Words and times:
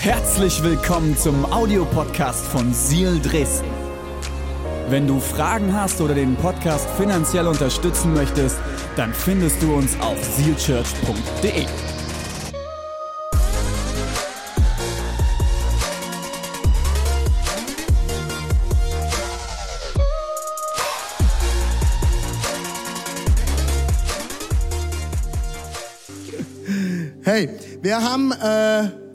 Herzlich 0.00 0.62
willkommen 0.62 1.14
zum 1.14 1.44
Audiopodcast 1.52 2.46
von 2.46 2.72
Seal 2.72 3.20
Dresden. 3.20 3.68
Wenn 4.88 5.06
du 5.06 5.20
Fragen 5.20 5.74
hast 5.74 6.00
oder 6.00 6.14
den 6.14 6.36
Podcast 6.36 6.88
finanziell 6.96 7.46
unterstützen 7.46 8.14
möchtest, 8.14 8.56
dann 8.96 9.12
findest 9.12 9.62
du 9.62 9.74
uns 9.74 10.00
auf 10.00 10.16
sealchurch.de. 10.24 11.66
Hey, 27.22 27.50
wir 27.82 28.02
haben, 28.02 28.32
äh, 28.32 29.09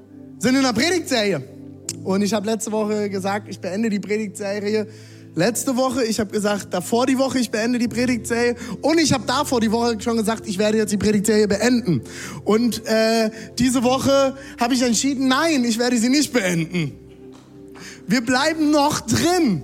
sind 0.46 0.54
in 0.54 0.64
einer 0.64 0.74
Predigtserie. 0.74 1.42
Und 2.04 2.22
ich 2.22 2.32
habe 2.32 2.46
letzte 2.46 2.72
Woche 2.72 3.10
gesagt, 3.10 3.48
ich 3.50 3.60
beende 3.60 3.90
die 3.90 4.00
Predigtserie. 4.00 4.86
Letzte 5.34 5.76
Woche, 5.76 6.04
ich 6.04 6.20
habe 6.20 6.30
gesagt, 6.30 6.68
davor 6.72 7.08
die 7.08 7.18
Woche, 7.18 7.40
ich 7.40 7.50
beende 7.50 7.80
die 7.80 7.88
Predigtserie. 7.88 8.56
Und 8.82 9.00
ich 9.00 9.12
habe 9.12 9.24
davor 9.26 9.60
die 9.60 9.72
Woche 9.72 10.00
schon 10.00 10.18
gesagt, 10.18 10.48
ich 10.48 10.60
werde 10.60 10.78
jetzt 10.78 10.92
die 10.92 10.98
Predigtserie 10.98 11.48
beenden. 11.48 12.04
Und 12.44 12.86
äh, 12.86 13.32
diese 13.58 13.82
Woche 13.82 14.38
habe 14.60 14.76
ich 14.76 14.84
entschieden, 14.84 15.28
nein, 15.28 15.64
ich 15.66 15.80
werde 15.80 15.98
sie 15.98 16.10
nicht 16.10 16.32
beenden. 16.32 16.92
Wir 18.06 18.22
bleiben 18.22 18.70
noch 18.70 19.02
drin. 19.02 19.64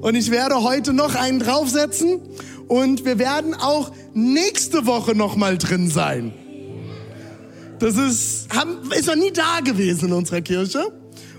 Und 0.00 0.14
ich 0.14 0.30
werde 0.30 0.62
heute 0.62 0.94
noch 0.94 1.14
einen 1.14 1.40
draufsetzen. 1.40 2.20
Und 2.68 3.04
wir 3.04 3.18
werden 3.18 3.52
auch 3.52 3.92
nächste 4.14 4.86
Woche 4.86 5.14
noch 5.14 5.36
mal 5.36 5.58
drin 5.58 5.90
sein. 5.90 6.32
Das 7.78 7.96
ist, 7.96 8.48
haben, 8.54 8.90
ist 8.92 9.06
noch 9.06 9.16
nie 9.16 9.32
da 9.32 9.60
gewesen 9.60 10.08
in 10.08 10.12
unserer 10.14 10.40
Kirche. 10.40 10.92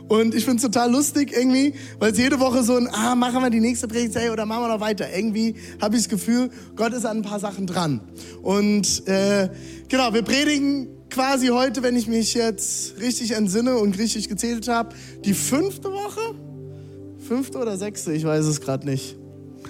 Und 0.08 0.34
ich 0.36 0.46
finde 0.46 0.58
es 0.58 0.64
total 0.64 0.92
lustig 0.92 1.34
irgendwie, 1.36 1.74
weil 2.00 2.14
es 2.14 2.18
jede 2.18 2.40
Woche 2.40 2.64
so 2.64 2.76
ein, 2.76 2.88
ah, 2.94 3.16
machen 3.16 3.42
wir 3.42 3.50
die 3.50 3.60
nächste 3.60 3.88
Predigtserie 3.88 4.32
oder 4.32 4.46
machen 4.46 4.64
wir 4.64 4.70
noch 4.70 4.80
weiter. 4.80 5.06
Irgendwie 5.14 5.56
habe 5.82 5.96
ich 5.96 6.04
das 6.04 6.10
Gefühl, 6.10 6.50
Gott 6.76 6.94
ist 6.94 7.06
an 7.06 7.18
ein 7.18 7.24
paar 7.24 7.40
Sachen 7.40 7.68
dran. 7.68 8.00
Und 8.42 9.06
äh, 9.08 9.50
genau, 9.90 10.14
wir 10.14 10.22
predigen 10.22 10.88
quasi 11.10 11.48
heute, 11.48 11.84
wenn 11.84 11.96
ich 11.96 12.08
mich 12.08 12.34
jetzt 12.36 13.00
richtig 13.02 13.32
entsinne 13.32 13.78
und 13.78 13.98
richtig 13.98 14.30
gezählt 14.30 14.70
habe, 14.70 14.96
die 15.26 15.34
fünfte 15.34 15.92
Woche? 15.92 16.36
Fünfte 17.28 17.58
oder 17.58 17.76
sechste? 17.78 18.14
Ich 18.14 18.24
weiß 18.24 18.46
es 18.46 18.62
gerade 18.62 18.86
nicht. 18.86 19.18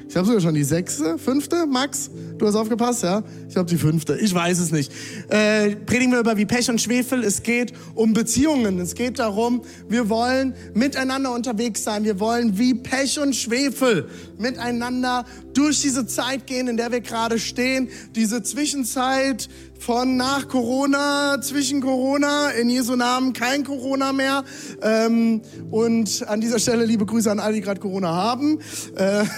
Ich 0.10 0.16
habe 0.16 0.26
sogar 0.26 0.40
schon 0.40 0.56
die 0.56 0.64
sechste, 0.64 1.18
fünfte, 1.18 1.66
Max. 1.66 2.10
Du 2.38 2.48
hast 2.48 2.56
aufgepasst, 2.56 3.04
ja? 3.04 3.24
Ich 3.50 3.58
habe 3.58 3.70
die 3.70 3.78
fünfte. 3.78 4.16
Ich 4.16 4.34
weiß 4.34 4.60
es 4.60 4.72
nicht. 4.72 4.92
Äh, 5.28 5.76
predigen 5.76 6.14
wir 6.14 6.22
über 6.22 6.38
wie 6.38 6.46
Pech 6.46 6.70
und 6.70 6.82
Schwefel. 6.82 7.24
Es 7.26 7.44
geht 7.44 7.74
um 7.94 8.14
Beziehungen. 8.14 8.80
Es 8.80 8.96
geht 8.96 9.20
darum, 9.20 9.64
wir 9.90 10.08
wollen 10.08 10.56
miteinander 10.74 11.34
unterwegs 11.34 11.84
sein. 11.84 12.06
Wir 12.06 12.22
wollen 12.22 12.58
wie 12.58 12.74
Pech 12.74 13.20
und 13.20 13.36
Schwefel 13.36 14.08
miteinander 14.38 15.26
durch 15.54 15.82
diese 15.82 16.08
Zeit 16.08 16.48
gehen, 16.48 16.70
in 16.70 16.78
der 16.78 16.92
wir 16.92 17.02
gerade 17.02 17.38
stehen. 17.38 17.90
Diese 18.16 18.42
Zwischenzeit 18.44 19.50
von 19.78 20.16
nach 20.16 20.48
Corona, 20.48 21.42
zwischen 21.42 21.82
Corona, 21.82 22.52
in 22.52 22.70
Jesu 22.70 22.96
Namen 22.96 23.34
kein 23.34 23.66
Corona 23.66 24.14
mehr. 24.14 24.46
Ähm, 24.82 25.42
und 25.70 26.26
an 26.28 26.40
dieser 26.40 26.60
Stelle 26.60 26.86
liebe 26.86 27.06
Grüße 27.06 27.30
an 27.30 27.40
alle, 27.40 27.56
die 27.56 27.62
gerade 27.62 27.82
Corona 27.82 28.14
haben. 28.14 28.60
Äh, 28.96 29.26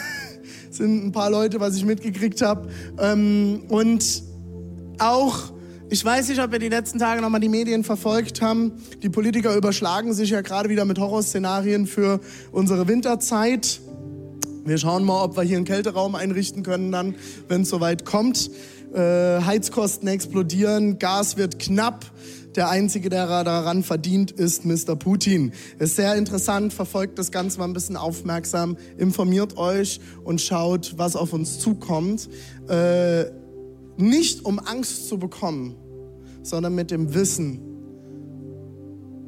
sind 0.80 1.06
ein 1.06 1.12
paar 1.12 1.30
Leute, 1.30 1.60
was 1.60 1.76
ich 1.76 1.86
mitgekriegt 1.86 2.42
habe. 2.42 2.70
Ähm, 3.00 3.64
und 3.68 4.24
auch, 4.98 5.52
ich 5.90 6.04
weiß 6.04 6.30
nicht, 6.30 6.42
ob 6.42 6.52
wir 6.52 6.60
die 6.60 6.70
letzten 6.70 7.00
Tage 7.00 7.22
nochmal 7.22 7.42
die 7.42 7.50
Medien 7.50 7.84
verfolgt 7.84 8.42
haben. 8.42 8.72
Die 9.04 9.10
Politiker 9.10 9.56
überschlagen 9.56 10.14
sich 10.14 10.32
ja 10.32 10.42
gerade 10.42 10.70
wieder 10.70 10.86
mit 10.86 10.98
Horrorszenarien 10.98 11.86
für 11.86 12.22
unsere 12.52 12.88
Winterzeit. 12.88 13.82
Wir 14.66 14.78
schauen 14.78 15.04
mal, 15.04 15.24
ob 15.24 15.36
wir 15.36 15.44
hier 15.44 15.58
einen 15.58 15.66
Kälteraum 15.66 16.16
einrichten 16.16 16.64
können 16.64 16.92
dann, 16.92 17.16
wenn 17.48 17.64
es 17.64 17.70
soweit 17.70 18.06
kommt. 18.06 18.50
Äh, 18.94 19.42
Heizkosten 19.42 20.08
explodieren, 20.08 20.98
Gas 20.98 21.38
wird 21.38 21.60
knapp. 21.60 22.06
Der 22.60 22.68
Einzige, 22.68 23.08
der 23.08 23.26
daran 23.46 23.84
verdient, 23.84 24.32
ist 24.32 24.66
Mr. 24.66 24.98
Putin. 24.98 25.54
Ist 25.78 25.96
sehr 25.96 26.18
interessant, 26.18 26.74
verfolgt 26.74 27.18
das 27.18 27.32
Ganze 27.32 27.58
mal 27.58 27.64
ein 27.64 27.72
bisschen 27.72 27.96
aufmerksam, 27.96 28.76
informiert 28.98 29.56
euch 29.56 30.02
und 30.26 30.42
schaut, 30.42 30.96
was 30.98 31.16
auf 31.16 31.32
uns 31.32 31.60
zukommt. 31.60 32.28
Äh, 32.68 33.28
nicht 33.96 34.44
um 34.44 34.60
Angst 34.60 35.08
zu 35.08 35.18
bekommen, 35.18 35.78
sondern 36.44 36.76
mit 36.76 36.92
dem 36.92 37.14
Wissen, 37.14 37.62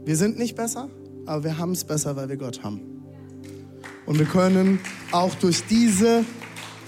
wir 0.03 0.17
sind 0.17 0.37
nicht 0.37 0.57
besser, 0.57 0.89
aber 1.25 1.45
wir 1.45 1.57
haben 1.57 1.71
es 1.71 1.85
besser, 1.85 2.17
weil 2.17 2.27
wir 2.27 2.35
Gott 2.35 2.63
haben. 2.63 2.81
Und 4.07 4.19
wir 4.19 4.25
können 4.25 4.81
auch 5.13 5.35
durch 5.35 5.63
diese 5.69 6.25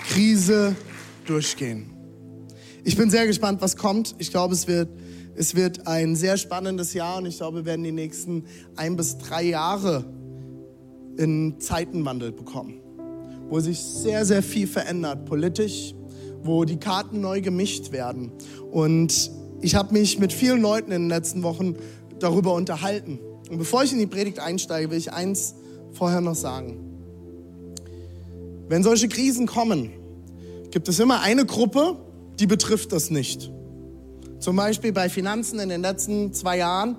Krise 0.09 0.75
durchgehen. 1.25 1.89
Ich 2.83 2.97
bin 2.97 3.09
sehr 3.09 3.27
gespannt, 3.27 3.61
was 3.61 3.77
kommt. 3.77 4.13
Ich 4.17 4.29
glaube, 4.29 4.53
es 4.53 4.67
wird 4.67 4.89
es 5.35 5.55
wird 5.55 5.87
ein 5.87 6.15
sehr 6.15 6.37
spannendes 6.37 6.93
Jahr 6.93 7.17
und 7.17 7.25
ich 7.25 7.37
glaube, 7.37 7.59
wir 7.59 7.65
werden 7.65 7.83
die 7.83 7.91
nächsten 7.91 8.45
ein 8.75 8.95
bis 8.95 9.17
drei 9.17 9.43
Jahre 9.43 10.05
in 11.17 11.59
Zeitenwandel 11.59 12.31
bekommen, 12.31 12.81
wo 13.49 13.59
sich 13.59 13.79
sehr, 13.79 14.25
sehr 14.25 14.43
viel 14.43 14.67
verändert 14.67 15.25
politisch, 15.25 15.95
wo 16.43 16.65
die 16.65 16.77
Karten 16.77 17.21
neu 17.21 17.41
gemischt 17.41 17.91
werden. 17.91 18.31
Und 18.71 19.31
ich 19.61 19.75
habe 19.75 19.93
mich 19.93 20.19
mit 20.19 20.33
vielen 20.33 20.61
Leuten 20.61 20.91
in 20.91 21.03
den 21.03 21.09
letzten 21.09 21.41
Wochen 21.43 21.75
darüber 22.19 22.53
unterhalten. 22.53 23.19
Und 23.49 23.57
bevor 23.57 23.83
ich 23.83 23.93
in 23.93 23.99
die 23.99 24.07
Predigt 24.07 24.39
einsteige, 24.39 24.91
will 24.91 24.97
ich 24.97 25.13
eins 25.13 25.55
vorher 25.91 26.21
noch 26.21 26.35
sagen. 26.35 26.77
Wenn 28.67 28.83
solche 28.83 29.07
Krisen 29.07 29.45
kommen, 29.45 29.91
gibt 30.71 30.87
es 30.87 30.99
immer 30.99 31.21
eine 31.21 31.45
Gruppe, 31.45 31.97
die 32.39 32.47
betrifft 32.47 32.91
das 32.91 33.09
nicht. 33.09 33.51
Zum 34.43 34.57
Beispiel 34.57 34.91
bei 34.91 35.07
Finanzen 35.07 35.57
in 35.59 35.69
den 35.69 35.79
letzten 35.79 36.33
zwei 36.33 36.57
Jahren. 36.57 36.97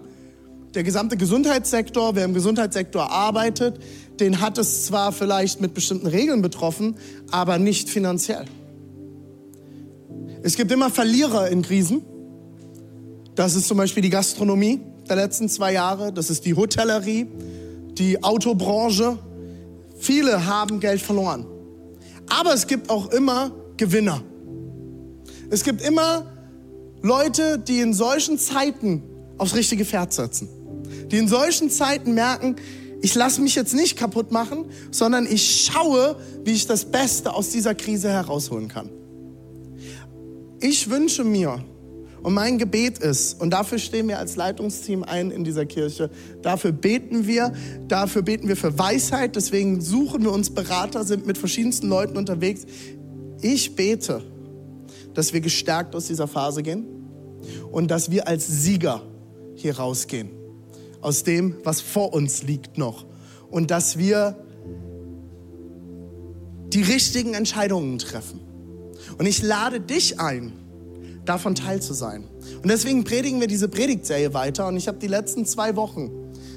Der 0.75 0.82
gesamte 0.82 1.19
Gesundheitssektor, 1.19 2.15
wer 2.15 2.25
im 2.25 2.32
Gesundheitssektor 2.32 3.10
arbeitet, 3.10 3.78
den 4.19 4.41
hat 4.41 4.56
es 4.56 4.87
zwar 4.87 5.12
vielleicht 5.12 5.60
mit 5.60 5.75
bestimmten 5.75 6.06
Regeln 6.06 6.41
betroffen, 6.41 6.97
aber 7.31 7.59
nicht 7.59 7.91
finanziell. 7.91 8.47
Es 10.43 10.56
gibt 10.56 10.72
immer 10.72 10.88
Verlierer 10.88 11.50
in 11.50 11.60
Krisen. 11.60 12.00
Das 13.34 13.54
ist 13.56 13.69
zum 13.69 13.77
Beispiel 13.77 14.03
die 14.03 14.09
Gastronomie 14.09 14.81
der 15.06 15.16
letzten 15.16 15.50
zwei 15.50 15.75
Jahre, 15.75 16.15
das 16.15 16.31
ist 16.31 16.47
die 16.47 16.54
Hotellerie, 16.54 17.27
die 17.99 18.22
Autobranche. 18.25 19.19
Viele 19.99 20.47
haben 20.47 20.81
Geld 20.81 21.03
verloren. 21.03 21.44
Aber 22.27 22.54
es 22.54 22.66
gibt 22.66 22.88
auch 22.88 23.12
immer 23.12 23.50
Gewinner. 23.77 24.22
Es 25.50 25.62
gibt 25.62 25.83
immer 25.83 26.34
Leute, 27.04 27.59
die 27.59 27.81
in 27.81 27.92
solchen 27.92 28.38
Zeiten 28.38 29.03
aufs 29.37 29.54
richtige 29.54 29.84
Pferd 29.84 30.15
setzen. 30.15 30.48
Die 31.10 31.19
in 31.19 31.28
solchen 31.28 31.69
Zeiten 31.69 32.15
merken, 32.15 32.56
ich 33.03 33.15
lasse 33.15 33.42
mich 33.42 33.54
jetzt 33.54 33.75
nicht 33.75 33.98
kaputt 33.98 34.32
machen, 34.32 34.65
sondern 34.91 35.26
ich 35.26 35.66
schaue, 35.66 36.16
wie 36.44 36.53
ich 36.53 36.66
das 36.66 36.87
Beste 36.87 37.34
aus 37.34 37.50
dieser 37.50 37.75
Krise 37.75 38.09
herausholen 38.09 38.69
kann. 38.69 38.88
Ich 40.62 40.88
wünsche 40.88 41.25
mir, 41.25 41.62
und 42.22 42.32
mein 42.32 42.56
Gebet 42.56 43.00
ist, 43.00 43.38
und 43.38 43.50
dafür 43.50 43.76
stehen 43.78 44.09
wir 44.09 44.19
als 44.19 44.36
Leitungsteam 44.36 45.03
ein 45.03 45.31
in 45.31 45.44
dieser 45.44 45.66
Kirche, 45.66 46.09
dafür 46.41 46.72
beten 46.72 47.26
wir, 47.26 47.53
dafür 47.86 48.22
beten 48.22 48.48
wir 48.48 48.56
für 48.56 48.78
Weisheit, 48.78 49.36
deswegen 49.36 49.82
suchen 49.82 50.22
wir 50.22 50.32
uns 50.32 50.48
Berater, 50.48 51.04
sind 51.04 51.26
mit 51.26 51.36
verschiedensten 51.36 51.91
Leuten 51.91 52.16
unterwegs. 52.16 52.62
Ich 53.42 53.76
bete, 53.76 54.22
dass 55.15 55.33
wir 55.33 55.41
gestärkt 55.41 55.95
aus 55.95 56.07
dieser 56.07 56.29
Phase 56.29 56.63
gehen 56.63 56.87
und 57.71 57.91
dass 57.91 58.11
wir 58.11 58.29
als 58.29 58.47
Sieger 58.47 59.03
hier 59.55 59.77
rausgehen. 59.77 60.31
Aus 61.01 61.23
dem, 61.23 61.57
was 61.65 61.81
vor 61.81 62.13
uns 62.13 62.43
liegt 62.43 62.78
noch. 62.78 63.07
Und 63.51 63.71
dass 63.71 63.99
wir 63.99 64.37
die 66.72 66.83
richtigen 66.83 67.34
Entscheidungen 67.34 67.99
treffen. 67.99 68.41
Und 69.19 69.27
ich 69.27 69.43
lade 69.43 69.81
dich 69.81 70.19
ein, 70.19 70.53
davon 71.25 71.55
teil 71.55 71.81
zu 71.81 71.95
sein. 71.95 72.25
Und 72.63 72.69
deswegen 72.69 73.05
predigen 73.05 73.41
wir 73.41 73.47
diese 73.47 73.69
Predigtserie 73.69 74.34
weiter. 74.34 74.67
Und 74.67 74.77
ich 74.77 74.89
habe 74.89 74.99
die 74.99 75.07
letzten 75.07 75.47
zwei 75.47 75.77
Wochen, 75.77 76.10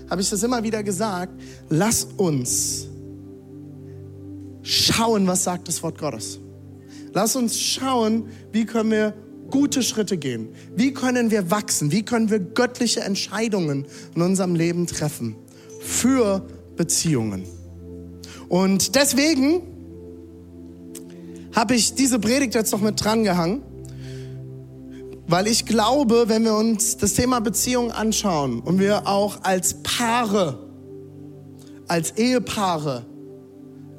habe 0.10 0.22
ich 0.22 0.30
das 0.30 0.42
immer 0.44 0.64
wieder 0.64 0.82
gesagt, 0.82 1.40
lass 1.70 2.08
uns 2.18 2.88
schauen, 4.64 5.28
was 5.28 5.44
sagt 5.44 5.68
das 5.68 5.84
Wort 5.84 5.98
Gottes. 5.98 6.40
Lass 7.18 7.36
uns 7.36 7.60
schauen, 7.60 8.30
wie 8.52 8.68
können 8.68 8.92
wir 8.92 9.16
gute 9.50 9.82
Schritte 9.82 10.20
gehen. 10.20 10.50
Wie 10.76 10.94
können 10.94 11.32
wir 11.32 11.50
wachsen? 11.50 11.92
Wie 11.92 12.06
können 12.06 12.30
wir 12.30 12.38
göttliche 12.38 13.00
Entscheidungen 13.00 13.88
in 14.14 14.22
unserem 14.22 14.54
Leben 14.54 14.86
treffen? 14.86 15.36
Für 15.82 16.46
Beziehungen. 16.76 17.48
Und 18.50 18.94
deswegen 18.94 19.64
habe 21.56 21.74
ich 21.74 21.96
diese 21.96 22.20
Predigt 22.20 22.54
jetzt 22.54 22.72
noch 22.72 22.82
mit 22.82 23.04
dran 23.04 23.24
gehangen. 23.24 23.64
Weil 25.26 25.48
ich 25.48 25.66
glaube, 25.66 26.26
wenn 26.28 26.44
wir 26.44 26.54
uns 26.54 26.98
das 26.98 27.16
Thema 27.16 27.40
Beziehung 27.42 27.92
anschauen 27.92 28.60
und 28.60 28.78
wir 28.78 29.08
auch 29.08 29.40
als 29.42 29.82
Paare, 29.82 30.60
als 31.88 32.12
Ehepaare, 32.12 33.08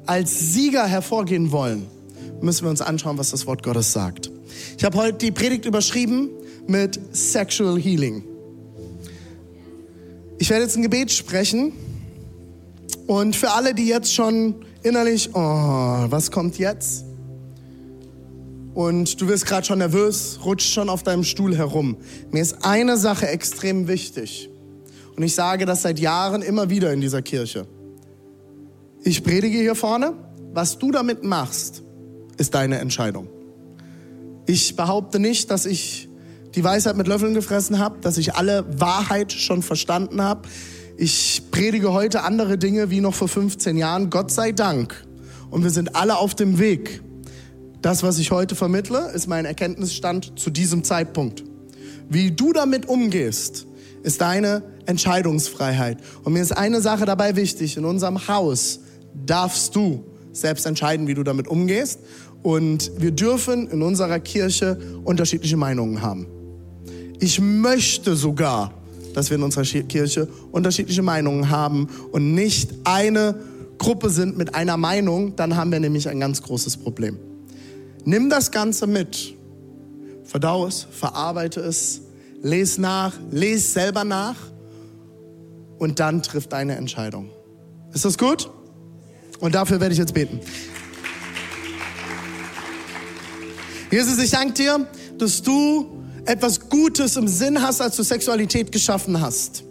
als 0.05 0.53
Sieger 0.53 0.87
hervorgehen 0.87 1.51
wollen, 1.51 1.98
müssen 2.41 2.63
wir 2.63 2.69
uns 2.69 2.81
anschauen, 2.81 3.17
was 3.17 3.31
das 3.31 3.45
Wort 3.45 3.63
Gottes 3.63 3.91
sagt. 3.93 4.31
Ich 4.77 4.83
habe 4.83 4.97
heute 4.97 5.17
die 5.17 5.31
Predigt 5.31 5.65
überschrieben 5.65 6.29
mit 6.67 6.99
Sexual 7.13 7.79
Healing. 7.79 8.23
Ich 10.37 10.49
werde 10.49 10.63
jetzt 10.63 10.77
ein 10.77 10.83
Gebet 10.83 11.11
sprechen 11.11 11.73
und 13.07 13.35
für 13.35 13.51
alle, 13.51 13.73
die 13.73 13.87
jetzt 13.87 14.13
schon 14.13 14.55
innerlich, 14.83 15.31
oh, 15.33 15.39
was 15.39 16.31
kommt 16.31 16.57
jetzt? 16.57 17.05
Und 18.73 19.19
du 19.19 19.27
wirst 19.27 19.45
gerade 19.45 19.65
schon 19.65 19.79
nervös, 19.79 20.39
rutscht 20.45 20.71
schon 20.71 20.89
auf 20.89 21.03
deinem 21.03 21.23
Stuhl 21.23 21.57
herum. 21.57 21.97
Mir 22.31 22.41
ist 22.41 22.63
eine 22.63 22.97
Sache 22.97 23.27
extrem 23.27 23.87
wichtig. 23.87 24.49
Und 25.17 25.23
ich 25.23 25.35
sage 25.35 25.65
das 25.65 25.81
seit 25.81 25.99
Jahren 25.99 26.41
immer 26.41 26.69
wieder 26.69 26.93
in 26.93 27.01
dieser 27.01 27.21
Kirche. 27.21 27.67
Ich 29.03 29.23
predige 29.23 29.57
hier 29.57 29.75
vorne. 29.75 30.13
Was 30.53 30.79
du 30.79 30.91
damit 30.91 31.23
machst, 31.23 31.83
ist 32.39 32.55
deine 32.55 32.79
Entscheidung. 32.79 33.27
Ich 34.45 34.75
behaupte 34.75 35.19
nicht, 35.19 35.51
dass 35.51 35.65
ich 35.65 36.09
die 36.55 36.63
Weisheit 36.63 36.97
mit 36.97 37.07
Löffeln 37.07 37.33
gefressen 37.33 37.77
habe, 37.79 37.99
dass 38.01 38.17
ich 38.17 38.35
alle 38.35 38.65
Wahrheit 38.79 39.31
schon 39.31 39.61
verstanden 39.61 40.23
habe. 40.23 40.47
Ich 40.97 41.43
predige 41.51 41.93
heute 41.93 42.23
andere 42.23 42.57
Dinge 42.57 42.89
wie 42.89 43.01
noch 43.01 43.13
vor 43.13 43.27
15 43.27 43.77
Jahren, 43.77 44.09
Gott 44.09 44.31
sei 44.31 44.51
Dank. 44.51 45.05
Und 45.51 45.63
wir 45.63 45.69
sind 45.69 45.95
alle 45.95 46.17
auf 46.17 46.35
dem 46.35 46.59
Weg. 46.59 47.01
Das, 47.81 48.03
was 48.03 48.17
ich 48.17 48.31
heute 48.31 48.55
vermittle, 48.55 49.11
ist 49.11 49.27
mein 49.27 49.45
Erkenntnisstand 49.45 50.37
zu 50.37 50.49
diesem 50.49 50.83
Zeitpunkt. 50.83 51.43
Wie 52.09 52.31
du 52.31 52.51
damit 52.51 52.87
umgehst, 52.87 53.67
ist 54.03 54.21
deine 54.21 54.63
Entscheidungsfreiheit. 54.85 55.99
Und 56.23 56.33
mir 56.33 56.41
ist 56.41 56.51
eine 56.51 56.81
Sache 56.81 57.05
dabei 57.05 57.35
wichtig. 57.35 57.77
In 57.77 57.85
unserem 57.85 58.27
Haus 58.27 58.79
darfst 59.13 59.75
du 59.75 60.03
selbst 60.31 60.65
entscheiden, 60.65 61.07
wie 61.07 61.13
du 61.13 61.23
damit 61.23 61.47
umgehst. 61.47 61.99
Und 62.41 62.91
wir 62.97 63.11
dürfen 63.11 63.67
in 63.69 63.81
unserer 63.81 64.19
Kirche 64.19 64.77
unterschiedliche 65.03 65.57
Meinungen 65.57 66.01
haben. 66.01 66.27
Ich 67.19 67.41
möchte 67.41 68.15
sogar, 68.15 68.73
dass 69.13 69.29
wir 69.29 69.37
in 69.37 69.43
unserer 69.43 69.63
Kirche 69.63 70.27
unterschiedliche 70.51 71.01
Meinungen 71.01 71.49
haben 71.49 71.89
und 72.11 72.33
nicht 72.33 72.71
eine 72.85 73.35
Gruppe 73.77 74.09
sind 74.09 74.37
mit 74.37 74.55
einer 74.55 74.77
Meinung, 74.77 75.35
dann 75.35 75.55
haben 75.55 75.71
wir 75.71 75.79
nämlich 75.79 76.07
ein 76.07 76.19
ganz 76.19 76.41
großes 76.41 76.77
Problem. 76.77 77.17
Nimm 78.05 78.29
das 78.29 78.51
Ganze 78.51 78.87
mit, 78.87 79.35
verdau 80.23 80.67
es, 80.67 80.87
verarbeite 80.91 81.61
es, 81.61 82.01
lese 82.41 82.81
nach, 82.81 83.13
lese 83.31 83.67
selber 83.67 84.03
nach 84.03 84.35
und 85.77 85.99
dann 85.99 86.21
triff 86.21 86.47
deine 86.47 86.75
Entscheidung. 86.75 87.29
Ist 87.93 88.05
das 88.05 88.17
gut? 88.17 88.49
Und 89.39 89.55
dafür 89.55 89.79
werde 89.79 89.93
ich 89.93 89.99
jetzt 89.99 90.13
beten. 90.13 90.39
Jesus, 93.91 94.19
ich 94.19 94.29
danke 94.29 94.53
dir, 94.53 94.87
dass 95.17 95.41
du 95.41 96.03
etwas 96.25 96.69
Gutes 96.69 97.15
im 97.15 97.27
Sinn 97.27 97.59
hast, 97.59 97.81
als 97.81 97.95
du 97.95 98.03
Sexualität 98.03 98.71
geschaffen 98.71 99.19
hast. 99.19 99.63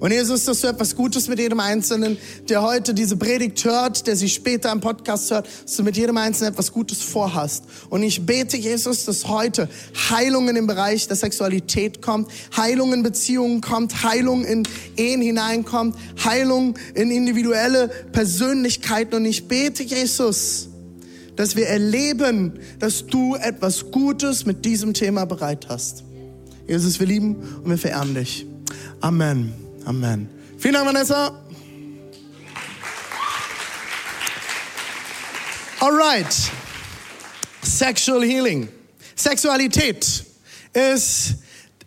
Und 0.00 0.12
Jesus, 0.12 0.44
dass 0.44 0.60
du 0.60 0.68
etwas 0.68 0.94
Gutes 0.94 1.28
mit 1.28 1.38
jedem 1.38 1.58
Einzelnen, 1.58 2.18
der 2.48 2.62
heute 2.62 2.94
diese 2.94 3.16
Predigt 3.16 3.64
hört, 3.64 4.06
der 4.06 4.16
sie 4.16 4.28
später 4.28 4.72
im 4.72 4.80
Podcast 4.80 5.30
hört, 5.30 5.48
dass 5.64 5.76
du 5.76 5.82
mit 5.82 5.96
jedem 5.96 6.16
Einzelnen 6.16 6.52
etwas 6.52 6.72
Gutes 6.72 7.02
vorhast. 7.02 7.64
Und 7.90 8.02
ich 8.02 8.24
bete, 8.24 8.56
Jesus, 8.56 9.04
dass 9.04 9.26
heute 9.26 9.68
Heilung 10.10 10.48
in 10.48 10.56
den 10.56 10.66
Bereich 10.66 11.08
der 11.08 11.16
Sexualität 11.16 12.02
kommt, 12.02 12.30
Heilung 12.56 12.92
in 12.92 13.02
Beziehungen 13.02 13.60
kommt, 13.60 14.04
Heilung 14.04 14.44
in 14.44 14.64
Ehen 14.96 15.20
hineinkommt, 15.20 15.96
Heilung 16.24 16.74
in 16.94 17.10
individuelle 17.10 17.88
Persönlichkeiten. 18.12 19.16
Und 19.16 19.24
ich 19.24 19.48
bete, 19.48 19.82
Jesus, 19.82 20.67
dass 21.38 21.54
wir 21.54 21.68
erleben, 21.68 22.58
dass 22.80 23.06
du 23.06 23.36
etwas 23.36 23.92
Gutes 23.92 24.44
mit 24.44 24.64
diesem 24.64 24.92
Thema 24.92 25.24
bereit 25.24 25.68
hast. 25.68 26.02
Jesus, 26.66 26.98
wir 26.98 27.06
lieben 27.06 27.36
und 27.62 27.70
wir 27.70 27.78
verehren 27.78 28.12
dich. 28.12 28.44
Amen. 29.00 29.54
Amen. 29.84 30.28
Vielen 30.58 30.74
Dank, 30.74 30.86
Vanessa. 30.86 31.40
Alright. 35.78 36.34
Sexual 37.62 38.24
Healing. 38.24 38.68
Sexualität 39.14 40.24
ist 40.72 41.34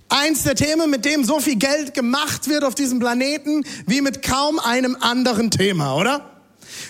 eins 0.08 0.44
der 0.44 0.56
Themen, 0.56 0.90
mit 0.90 1.04
dem 1.04 1.26
so 1.26 1.42
viel 1.42 1.58
Geld 1.58 1.94
gemacht 1.94 2.48
wird 2.48 2.64
auf 2.64 2.74
diesem 2.74 3.00
Planeten 3.00 3.66
wie 3.86 4.00
mit 4.00 4.22
kaum 4.22 4.60
einem 4.60 4.96
anderen 5.02 5.52
Thema, 5.52 5.98
oder? 5.98 6.42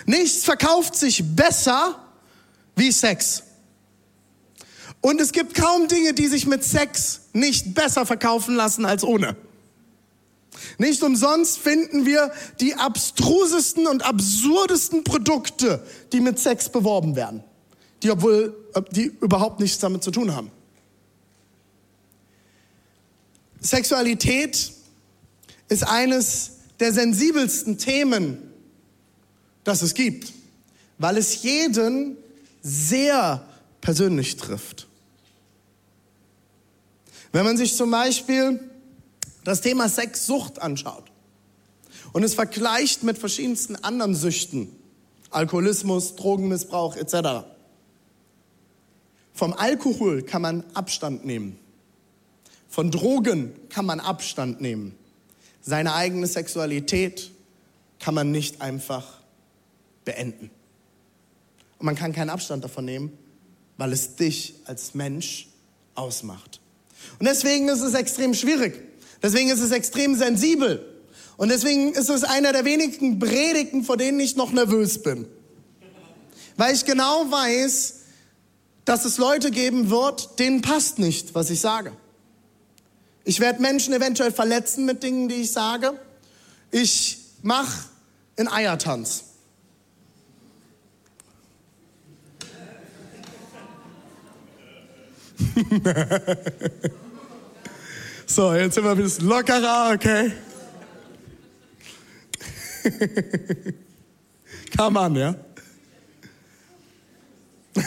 Nichts 0.05 0.43
verkauft 0.43 0.95
sich 0.95 1.23
besser 1.35 2.00
wie 2.75 2.91
Sex. 2.91 3.43
Und 5.01 5.19
es 5.19 5.31
gibt 5.31 5.55
kaum 5.55 5.87
Dinge, 5.87 6.13
die 6.13 6.27
sich 6.27 6.45
mit 6.45 6.63
Sex 6.63 7.21
nicht 7.33 7.73
besser 7.73 8.05
verkaufen 8.05 8.55
lassen 8.55 8.85
als 8.85 9.03
ohne. 9.03 9.35
Nicht 10.77 11.01
umsonst 11.01 11.57
finden 11.57 12.05
wir 12.05 12.31
die 12.59 12.75
abstrusesten 12.75 13.87
und 13.87 14.03
absurdesten 14.03 15.03
Produkte, 15.03 15.85
die 16.11 16.19
mit 16.19 16.39
Sex 16.39 16.69
beworben 16.69 17.15
werden, 17.15 17.43
die 18.03 18.11
obwohl 18.11 18.55
die 18.91 19.11
überhaupt 19.21 19.59
nichts 19.59 19.79
damit 19.79 20.03
zu 20.03 20.11
tun 20.11 20.35
haben. 20.35 20.51
Sexualität 23.59 24.71
ist 25.69 25.87
eines 25.87 26.51
der 26.79 26.93
sensibelsten 26.93 27.77
Themen, 27.77 28.51
das 29.63 29.83
es 29.83 29.93
gibt, 29.93 30.33
weil 30.97 31.17
es 31.17 31.43
jeden 31.43 32.17
sehr 32.61 33.45
persönlich 33.81 34.37
trifft. 34.37 34.87
Wenn 37.31 37.45
man 37.45 37.57
sich 37.57 37.75
zum 37.75 37.91
Beispiel 37.91 38.59
das 39.43 39.61
Thema 39.61 39.89
Sexsucht 39.89 40.61
anschaut 40.61 41.11
und 42.13 42.23
es 42.23 42.33
vergleicht 42.33 43.03
mit 43.03 43.17
verschiedensten 43.17 43.75
anderen 43.77 44.15
Süchten, 44.15 44.75
Alkoholismus, 45.29 46.15
Drogenmissbrauch 46.15 46.97
etc. 46.97 47.45
Vom 49.33 49.53
Alkohol 49.53 50.23
kann 50.23 50.41
man 50.41 50.63
Abstand 50.73 51.25
nehmen. 51.25 51.57
Von 52.67 52.91
Drogen 52.91 53.53
kann 53.69 53.85
man 53.85 53.99
Abstand 53.99 54.61
nehmen. 54.61 54.95
Seine 55.61 55.93
eigene 55.93 56.27
Sexualität 56.27 57.31
kann 57.99 58.13
man 58.13 58.31
nicht 58.31 58.61
einfach 58.61 59.21
beenden. 60.03 60.51
Und 61.81 61.85
man 61.85 61.95
kann 61.95 62.13
keinen 62.13 62.29
Abstand 62.29 62.63
davon 62.63 62.85
nehmen, 62.85 63.11
weil 63.77 63.91
es 63.91 64.15
dich 64.15 64.53
als 64.65 64.93
Mensch 64.93 65.47
ausmacht. 65.95 66.61
Und 67.17 67.25
deswegen 67.25 67.69
ist 67.69 67.81
es 67.81 67.95
extrem 67.95 68.35
schwierig. 68.35 68.79
Deswegen 69.23 69.49
ist 69.49 69.61
es 69.61 69.71
extrem 69.71 70.15
sensibel. 70.15 70.85
Und 71.37 71.49
deswegen 71.49 71.93
ist 71.93 72.11
es 72.11 72.23
einer 72.23 72.53
der 72.53 72.65
wenigen 72.65 73.17
Predigten, 73.17 73.83
vor 73.83 73.97
denen 73.97 74.19
ich 74.19 74.35
noch 74.35 74.51
nervös 74.51 75.01
bin. 75.01 75.25
Weil 76.55 76.75
ich 76.75 76.85
genau 76.85 77.31
weiß, 77.31 78.01
dass 78.85 79.05
es 79.05 79.17
Leute 79.17 79.49
geben 79.49 79.89
wird, 79.89 80.37
denen 80.37 80.61
passt 80.61 80.99
nicht, 80.99 81.33
was 81.33 81.49
ich 81.49 81.61
sage. 81.61 81.93
Ich 83.23 83.39
werde 83.39 83.59
Menschen 83.59 83.91
eventuell 83.95 84.31
verletzen 84.31 84.85
mit 84.85 85.01
Dingen, 85.01 85.29
die 85.29 85.41
ich 85.41 85.51
sage. 85.51 85.99
Ich 86.69 87.17
mache 87.41 87.85
einen 88.37 88.49
Eiertanz. 88.49 89.30
So, 98.33 98.53
jetzt 98.53 98.75
sind 98.75 98.85
wir 98.85 98.91
ein 98.91 98.97
bisschen 98.97 99.27
lockerer, 99.27 99.91
okay? 99.93 100.31
Kam 104.77 104.95
an, 104.95 105.15
ja? 105.15 105.35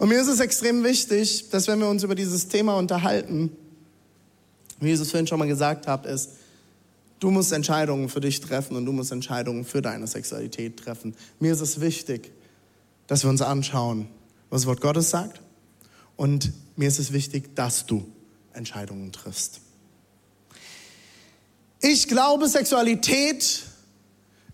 Und 0.00 0.08
mir 0.08 0.20
ist 0.20 0.26
es 0.26 0.40
extrem 0.40 0.82
wichtig, 0.82 1.48
dass 1.50 1.68
wenn 1.68 1.78
wir 1.78 1.86
uns 1.86 2.02
über 2.02 2.16
dieses 2.16 2.48
Thema 2.48 2.76
unterhalten, 2.76 3.52
wie 4.80 4.88
Jesus 4.88 5.12
vorhin 5.12 5.28
schon 5.28 5.38
mal 5.38 5.46
gesagt 5.46 5.86
hat, 5.86 6.06
ist, 6.06 6.30
du 7.20 7.30
musst 7.30 7.52
Entscheidungen 7.52 8.08
für 8.08 8.20
dich 8.20 8.40
treffen 8.40 8.76
und 8.76 8.84
du 8.84 8.90
musst 8.90 9.12
Entscheidungen 9.12 9.64
für 9.64 9.80
deine 9.80 10.08
Sexualität 10.08 10.76
treffen. 10.76 11.14
Mir 11.38 11.52
ist 11.52 11.60
es 11.60 11.80
wichtig, 11.80 12.32
dass 13.06 13.22
wir 13.22 13.30
uns 13.30 13.42
anschauen, 13.42 14.08
was 14.50 14.62
das 14.62 14.66
Wort 14.66 14.80
Gottes 14.80 15.10
sagt. 15.10 15.43
Und 16.16 16.52
mir 16.76 16.88
ist 16.88 16.98
es 16.98 17.12
wichtig, 17.12 17.54
dass 17.54 17.86
du 17.86 18.06
Entscheidungen 18.52 19.12
triffst. 19.12 19.60
Ich 21.80 22.08
glaube, 22.08 22.48
Sexualität 22.48 23.62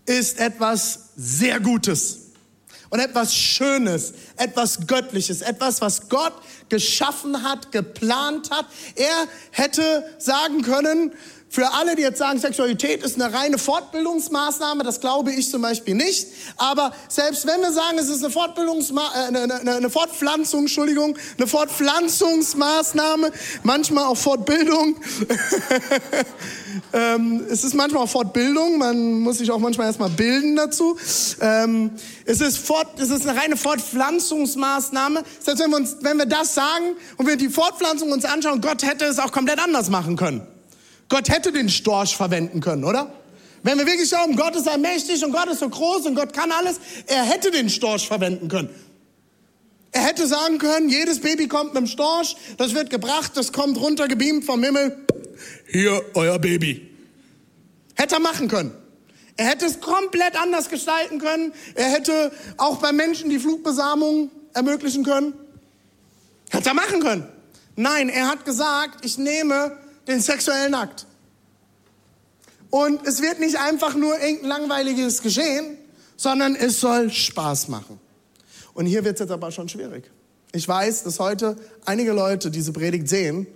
ist 0.05 0.39
etwas 0.39 1.11
sehr 1.15 1.59
Gutes. 1.59 2.21
und 2.91 2.99
etwas 2.99 3.33
Schönes, 3.33 4.13
etwas 4.35 4.85
Göttliches, 4.85 5.41
etwas, 5.41 5.79
was 5.79 6.09
Gott 6.09 6.33
geschaffen 6.67 7.41
hat, 7.41 7.71
geplant 7.71 8.51
hat. 8.51 8.65
Er 8.95 9.27
hätte 9.51 10.03
sagen 10.19 10.61
können, 10.61 11.13
für 11.53 11.69
alle, 11.73 11.97
die 11.97 12.01
jetzt 12.01 12.17
sagen, 12.17 12.39
Sexualität 12.39 13.03
ist 13.03 13.21
eine 13.21 13.33
reine 13.33 13.57
Fortbildungsmaßnahme, 13.57 14.83
das 14.83 15.01
glaube 15.01 15.33
ich 15.33 15.49
zum 15.49 15.61
Beispiel 15.61 15.95
nicht. 15.95 16.27
Aber 16.55 16.93
selbst 17.09 17.45
wenn 17.45 17.59
wir 17.59 17.73
sagen, 17.73 17.97
es 17.97 18.07
ist 18.07 18.23
eine, 18.23 18.31
Fortbildungsma 18.31 19.01
äh, 19.13 19.27
eine, 19.27 19.55
eine, 19.55 19.75
eine 19.75 19.89
Fortpflanzung, 19.89 20.61
Entschuldigung, 20.61 21.17
eine 21.37 21.47
Fortpflanzungsmaßnahme, 21.47 23.33
manchmal 23.63 24.05
auch 24.05 24.15
Fortbildung. 24.15 24.95
ähm, 26.93 27.45
es 27.49 27.65
ist 27.65 27.73
manchmal 27.75 28.03
auch 28.03 28.09
Fortbildung, 28.09 28.77
man 28.77 29.19
muss 29.19 29.39
sich 29.39 29.51
auch 29.51 29.59
manchmal 29.59 29.87
erstmal 29.87 30.09
bilden 30.09 30.55
dazu. 30.55 30.97
Ähm, 31.41 31.91
es, 32.23 32.39
ist 32.39 32.59
Fort, 32.59 32.97
es 32.97 33.09
ist 33.09 33.27
eine 33.27 33.37
reine 33.37 33.57
Fortpflanzungsmaßnahme. 33.57 35.19
Heißt, 35.19 35.59
wenn 35.59 35.69
wir, 35.69 35.77
uns, 35.77 35.97
wenn 35.99 36.17
wir 36.17 36.27
das 36.27 36.55
sagen 36.55 36.95
und 37.17 37.27
wir 37.27 37.35
die 37.35 37.49
Fortpflanzung 37.49 38.09
uns 38.13 38.23
anschauen, 38.23 38.61
Gott 38.61 38.83
hätte 38.83 39.03
es 39.03 39.19
auch 39.19 39.33
komplett 39.33 39.59
anders 39.59 39.89
machen 39.89 40.15
können. 40.15 40.47
Gott 41.11 41.27
hätte 41.27 41.51
den 41.51 41.67
Storch 41.67 42.15
verwenden 42.15 42.61
können, 42.61 42.85
oder? 42.85 43.13
Wenn 43.63 43.77
wir 43.77 43.85
wirklich 43.85 44.09
glauben, 44.09 44.37
Gott 44.37 44.55
ist 44.55 44.65
allmächtig 44.65 45.21
und 45.25 45.33
Gott 45.33 45.49
ist 45.49 45.59
so 45.59 45.67
groß 45.67 46.05
und 46.05 46.15
Gott 46.15 46.31
kann 46.31 46.53
alles, 46.53 46.79
er 47.05 47.23
hätte 47.23 47.51
den 47.51 47.69
Storch 47.69 48.07
verwenden 48.07 48.47
können. 48.47 48.69
Er 49.91 50.03
hätte 50.03 50.25
sagen 50.25 50.57
können, 50.57 50.87
jedes 50.87 51.19
Baby 51.19 51.49
kommt 51.49 51.73
mit 51.73 51.77
einem 51.79 51.87
Storch, 51.87 52.37
das 52.57 52.73
wird 52.73 52.89
gebracht, 52.89 53.33
das 53.35 53.51
kommt 53.51 53.77
runtergebeamt 53.77 54.45
vom 54.45 54.63
Himmel. 54.63 55.05
Hier, 55.67 56.01
euer 56.13 56.39
Baby. 56.39 56.89
Hätte 57.95 58.15
er 58.15 58.21
machen 58.21 58.47
können. 58.47 58.71
Er 59.35 59.47
hätte 59.47 59.65
es 59.65 59.81
komplett 59.81 60.41
anders 60.41 60.69
gestalten 60.69 61.19
können. 61.19 61.51
Er 61.75 61.89
hätte 61.89 62.31
auch 62.55 62.77
bei 62.77 62.93
Menschen 62.93 63.29
die 63.29 63.39
Flugbesamung 63.39 64.31
ermöglichen 64.53 65.03
können. 65.03 65.33
Hätte 66.51 66.69
er 66.69 66.73
machen 66.73 67.01
können. 67.01 67.27
Nein, 67.75 68.07
er 68.07 68.29
hat 68.29 68.45
gesagt, 68.45 69.03
ich 69.03 69.17
nehme 69.17 69.77
den 70.07 70.19
sexuellen 70.19 70.73
Akt. 70.73 71.05
Und 72.69 73.05
es 73.05 73.21
wird 73.21 73.39
nicht 73.39 73.57
einfach 73.57 73.95
nur 73.95 74.17
irgendein 74.19 74.49
langweiliges 74.49 75.21
Geschehen, 75.21 75.77
sondern 76.15 76.55
es 76.55 76.79
soll 76.79 77.11
Spaß 77.11 77.67
machen. 77.67 77.99
Und 78.73 78.85
hier 78.85 79.03
wird 79.03 79.15
es 79.15 79.19
jetzt 79.19 79.31
aber 79.31 79.51
schon 79.51 79.67
schwierig. 79.67 80.09
Ich 80.53 80.67
weiß, 80.67 81.03
dass 81.03 81.19
heute 81.19 81.57
einige 81.85 82.13
Leute 82.13 82.51
diese 82.51 82.71
Predigt 82.71 83.09
sehen 83.09 83.47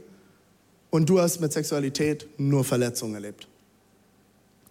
und 0.89 1.09
du 1.09 1.19
hast 1.19 1.39
mit 1.39 1.53
Sexualität 1.53 2.27
nur 2.37 2.63
Verletzungen 2.63 3.15
erlebt. 3.15 3.47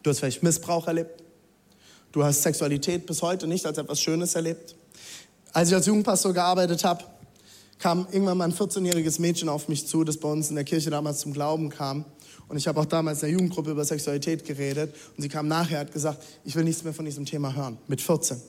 Du 0.02 0.10
hast 0.10 0.20
vielleicht 0.20 0.42
Missbrauch 0.42 0.86
erlebt. 0.86 1.22
Du 2.12 2.22
hast 2.22 2.42
Sexualität 2.42 3.06
bis 3.06 3.22
heute 3.22 3.46
nicht 3.46 3.66
als 3.66 3.78
etwas 3.78 4.00
Schönes 4.00 4.34
erlebt. 4.34 4.76
Als 5.52 5.68
ich 5.68 5.74
als 5.74 5.86
Jugendpastor 5.86 6.32
gearbeitet 6.32 6.84
habe, 6.84 7.04
kam 7.84 8.06
irgendwann 8.10 8.38
mal 8.38 8.44
ein 8.44 8.54
14-jähriges 8.54 9.20
Mädchen 9.20 9.50
auf 9.50 9.68
mich 9.68 9.86
zu, 9.86 10.04
das 10.04 10.16
bei 10.16 10.26
uns 10.26 10.48
in 10.48 10.54
der 10.54 10.64
Kirche 10.64 10.88
damals 10.88 11.18
zum 11.18 11.34
Glauben 11.34 11.68
kam. 11.68 12.06
Und 12.48 12.56
ich 12.56 12.66
habe 12.66 12.80
auch 12.80 12.86
damals 12.86 13.22
in 13.22 13.28
der 13.28 13.32
Jugendgruppe 13.32 13.72
über 13.72 13.84
Sexualität 13.84 14.46
geredet. 14.46 14.94
Und 15.14 15.22
sie 15.22 15.28
kam 15.28 15.48
nachher 15.48 15.80
und 15.80 15.88
hat 15.88 15.92
gesagt, 15.92 16.24
ich 16.44 16.56
will 16.56 16.64
nichts 16.64 16.82
mehr 16.82 16.94
von 16.94 17.04
diesem 17.04 17.26
Thema 17.26 17.54
hören. 17.54 17.76
Mit 17.86 18.00
14. 18.00 18.40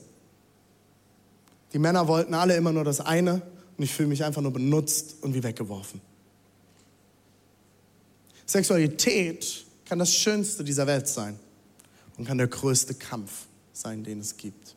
Die 1.74 1.78
Männer 1.78 2.08
wollten 2.08 2.32
alle 2.32 2.56
immer 2.56 2.72
nur 2.72 2.82
das 2.82 3.00
eine 3.00 3.42
und 3.76 3.84
ich 3.84 3.92
fühle 3.92 4.08
mich 4.08 4.24
einfach 4.24 4.40
nur 4.40 4.54
benutzt 4.54 5.16
und 5.20 5.34
wie 5.34 5.42
weggeworfen. 5.42 6.00
Sexualität 8.46 9.66
kann 9.84 9.98
das 9.98 10.14
Schönste 10.14 10.64
dieser 10.64 10.86
Welt 10.86 11.08
sein 11.08 11.38
und 12.16 12.26
kann 12.26 12.38
der 12.38 12.48
größte 12.48 12.94
Kampf 12.94 13.48
sein, 13.74 14.02
den 14.02 14.20
es 14.20 14.38
gibt. 14.38 14.75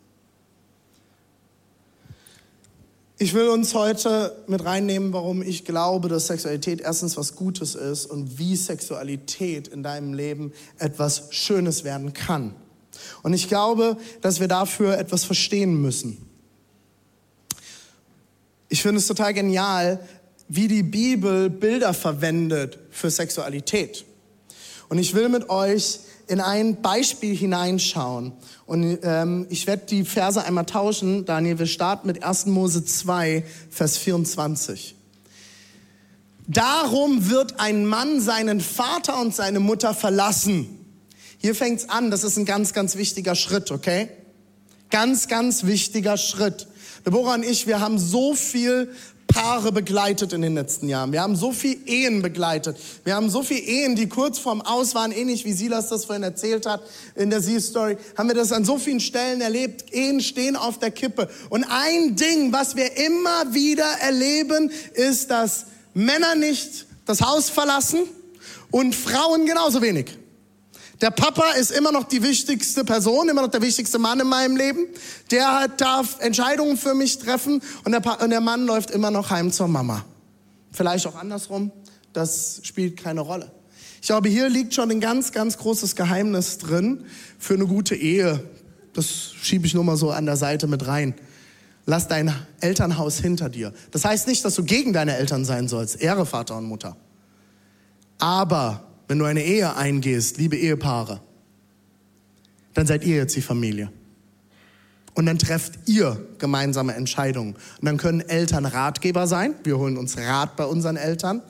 Ich 3.22 3.34
will 3.34 3.50
uns 3.50 3.74
heute 3.74 4.34
mit 4.48 4.64
reinnehmen, 4.64 5.12
warum 5.12 5.42
ich 5.42 5.66
glaube, 5.66 6.08
dass 6.08 6.28
Sexualität 6.28 6.80
erstens 6.80 7.18
was 7.18 7.36
Gutes 7.36 7.76
ist 7.76 8.06
und 8.06 8.40
wie 8.40 8.56
Sexualität 8.56 9.68
in 9.68 9.84
deinem 9.84 10.14
Leben 10.14 10.54
etwas 10.78 11.24
Schönes 11.32 11.84
werden 11.84 12.14
kann. 12.14 12.56
Und 13.22 13.34
ich 13.34 13.50
glaube, 13.50 13.98
dass 14.22 14.40
wir 14.40 14.48
dafür 14.48 14.98
etwas 14.98 15.26
verstehen 15.26 15.82
müssen. 15.82 16.30
Ich 18.70 18.82
finde 18.84 19.00
es 19.00 19.08
total 19.08 19.34
genial, 19.34 20.00
wie 20.48 20.70
die 20.70 20.84
Bibel 20.84 21.50
Bilder 21.50 21.94
verwendet 21.94 22.80
für 22.90 23.12
Sexualität. 23.12 24.06
Und 24.88 24.98
ich 24.98 25.14
will 25.14 25.28
mit 25.28 25.50
euch 25.50 26.00
in 26.30 26.40
ein 26.40 26.82
Beispiel 26.82 27.36
hineinschauen. 27.36 28.34
Und 28.68 29.00
ähm, 29.02 29.48
ich 29.50 29.66
werde 29.66 29.88
die 29.88 30.06
Verse 30.06 30.44
einmal 30.44 30.66
tauschen. 30.66 31.26
Daniel, 31.26 31.58
wir 31.58 31.66
starten 31.66 32.06
mit 32.06 32.24
1. 32.24 32.46
Mose 32.46 32.86
2, 32.86 33.44
Vers 33.72 33.98
24. 33.98 34.96
Darum 36.48 37.30
wird 37.30 37.60
ein 37.60 37.86
Mann 37.86 38.22
seinen 38.22 38.62
Vater 38.62 39.20
und 39.20 39.36
seine 39.36 39.60
Mutter 39.60 39.96
verlassen. 39.96 40.86
Hier 41.40 41.56
fängt's 41.56 41.90
an, 41.90 42.12
das 42.12 42.24
ist 42.24 42.38
ein 42.38 42.46
ganz, 42.46 42.74
ganz 42.74 42.96
wichtiger 42.96 43.34
Schritt, 43.34 43.72
okay? 43.72 44.10
Ganz, 44.92 45.28
ganz 45.28 45.66
wichtiger 45.66 46.18
Schritt. 46.18 46.68
Deborah 47.06 47.36
und 47.36 47.46
ich, 47.46 47.66
wir 47.66 47.80
haben 47.80 47.98
so 47.98 48.36
viel 48.36 48.92
Paare 49.30 49.72
begleitet 49.72 50.34
in 50.34 50.42
den 50.42 50.56
letzten 50.56 50.90
Jahren. 50.90 51.12
Wir 51.12 51.22
haben 51.22 51.36
so 51.36 51.52
viele 51.52 51.78
Ehen 51.86 52.22
begleitet. 52.22 52.78
Wir 53.04 53.16
haben 53.16 53.30
so 53.30 53.44
viele 53.44 53.62
Ehen, 53.62 53.96
die 53.96 54.10
kurz 54.10 54.40
vorm 54.40 54.62
Aus 54.62 54.96
waren, 54.96 55.12
ähnlich 55.12 55.46
wie 55.46 55.54
Silas 55.54 55.88
das 55.88 56.06
vorhin 56.06 56.24
erzählt 56.24 56.66
hat 56.66 56.82
in 57.16 57.30
der 57.30 57.42
Sie-Story, 57.42 57.98
haben 58.18 58.28
wir 58.28 58.36
das 58.36 58.52
an 58.52 58.66
so 58.66 58.78
vielen 58.78 59.00
Stellen 59.00 59.42
erlebt. 59.42 59.94
Ehen 59.94 60.20
stehen 60.20 60.56
auf 60.56 60.80
der 60.80 60.92
Kippe. 60.92 61.30
Und 61.50 61.64
ein 61.64 62.16
Ding, 62.16 62.52
was 62.52 62.76
wir 62.76 62.98
immer 62.98 63.54
wieder 63.54 63.90
erleben, 64.02 64.72
ist, 64.94 65.32
dass 65.32 65.68
Männer 65.94 66.36
nicht 66.36 66.86
das 67.06 67.22
Haus 67.22 67.50
verlassen 67.50 68.02
und 68.72 68.94
Frauen 68.94 69.46
genauso 69.46 69.82
wenig. 69.82 70.19
Der 71.02 71.12
Papa 71.12 71.52
ist 71.52 71.72
immer 71.72 71.94
noch 71.94 72.04
die 72.04 72.22
wichtigste 72.22 72.84
Person, 72.84 73.30
immer 73.30 73.42
noch 73.42 73.52
der 73.52 73.62
wichtigste 73.62 74.00
Mann 74.00 74.20
in 74.20 74.28
meinem 74.28 74.58
Leben. 74.58 74.86
Der 75.32 75.70
darf 75.78 76.20
Entscheidungen 76.20 76.76
für 76.76 76.94
mich 76.94 77.20
treffen 77.20 77.62
und 77.86 77.92
der, 77.94 78.22
und 78.22 78.30
der 78.30 78.42
Mann 78.42 78.66
läuft 78.66 78.92
immer 78.92 79.10
noch 79.10 79.30
heim 79.30 79.52
zur 79.52 79.70
Mama. 79.70 80.04
Vielleicht 80.72 81.08
auch 81.08 81.16
andersrum, 81.16 81.72
das 82.12 82.60
spielt 82.64 82.98
keine 82.98 83.22
Rolle. 83.22 83.50
Ich 84.02 84.08
glaube, 84.08 84.30
hier 84.30 84.50
liegt 84.50 84.74
schon 84.74 84.92
ein 84.92 85.00
ganz, 85.00 85.32
ganz 85.32 85.58
großes 85.58 85.96
Geheimnis 85.96 86.58
drin 86.58 87.06
für 87.38 87.54
eine 87.54 87.66
gute 87.66 87.96
Ehe. 87.96 88.44
Das 88.94 89.32
schiebe 89.42 89.66
ich 89.68 89.74
nur 89.74 89.84
mal 89.84 89.98
so 89.98 90.12
an 90.12 90.26
der 90.26 90.38
Seite 90.38 90.68
mit 90.68 90.86
rein. 90.88 91.16
Lass 91.86 92.08
dein 92.08 92.34
Elternhaus 92.60 93.20
hinter 93.20 93.50
dir. 93.50 93.74
Das 93.92 94.06
heißt 94.06 94.28
nicht, 94.28 94.44
dass 94.44 94.56
du 94.56 94.64
gegen 94.64 94.94
deine 94.94 95.16
Eltern 95.16 95.46
sein 95.46 95.68
sollst. 95.68 96.02
Ehre 96.02 96.26
Vater 96.26 96.58
und 96.58 96.66
Mutter. 96.66 96.98
Aber 98.20 98.89
wenn 99.10 99.18
du 99.18 99.26
eine 99.26 99.44
Ehe 99.44 99.76
eingehst, 99.76 100.38
liebe 100.38 100.56
Ehepaare, 100.56 101.20
dann 102.76 102.86
seid 102.86 103.04
ihr 103.04 103.16
jetzt 103.16 103.36
die 103.36 103.42
Familie. 103.42 103.92
Und 105.16 105.26
dann 105.26 105.40
trefft 105.40 105.80
ihr 105.88 106.28
gemeinsame 106.38 106.94
Entscheidungen. 106.94 107.56
Und 107.56 107.86
dann 107.86 107.98
können 107.98 108.22
Eltern 108.22 108.66
Ratgeber 108.66 109.26
sein. 109.26 109.56
Wir 109.64 109.80
holen 109.80 109.98
uns 109.98 110.16
Rat 110.16 110.56
bei 110.56 110.64
unseren 110.64 110.96
Eltern. 110.96 111.42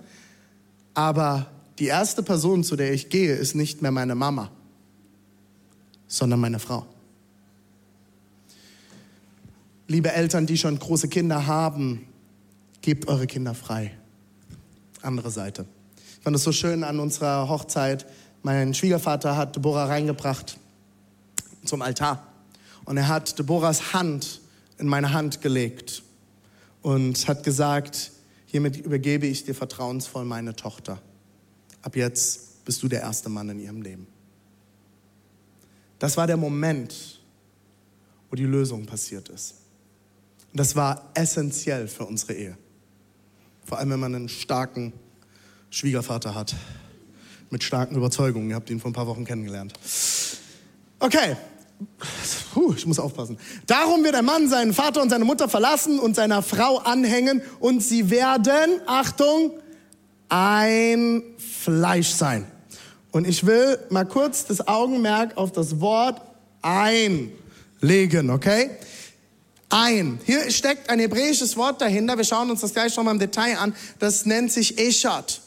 Aber 0.94 1.48
die 1.80 1.88
erste 1.88 2.24
Person, 2.24 2.64
zu 2.64 2.78
der 2.78 2.94
ich 2.94 3.10
gehe, 3.10 3.36
ist 3.36 3.56
nicht 3.56 3.82
mehr 3.82 3.92
meine 3.92 4.16
Mama, 4.16 4.50
sondern 6.08 6.40
meine 6.40 6.60
Frau. 6.60 6.86
Liebe 9.90 10.14
Eltern, 10.14 10.46
die 10.46 10.58
schon 10.58 10.80
große 10.80 11.10
Kinder 11.10 11.46
haben, 11.46 12.08
gebt 12.82 13.10
eure 13.10 13.28
Kinder 13.28 13.54
frei. 13.54 13.92
Andere 15.02 15.30
Seite. 15.30 15.66
Ich 16.20 16.24
fand 16.26 16.36
es 16.36 16.44
so 16.44 16.52
schön 16.52 16.84
an 16.84 17.00
unserer 17.00 17.48
Hochzeit. 17.48 18.06
Mein 18.44 18.74
Schwiegervater 18.74 19.38
hat 19.38 19.56
Deborah 19.56 19.86
reingebracht 19.86 20.58
zum 21.64 21.82
Altar. 21.82 22.28
Und 22.84 22.98
er 22.98 23.08
hat 23.08 23.40
Deborahs 23.40 23.94
Hand 23.94 24.42
in 24.78 24.88
meine 24.88 25.14
Hand 25.14 25.40
gelegt 25.42 26.04
und 26.82 27.26
hat 27.30 27.44
gesagt, 27.44 28.12
hiermit 28.48 28.76
übergebe 28.76 29.28
ich 29.28 29.46
dir 29.46 29.56
vertrauensvoll 29.56 30.26
meine 30.26 30.54
Tochter. 30.58 31.02
Ab 31.82 31.96
jetzt 31.96 32.66
bist 32.66 32.84
du 32.84 32.90
der 32.90 33.00
erste 33.00 33.30
Mann 33.30 33.48
in 33.50 33.60
ihrem 33.60 33.82
Leben. 33.82 34.06
Das 36.00 36.18
war 36.18 36.28
der 36.28 36.38
Moment, 36.38 37.22
wo 38.30 38.36
die 38.36 38.44
Lösung 38.44 38.86
passiert 38.86 39.30
ist. 39.30 39.56
Und 40.52 40.60
das 40.60 40.76
war 40.76 41.12
essentiell 41.14 41.88
für 41.88 42.06
unsere 42.06 42.34
Ehe. 42.34 42.58
Vor 43.64 43.78
allem, 43.78 43.92
wenn 43.92 44.00
man 44.02 44.16
einen 44.16 44.30
starken 44.30 44.92
Schwiegervater 45.70 46.36
hat. 46.36 46.56
Mit 47.50 47.64
starken 47.64 47.96
Überzeugungen. 47.96 48.50
Ihr 48.50 48.56
habt 48.56 48.70
ihn 48.70 48.80
vor 48.80 48.92
ein 48.92 48.94
paar 48.94 49.08
Wochen 49.08 49.26
kennengelernt. 49.26 49.74
Okay. 51.00 51.36
Puh, 52.54 52.74
ich 52.76 52.86
muss 52.86 53.00
aufpassen. 53.00 53.38
Darum 53.66 54.04
wird 54.04 54.16
ein 54.16 54.26
Mann 54.26 54.50
seinen 54.50 54.74
Vater 54.74 55.02
und 55.02 55.10
seine 55.10 55.26
Mutter 55.26 55.48
verlassen 55.48 55.98
und 56.00 56.16
seiner 56.16 56.44
Frau 56.44 56.78
anhängen 56.78 57.42
und 57.60 57.82
sie 57.82 58.10
werden, 58.10 58.82
Achtung, 58.86 59.52
ein 60.28 61.24
Fleisch 61.38 62.10
sein. 62.10 62.46
Und 63.12 63.28
ich 63.28 63.46
will 63.46 63.80
mal 63.90 64.06
kurz 64.06 64.46
das 64.46 64.68
Augenmerk 64.68 65.38
auf 65.38 65.52
das 65.52 65.80
Wort 65.80 66.22
einlegen, 66.62 68.30
okay? 68.30 68.70
ein. 69.70 70.20
Hier 70.26 70.50
steckt 70.52 70.90
ein 70.90 71.00
hebräisches 71.00 71.56
Wort 71.56 71.82
dahinter. 71.82 72.18
Wir 72.18 72.24
schauen 72.24 72.50
uns 72.50 72.62
das 72.62 72.74
gleich 72.74 72.96
nochmal 72.98 73.14
im 73.14 73.20
Detail 73.20 73.58
an. 73.58 73.76
Das 74.00 74.26
nennt 74.26 74.52
sich 74.52 74.78
Eshat. 74.80 75.42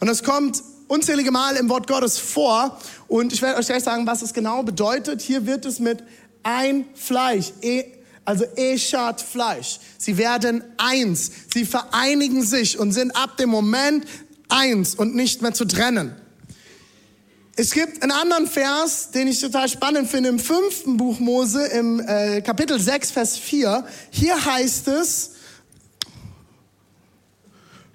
Und 0.00 0.08
das 0.08 0.22
kommt 0.22 0.62
unzählige 0.88 1.30
Mal 1.30 1.56
im 1.56 1.68
Wort 1.68 1.86
Gottes 1.86 2.18
vor. 2.18 2.78
Und 3.08 3.32
ich 3.32 3.42
werde 3.42 3.58
euch 3.58 3.66
gleich 3.66 3.82
sagen, 3.82 4.06
was 4.06 4.22
es 4.22 4.32
genau 4.32 4.62
bedeutet. 4.62 5.22
Hier 5.22 5.46
wird 5.46 5.64
es 5.64 5.78
mit 5.78 6.02
ein 6.42 6.84
Fleisch, 6.94 7.52
e, 7.60 7.84
also 8.24 8.44
Eshat 8.56 9.20
Fleisch. 9.20 9.80
Sie 9.98 10.16
werden 10.16 10.62
eins. 10.76 11.30
Sie 11.52 11.64
vereinigen 11.64 12.42
sich 12.42 12.78
und 12.78 12.92
sind 12.92 13.10
ab 13.16 13.36
dem 13.36 13.50
Moment 13.50 14.04
eins 14.48 14.94
und 14.94 15.14
nicht 15.14 15.42
mehr 15.42 15.54
zu 15.54 15.64
trennen. 15.64 16.14
Es 17.58 17.70
gibt 17.70 18.02
einen 18.02 18.12
anderen 18.12 18.46
Vers, 18.46 19.10
den 19.12 19.28
ich 19.28 19.40
total 19.40 19.68
spannend 19.68 20.10
finde, 20.10 20.28
im 20.28 20.38
fünften 20.38 20.98
Buch 20.98 21.18
Mose, 21.18 21.64
im 21.66 22.00
äh, 22.00 22.42
Kapitel 22.42 22.78
6, 22.78 23.10
Vers 23.12 23.38
4. 23.38 23.86
Hier 24.10 24.44
heißt 24.44 24.88
es, 24.88 25.30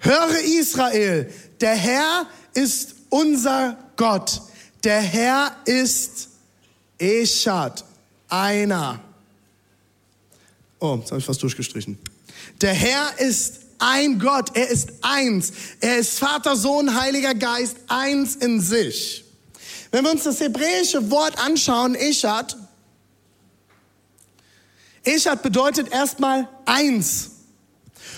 höre 0.00 0.40
Israel, 0.58 1.30
der 1.62 1.74
Herr 1.74 2.26
ist 2.54 2.94
unser 3.08 3.78
Gott. 3.96 4.42
Der 4.84 5.00
Herr 5.00 5.56
ist 5.64 6.28
Eshad, 6.98 7.84
einer. 8.28 9.00
Oh, 10.80 10.96
jetzt 11.00 11.10
habe 11.12 11.20
ich 11.20 11.28
was 11.28 11.38
durchgestrichen. 11.38 11.98
Der 12.60 12.74
Herr 12.74 13.18
ist 13.20 13.60
ein 13.78 14.18
Gott, 14.18 14.56
er 14.56 14.68
ist 14.68 14.90
eins. 15.02 15.52
Er 15.80 15.98
ist 15.98 16.18
Vater, 16.18 16.56
Sohn, 16.56 17.00
Heiliger 17.00 17.34
Geist, 17.34 17.76
eins 17.86 18.36
in 18.36 18.60
sich. 18.60 19.24
Wenn 19.92 20.04
wir 20.04 20.10
uns 20.10 20.24
das 20.24 20.40
hebräische 20.40 21.10
Wort 21.10 21.38
anschauen, 21.38 21.94
Eshad, 21.94 22.56
Eshad 25.04 25.42
bedeutet 25.42 25.92
erstmal 25.92 26.48
eins. 26.64 27.31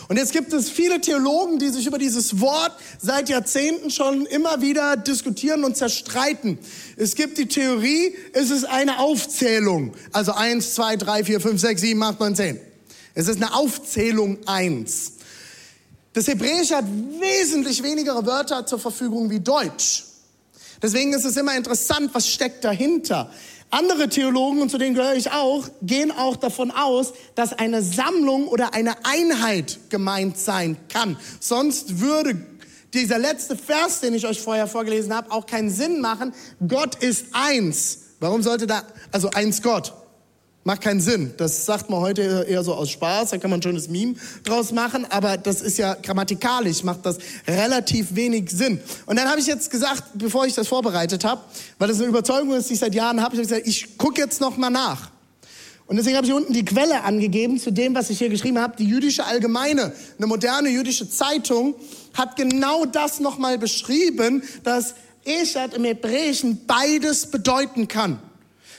Und 0.09 0.19
jetzt 0.19 0.33
gibt 0.33 0.53
es 0.53 0.69
viele 0.69 1.01
Theologen, 1.01 1.59
die 1.59 1.71
sich 1.71 1.87
über 1.87 1.99
dieses 1.99 2.41
Wort 2.41 2.73
seit 3.01 3.29
Jahrzehnten 3.29 3.91
schon 3.91 4.27
immer 4.27 4.61
wieder 4.61 4.97
diskutieren 4.97 5.65
und 5.65 5.77
zerstreiten. 5.77 6.59
Es 6.97 7.15
gibt 7.15 7.39
die 7.39 7.47
Theorie, 7.47 8.15
es 8.33 8.51
ist 8.51 8.65
eine 8.65 8.99
Aufzählung. 8.99 9.95
Also 10.13 10.33
eins, 10.33 10.75
zwei, 10.75 10.97
drei, 10.97 11.25
vier, 11.25 11.41
fünf, 11.41 11.61
sechs, 11.61 11.81
sieben, 11.81 12.03
acht, 12.03 12.21
neun, 12.21 12.37
zehn. 12.37 12.61
Es 13.15 13.29
ist 13.29 13.37
eine 13.37 13.55
Aufzählung 13.55 14.39
eins. 14.47 15.13
Das 16.13 16.27
Hebräische 16.29 16.77
hat 16.77 16.85
wesentlich 17.21 17.83
weniger 17.83 18.25
Wörter 18.27 18.67
zur 18.67 18.79
Verfügung 18.79 19.31
wie 19.31 19.41
Deutsch. 19.41 20.05
Deswegen 20.83 21.13
ist 21.15 21.25
es 21.25 21.37
immer 21.37 21.57
interessant, 21.57 22.11
was 22.13 22.29
steckt 22.29 22.63
dahinter. 22.63 23.33
Andere 23.75 24.09
Theologen, 24.09 24.63
und 24.63 24.71
zu 24.71 24.79
denen 24.79 24.95
gehöre 24.95 25.17
ich 25.17 25.33
auch, 25.33 25.69
gehen 25.83 26.13
auch 26.13 26.37
davon 26.37 26.71
aus, 26.71 27.13
dass 27.35 27.53
eine 27.53 27.83
Sammlung 27.83 28.47
oder 28.47 28.73
eine 28.73 29.05
Einheit 29.05 29.81
gemeint 29.91 30.39
sein 30.39 30.77
kann. 30.89 31.17
Sonst 31.41 31.99
würde 31.99 32.37
dieser 32.93 33.19
letzte 33.19 33.57
Vers, 33.57 33.99
den 33.99 34.15
ich 34.15 34.29
euch 34.29 34.41
vorher 34.41 34.69
vorgelesen 34.69 35.13
habe, 35.13 35.33
auch 35.33 35.47
keinen 35.47 35.71
Sinn 35.71 36.01
machen. 36.01 36.33
Gott 36.69 36.95
ist 37.03 37.27
eins. 37.33 37.99
Warum 38.21 38.45
sollte 38.45 38.69
da, 38.69 38.85
also 39.11 39.31
eins 39.31 39.61
Gott? 39.61 39.93
Macht 40.67 40.81
keinen 40.81 41.01
Sinn. 41.01 41.35
Das 41.37 41.67
sagt 41.67 41.91
man 41.91 42.01
heute 42.01 42.47
eher 42.49 42.65
so 42.65 42.73
aus 42.73 42.91
Spaß, 42.91 43.31
da 43.31 43.39
kann 43.39 43.51
man 43.51 43.61
ein 43.61 43.63
schönes 43.63 43.89
Meme 43.89 44.15
draus 44.45 44.73
machen, 44.73 45.07
aber 45.11 45.37
das 45.37 45.61
ist 45.61 45.77
ja 45.77 45.93
grammatikalisch, 45.93 46.83
macht 46.83 47.05
das 47.05 47.19
relativ 47.47 48.15
wenig 48.15 48.51
Sinn. 48.51 48.81
Und 49.05 49.17
dann 49.19 49.29
habe 49.29 49.41
ich 49.41 49.47
jetzt 49.47 49.71
gesagt, 49.71 50.03
bevor 50.15 50.47
ich 50.47 50.55
das 50.55 50.67
vorbereitet 50.67 51.23
habe, 51.23 51.43
weil 51.79 51.89
das 51.89 51.99
eine 51.99 52.07
Überzeugung 52.07 52.55
ist, 52.55 52.71
die 52.71 52.75
ich 52.75 52.81
seit 52.81 52.95
Jahren 52.95 53.21
habe, 53.21 53.35
ich 53.35 53.41
habe 53.41 53.49
gesagt, 53.49 53.67
ich 53.67 53.99
gucke 53.99 54.23
jetzt 54.23 54.41
noch 54.41 54.57
mal 54.57 54.71
nach. 54.71 55.11
Und 55.87 55.97
deswegen 55.97 56.17
habe 56.17 56.27
ich 56.27 56.33
unten 56.33 56.55
die 56.55 56.65
Quelle 56.65 57.03
angegeben 57.03 57.61
zu 57.61 57.71
dem, 57.71 57.95
was 57.95 58.09
ich 58.09 58.17
hier 58.17 58.31
geschrieben 58.31 58.59
habe. 58.59 58.75
Die 58.79 58.87
jüdische 58.87 59.27
Allgemeine, 59.27 59.93
eine 60.17 60.27
moderne 60.27 60.71
jüdische 60.71 61.11
Zeitung, 61.11 61.75
hat 62.15 62.37
genau 62.37 62.87
das 62.87 63.21
noch 63.21 63.37
mal 63.37 63.59
beschrieben, 63.59 64.43
dass 64.63 64.95
Eshat 65.27 65.75
im 65.75 65.85
Hebräischen 65.85 66.65
beides 66.67 67.27
bedeuten 67.27 67.87
kann. 67.87 68.19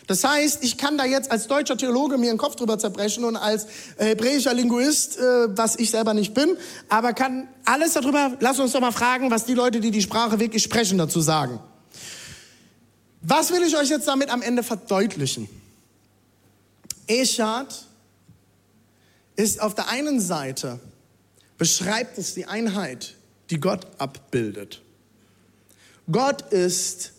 Das 0.07 0.23
heißt, 0.23 0.63
ich 0.63 0.77
kann 0.77 0.97
da 0.97 1.05
jetzt 1.05 1.31
als 1.31 1.47
deutscher 1.47 1.77
Theologe 1.77 2.17
mir 2.17 2.29
den 2.31 2.37
Kopf 2.37 2.55
drüber 2.55 2.77
zerbrechen 2.77 3.23
und 3.23 3.35
als 3.35 3.65
äh, 3.97 4.05
hebräischer 4.09 4.53
Linguist, 4.53 5.17
äh, 5.17 5.57
was 5.57 5.77
ich 5.77 5.89
selber 5.89 6.13
nicht 6.13 6.33
bin, 6.33 6.57
aber 6.89 7.13
kann 7.13 7.47
alles 7.65 7.93
darüber, 7.93 8.37
lass 8.39 8.59
uns 8.59 8.73
doch 8.73 8.81
mal 8.81 8.91
fragen, 8.91 9.31
was 9.31 9.45
die 9.45 9.55
Leute, 9.55 9.79
die 9.79 9.91
die 9.91 10.01
Sprache 10.01 10.39
wirklich 10.39 10.61
sprechen, 10.61 10.97
dazu 10.97 11.21
sagen. 11.21 11.59
Was 13.21 13.51
will 13.51 13.63
ich 13.63 13.75
euch 13.75 13.89
jetzt 13.89 14.07
damit 14.07 14.29
am 14.29 14.43
Ende 14.43 14.61
verdeutlichen? 14.61 15.49
Eshad 17.07 17.85
ist 19.35 19.59
auf 19.61 19.73
der 19.73 19.89
einen 19.89 20.19
Seite, 20.21 20.79
beschreibt 21.57 22.19
es 22.19 22.35
die 22.35 22.45
Einheit, 22.45 23.15
die 23.49 23.59
Gott 23.59 23.87
abbildet. 23.97 24.81
Gott 26.11 26.43
ist 26.53 27.13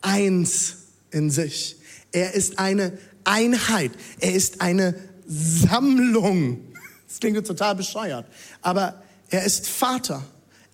eins 0.00 0.76
in 1.10 1.30
sich. 1.30 1.76
Er 2.12 2.34
ist 2.34 2.58
eine 2.58 2.96
Einheit. 3.24 3.92
Er 4.20 4.34
ist 4.34 4.60
eine 4.60 4.94
Sammlung. 5.26 6.60
Das 7.06 7.20
klingt 7.20 7.46
total 7.46 7.74
bescheuert. 7.74 8.26
Aber 8.62 9.02
er 9.30 9.44
ist 9.44 9.68
Vater, 9.68 10.24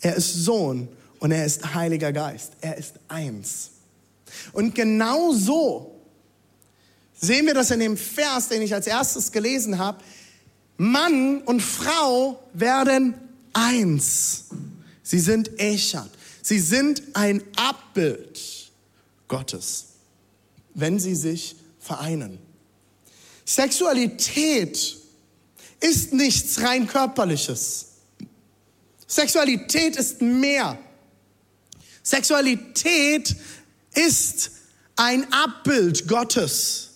er 0.01 0.15
ist 0.15 0.33
Sohn 0.35 0.89
und 1.19 1.33
er 1.33 1.45
ist 1.45 1.75
Heiliger 1.75 2.13
Geist. 2.13 2.53
Er 2.61 2.77
ist 2.77 2.95
eins. 3.09 3.71
Und 4.53 4.75
genau 4.75 5.33
so 5.33 6.01
sehen 7.21 7.47
wir 7.47 7.55
das 7.55 7.71
in 7.71 7.81
dem 7.81 7.97
Vers, 7.97 8.49
den 8.49 8.63
ich 8.63 8.75
als 8.75 8.87
erstes 8.87 9.33
gelesen 9.33 9.79
habe. 9.79 9.99
Mann 10.77 11.41
und 11.43 11.61
Frau 11.61 12.43
werden 12.53 13.15
eins. 13.53 14.47
Sie 15.03 15.21
sind 15.21 15.59
Echad. 15.59 16.11
Sie 16.43 16.59
sind 16.59 17.03
ein 17.15 17.43
Abbild 17.57 18.41
Gottes 19.29 19.94
wenn 20.75 20.99
sie 20.99 21.15
sich 21.15 21.57
vereinen. 21.79 22.39
Sexualität 23.45 24.97
ist 25.81 26.13
nichts 26.13 26.61
rein 26.61 26.87
körperliches. 26.87 27.87
Sexualität 29.07 29.97
ist 29.97 30.21
mehr. 30.23 30.79
Sexualität 32.03 33.35
ist 33.95 34.51
ein 34.97 35.31
Abbild 35.33 36.09
Gottes. 36.09 36.91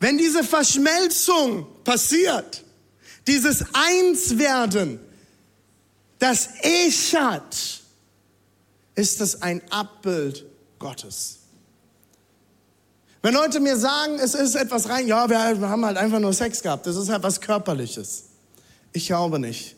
Wenn 0.00 0.18
diese 0.18 0.44
Verschmelzung 0.44 1.66
passiert, 1.84 2.62
dieses 3.26 3.64
Einswerden, 3.72 5.00
das 6.18 6.48
Echat, 6.60 7.80
ist 8.94 9.20
es 9.20 9.42
ein 9.42 9.62
Abbild 9.70 10.44
Gottes. 10.78 11.38
Wenn 13.24 13.32
Leute 13.32 13.58
mir 13.58 13.78
sagen, 13.78 14.18
es 14.22 14.34
ist 14.34 14.54
etwas 14.54 14.86
rein, 14.90 15.08
ja, 15.08 15.30
wir 15.30 15.38
haben 15.40 15.82
halt 15.86 15.96
einfach 15.96 16.20
nur 16.20 16.34
Sex 16.34 16.60
gehabt, 16.60 16.86
das 16.86 16.94
ist 16.94 17.08
halt 17.08 17.22
was 17.22 17.40
Körperliches. 17.40 18.24
Ich 18.92 19.06
glaube 19.06 19.38
nicht, 19.38 19.76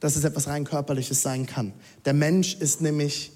dass 0.00 0.16
es 0.16 0.24
etwas 0.24 0.48
rein 0.48 0.64
Körperliches 0.64 1.22
sein 1.22 1.46
kann. 1.46 1.74
Der 2.06 2.12
Mensch 2.12 2.56
ist 2.56 2.80
nämlich 2.80 3.30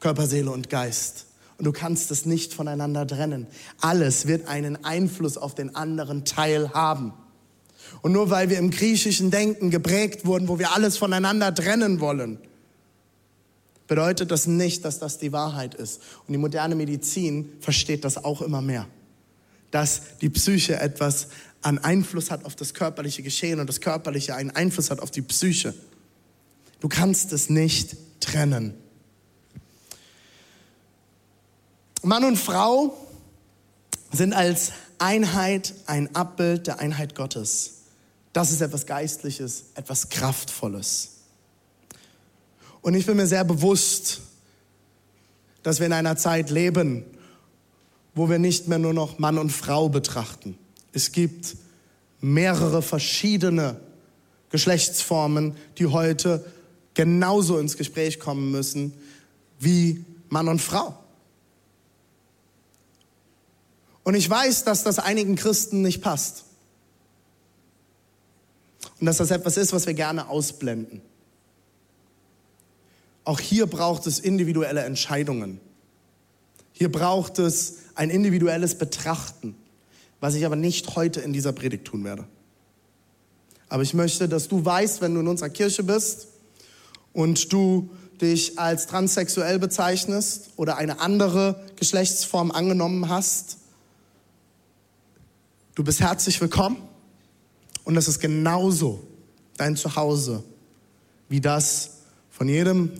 Körper, 0.00 0.26
Seele 0.26 0.50
und 0.50 0.68
Geist. 0.68 1.28
Und 1.56 1.64
du 1.64 1.72
kannst 1.72 2.10
es 2.10 2.26
nicht 2.26 2.52
voneinander 2.52 3.06
trennen. 3.06 3.46
Alles 3.80 4.26
wird 4.26 4.48
einen 4.48 4.84
Einfluss 4.84 5.38
auf 5.38 5.54
den 5.54 5.74
anderen 5.74 6.26
Teil 6.26 6.74
haben. 6.74 7.14
Und 8.02 8.12
nur 8.12 8.28
weil 8.28 8.50
wir 8.50 8.58
im 8.58 8.70
griechischen 8.70 9.30
Denken 9.30 9.70
geprägt 9.70 10.26
wurden, 10.26 10.46
wo 10.46 10.58
wir 10.58 10.74
alles 10.74 10.98
voneinander 10.98 11.54
trennen 11.54 12.00
wollen, 12.00 12.38
bedeutet 13.86 14.30
das 14.30 14.46
nicht, 14.46 14.84
dass 14.84 14.98
das 14.98 15.18
die 15.18 15.32
Wahrheit 15.32 15.74
ist. 15.74 16.00
Und 16.26 16.32
die 16.32 16.38
moderne 16.38 16.74
Medizin 16.74 17.52
versteht 17.60 18.04
das 18.04 18.22
auch 18.22 18.42
immer 18.42 18.62
mehr. 18.62 18.86
Dass 19.70 20.02
die 20.20 20.30
Psyche 20.30 20.78
etwas 20.78 21.28
an 21.62 21.78
Einfluss 21.78 22.30
hat 22.30 22.44
auf 22.44 22.54
das 22.56 22.74
körperliche 22.74 23.22
Geschehen 23.22 23.60
und 23.60 23.68
das 23.68 23.80
körperliche 23.80 24.34
einen 24.34 24.50
Einfluss 24.50 24.90
hat 24.90 25.00
auf 25.00 25.10
die 25.10 25.22
Psyche. 25.22 25.74
Du 26.80 26.88
kannst 26.88 27.32
es 27.32 27.48
nicht 27.48 27.96
trennen. 28.20 28.74
Mann 32.02 32.24
und 32.24 32.36
Frau 32.36 32.94
sind 34.12 34.34
als 34.34 34.72
Einheit 34.98 35.74
ein 35.86 36.14
Abbild 36.14 36.66
der 36.66 36.78
Einheit 36.78 37.14
Gottes. 37.14 37.76
Das 38.34 38.50
ist 38.50 38.60
etwas 38.60 38.84
Geistliches, 38.84 39.64
etwas 39.74 40.10
Kraftvolles. 40.10 41.13
Und 42.84 42.92
ich 42.92 43.06
bin 43.06 43.16
mir 43.16 43.26
sehr 43.26 43.44
bewusst, 43.44 44.20
dass 45.62 45.78
wir 45.78 45.86
in 45.86 45.94
einer 45.94 46.18
Zeit 46.18 46.50
leben, 46.50 47.02
wo 48.14 48.28
wir 48.28 48.38
nicht 48.38 48.68
mehr 48.68 48.78
nur 48.78 48.92
noch 48.92 49.18
Mann 49.18 49.38
und 49.38 49.48
Frau 49.48 49.88
betrachten. 49.88 50.58
Es 50.92 51.10
gibt 51.10 51.56
mehrere 52.20 52.82
verschiedene 52.82 53.80
Geschlechtsformen, 54.50 55.56
die 55.78 55.86
heute 55.86 56.44
genauso 56.92 57.58
ins 57.58 57.78
Gespräch 57.78 58.20
kommen 58.20 58.50
müssen 58.50 58.92
wie 59.58 60.04
Mann 60.28 60.48
und 60.48 60.60
Frau. 60.60 60.94
Und 64.02 64.14
ich 64.14 64.28
weiß, 64.28 64.64
dass 64.64 64.84
das 64.84 64.98
einigen 64.98 65.36
Christen 65.36 65.80
nicht 65.80 66.02
passt. 66.02 66.44
und 69.00 69.06
dass 69.06 69.16
das 69.16 69.30
etwas 69.30 69.56
ist, 69.56 69.72
was 69.72 69.86
wir 69.86 69.94
gerne 69.94 70.28
ausblenden. 70.28 71.00
Auch 73.24 73.40
hier 73.40 73.66
braucht 73.66 74.06
es 74.06 74.18
individuelle 74.18 74.82
Entscheidungen. 74.84 75.60
Hier 76.72 76.90
braucht 76.90 77.38
es 77.38 77.76
ein 77.94 78.10
individuelles 78.10 78.76
Betrachten, 78.76 79.54
was 80.20 80.34
ich 80.34 80.44
aber 80.44 80.56
nicht 80.56 80.96
heute 80.96 81.20
in 81.20 81.32
dieser 81.32 81.52
Predigt 81.52 81.86
tun 81.86 82.04
werde. 82.04 82.26
Aber 83.68 83.82
ich 83.82 83.94
möchte, 83.94 84.28
dass 84.28 84.48
du 84.48 84.64
weißt, 84.64 85.00
wenn 85.00 85.14
du 85.14 85.20
in 85.20 85.28
unserer 85.28 85.48
Kirche 85.48 85.82
bist 85.82 86.28
und 87.12 87.52
du 87.52 87.90
dich 88.20 88.58
als 88.58 88.86
transsexuell 88.86 89.58
bezeichnest 89.58 90.50
oder 90.56 90.76
eine 90.76 91.00
andere 91.00 91.64
Geschlechtsform 91.76 92.50
angenommen 92.50 93.08
hast, 93.08 93.58
du 95.74 95.82
bist 95.82 96.00
herzlich 96.00 96.40
willkommen 96.40 96.76
und 97.84 97.94
das 97.94 98.06
ist 98.06 98.20
genauso 98.20 99.02
dein 99.56 99.76
Zuhause 99.76 100.44
wie 101.28 101.40
das 101.40 101.90
von 102.34 102.48
jedem 102.48 102.90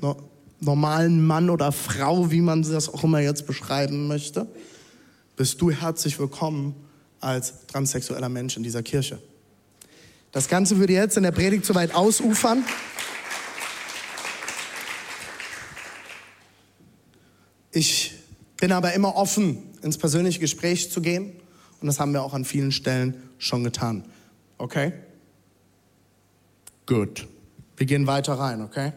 normalen 0.60 1.26
Mann 1.26 1.50
oder 1.50 1.72
Frau, 1.72 2.30
wie 2.30 2.40
man 2.40 2.62
das 2.62 2.88
auch 2.88 3.02
immer 3.02 3.18
jetzt 3.18 3.48
beschreiben 3.48 4.06
möchte, 4.06 4.46
bist 5.36 5.60
du 5.60 5.72
herzlich 5.72 6.20
willkommen 6.20 6.76
als 7.18 7.66
transsexueller 7.66 8.28
Mensch 8.28 8.56
in 8.56 8.62
dieser 8.62 8.84
Kirche. 8.84 9.18
Das 10.30 10.46
Ganze 10.46 10.78
würde 10.78 10.92
jetzt 10.92 11.16
in 11.16 11.24
der 11.24 11.32
Predigt 11.32 11.64
zu 11.64 11.74
weit 11.74 11.96
ausufern. 11.96 12.62
Ich 17.72 18.14
bin 18.56 18.70
aber 18.70 18.92
immer 18.92 19.16
offen, 19.16 19.64
ins 19.82 19.98
persönliche 19.98 20.38
Gespräch 20.38 20.92
zu 20.92 21.02
gehen. 21.02 21.32
Und 21.80 21.88
das 21.88 21.98
haben 21.98 22.12
wir 22.12 22.22
auch 22.22 22.34
an 22.34 22.44
vielen 22.44 22.70
Stellen 22.70 23.20
schon 23.38 23.64
getan. 23.64 24.04
Okay? 24.58 24.92
Gut. 26.86 27.26
Wir 27.76 27.86
gehen 27.86 28.06
weiter 28.06 28.34
rein, 28.34 28.62
okay? 28.62 28.92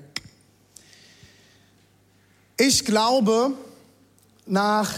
Ich 2.58 2.86
glaube, 2.86 3.54
nach, 4.46 4.92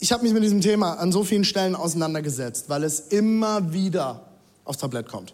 ich 0.00 0.12
habe 0.12 0.24
mich 0.24 0.32
mit 0.32 0.42
diesem 0.42 0.60
Thema 0.60 0.94
an 0.94 1.12
so 1.12 1.24
vielen 1.24 1.44
Stellen 1.44 1.74
auseinandergesetzt, 1.74 2.68
weil 2.68 2.84
es 2.84 3.00
immer 3.00 3.72
wieder 3.72 4.28
aufs 4.64 4.78
Tablett 4.78 5.08
kommt 5.08 5.32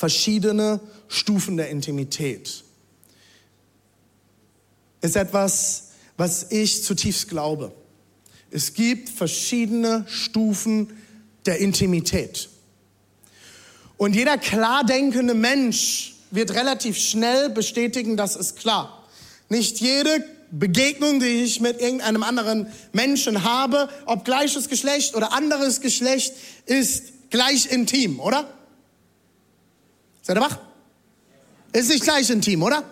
verschiedene 0.00 0.80
Stufen 1.08 1.58
der 1.58 1.68
Intimität. 1.68 2.64
Ist 5.02 5.14
etwas, 5.14 5.90
was 6.16 6.50
ich 6.50 6.82
zutiefst 6.84 7.28
glaube. 7.28 7.70
Es 8.50 8.72
gibt 8.72 9.10
verschiedene 9.10 10.06
Stufen 10.08 10.96
der 11.44 11.58
Intimität. 11.58 12.48
Und 13.98 14.16
jeder 14.16 14.38
klar 14.38 14.84
denkende 14.84 15.34
Mensch 15.34 16.14
wird 16.30 16.54
relativ 16.54 16.96
schnell 16.96 17.50
bestätigen, 17.50 18.16
das 18.16 18.36
ist 18.36 18.56
klar. 18.56 18.99
Nicht 19.50 19.80
jede 19.80 20.24
Begegnung, 20.52 21.20
die 21.20 21.42
ich 21.42 21.60
mit 21.60 21.80
irgendeinem 21.80 22.22
anderen 22.22 22.72
Menschen 22.92 23.42
habe, 23.42 23.88
ob 24.06 24.24
gleiches 24.24 24.68
Geschlecht 24.68 25.14
oder 25.14 25.32
anderes 25.32 25.80
Geschlecht, 25.80 26.32
ist 26.66 27.30
gleich 27.30 27.70
intim, 27.70 28.20
oder? 28.20 28.48
Seid 30.22 30.38
ihr 30.38 30.40
wach? 30.40 30.58
Ist 31.72 31.88
nicht 31.88 32.04
gleich 32.04 32.30
intim, 32.30 32.62
oder? 32.62 32.84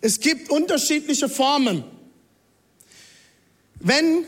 Es 0.00 0.20
gibt 0.20 0.50
unterschiedliche 0.50 1.28
Formen. 1.28 1.84
Wenn 3.80 4.24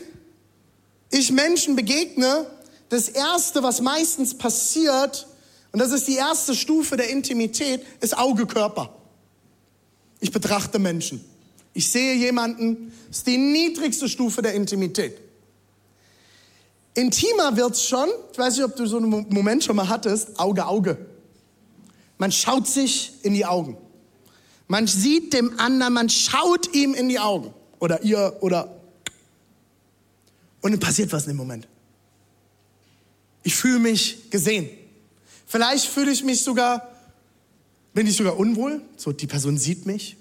ich 1.11 1.31
Menschen 1.31 1.77
begegne, 1.77 2.45
das 2.89 3.07
Erste, 3.07 3.63
was 3.63 3.79
meistens 3.79 4.37
passiert, 4.37 5.27
und 5.71 5.79
das 5.79 5.91
ist 5.91 6.07
die 6.07 6.15
erste 6.15 6.53
Stufe 6.53 6.97
der 6.97 7.09
Intimität, 7.09 7.81
ist 8.01 8.17
Auge-Körper. 8.17 8.93
Ich 10.19 10.31
betrachte 10.31 10.79
Menschen. 10.79 11.23
Ich 11.75 11.91
sehe 11.91 12.15
jemanden, 12.15 12.93
das 13.09 13.17
ist 13.17 13.27
die 13.27 13.37
niedrigste 13.37 14.07
Stufe 14.07 14.41
der 14.41 14.53
Intimität. 14.53 15.19
Intimer 16.93 17.57
wird's 17.57 17.83
schon, 17.83 18.07
ich 18.31 18.37
weiß 18.37 18.55
nicht, 18.55 18.63
ob 18.63 18.77
du 18.77 18.85
so 18.85 18.95
einen 18.95 19.27
Moment 19.29 19.61
schon 19.61 19.75
mal 19.75 19.89
hattest, 19.89 20.39
Auge-Auge. 20.39 20.97
Man 22.17 22.31
schaut 22.31 22.65
sich 22.65 23.11
in 23.23 23.33
die 23.33 23.45
Augen. 23.45 23.75
Man 24.69 24.87
sieht 24.87 25.33
dem 25.33 25.59
anderen, 25.59 25.93
man 25.93 26.09
schaut 26.09 26.73
ihm 26.73 26.93
in 26.93 27.09
die 27.09 27.19
Augen. 27.19 27.53
Oder 27.79 28.01
ihr, 28.03 28.37
oder. 28.39 28.73
Und 30.61 30.71
dann 30.71 30.79
passiert 30.79 31.11
was 31.11 31.23
in 31.23 31.31
dem 31.31 31.37
Moment. 31.37 31.67
Ich 33.43 33.53
fühle 33.53 33.79
mich 33.79 34.31
gesehen. 34.31 34.69
Vielleicht 35.45 35.87
fühle 35.87 36.09
ich 36.09 36.23
mich 36.23 36.41
sogar, 36.41 36.89
bin 37.93 38.07
ich 38.07 38.15
sogar 38.15 38.39
unwohl. 38.39 38.81
So, 38.95 39.11
die 39.11 39.27
Person 39.27 39.57
sieht 39.57 39.85
mich. 39.85 40.15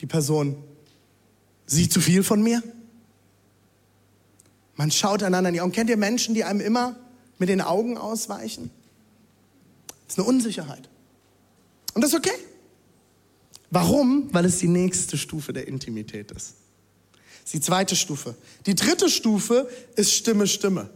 Die 0.00 0.06
Person 0.06 0.64
sieht 1.70 1.92
zu 1.92 2.00
viel 2.00 2.22
von 2.22 2.42
mir. 2.42 2.62
Man 4.76 4.90
schaut 4.90 5.22
einander 5.22 5.48
in 5.48 5.54
die 5.54 5.60
Augen. 5.60 5.72
Kennt 5.72 5.90
ihr 5.90 5.96
Menschen, 5.96 6.34
die 6.34 6.44
einem 6.44 6.60
immer 6.60 6.96
mit 7.38 7.48
den 7.48 7.60
Augen 7.60 7.96
ausweichen? 7.96 8.70
Das 10.06 10.14
ist 10.14 10.18
eine 10.18 10.28
Unsicherheit. 10.28 10.88
Und 11.94 12.02
das 12.02 12.12
ist 12.12 12.18
okay. 12.18 12.36
Warum? 13.70 14.28
Weil 14.32 14.46
es 14.46 14.58
die 14.58 14.68
nächste 14.68 15.16
Stufe 15.16 15.52
der 15.52 15.68
Intimität 15.68 16.32
ist. 16.32 16.54
Das 17.12 17.44
ist 17.46 17.54
die 17.54 17.60
zweite 17.60 17.94
Stufe. 17.94 18.34
Die 18.66 18.74
dritte 18.74 19.08
Stufe 19.08 19.68
ist 19.94 20.12
Stimme, 20.12 20.46
Stimme. 20.46 20.90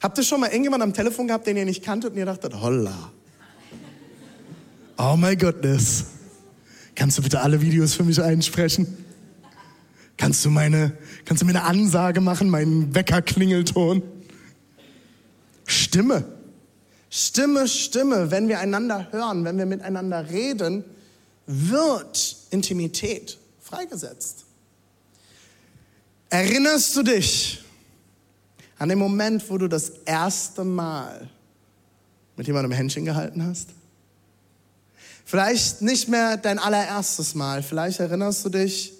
Habt 0.00 0.16
ihr 0.18 0.24
schon 0.24 0.40
mal 0.40 0.48
irgendjemanden 0.48 0.88
am 0.88 0.94
Telefon 0.94 1.26
gehabt, 1.26 1.46
den 1.46 1.56
ihr 1.56 1.64
nicht 1.64 1.82
kanntet 1.82 2.12
und 2.12 2.18
ihr 2.18 2.26
dachtet, 2.26 2.54
holla. 2.54 3.12
Oh 4.98 5.16
my 5.16 5.36
goodness. 5.36 6.06
Kannst 6.94 7.18
du 7.18 7.22
bitte 7.22 7.40
alle 7.40 7.60
Videos 7.60 7.94
für 7.94 8.04
mich 8.04 8.20
einsprechen? 8.22 9.05
Kannst 10.16 10.44
du 10.44 10.50
meine, 10.50 10.96
kannst 11.24 11.42
du 11.42 11.46
mir 11.46 11.52
eine 11.52 11.64
Ansage 11.64 12.20
machen, 12.20 12.48
meinen 12.48 12.94
Weckerklingelton? 12.94 14.02
Stimme. 15.66 16.24
Stimme, 17.10 17.68
Stimme, 17.68 18.30
wenn 18.30 18.48
wir 18.48 18.60
einander 18.60 19.08
hören, 19.12 19.44
wenn 19.44 19.58
wir 19.58 19.66
miteinander 19.66 20.30
reden, 20.30 20.84
wird 21.46 22.36
Intimität 22.50 23.38
freigesetzt. 23.60 24.44
Erinnerst 26.28 26.96
du 26.96 27.02
dich 27.02 27.62
an 28.78 28.88
den 28.88 28.98
Moment, 28.98 29.48
wo 29.48 29.58
du 29.58 29.68
das 29.68 29.90
erste 30.04 30.64
Mal 30.64 31.30
mit 32.36 32.46
jemandem 32.46 32.72
Händchen 32.72 33.04
gehalten 33.04 33.46
hast? 33.46 33.70
Vielleicht 35.24 35.82
nicht 35.82 36.08
mehr 36.08 36.36
dein 36.36 36.58
allererstes 36.58 37.34
Mal, 37.34 37.62
vielleicht 37.62 38.00
erinnerst 38.00 38.44
du 38.44 38.48
dich 38.48 38.95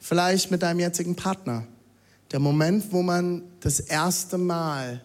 vielleicht 0.00 0.50
mit 0.50 0.62
deinem 0.62 0.80
jetzigen 0.80 1.14
Partner. 1.14 1.66
Der 2.32 2.40
Moment, 2.40 2.92
wo 2.92 3.02
man 3.02 3.42
das 3.60 3.78
erste 3.80 4.38
Mal 4.38 5.04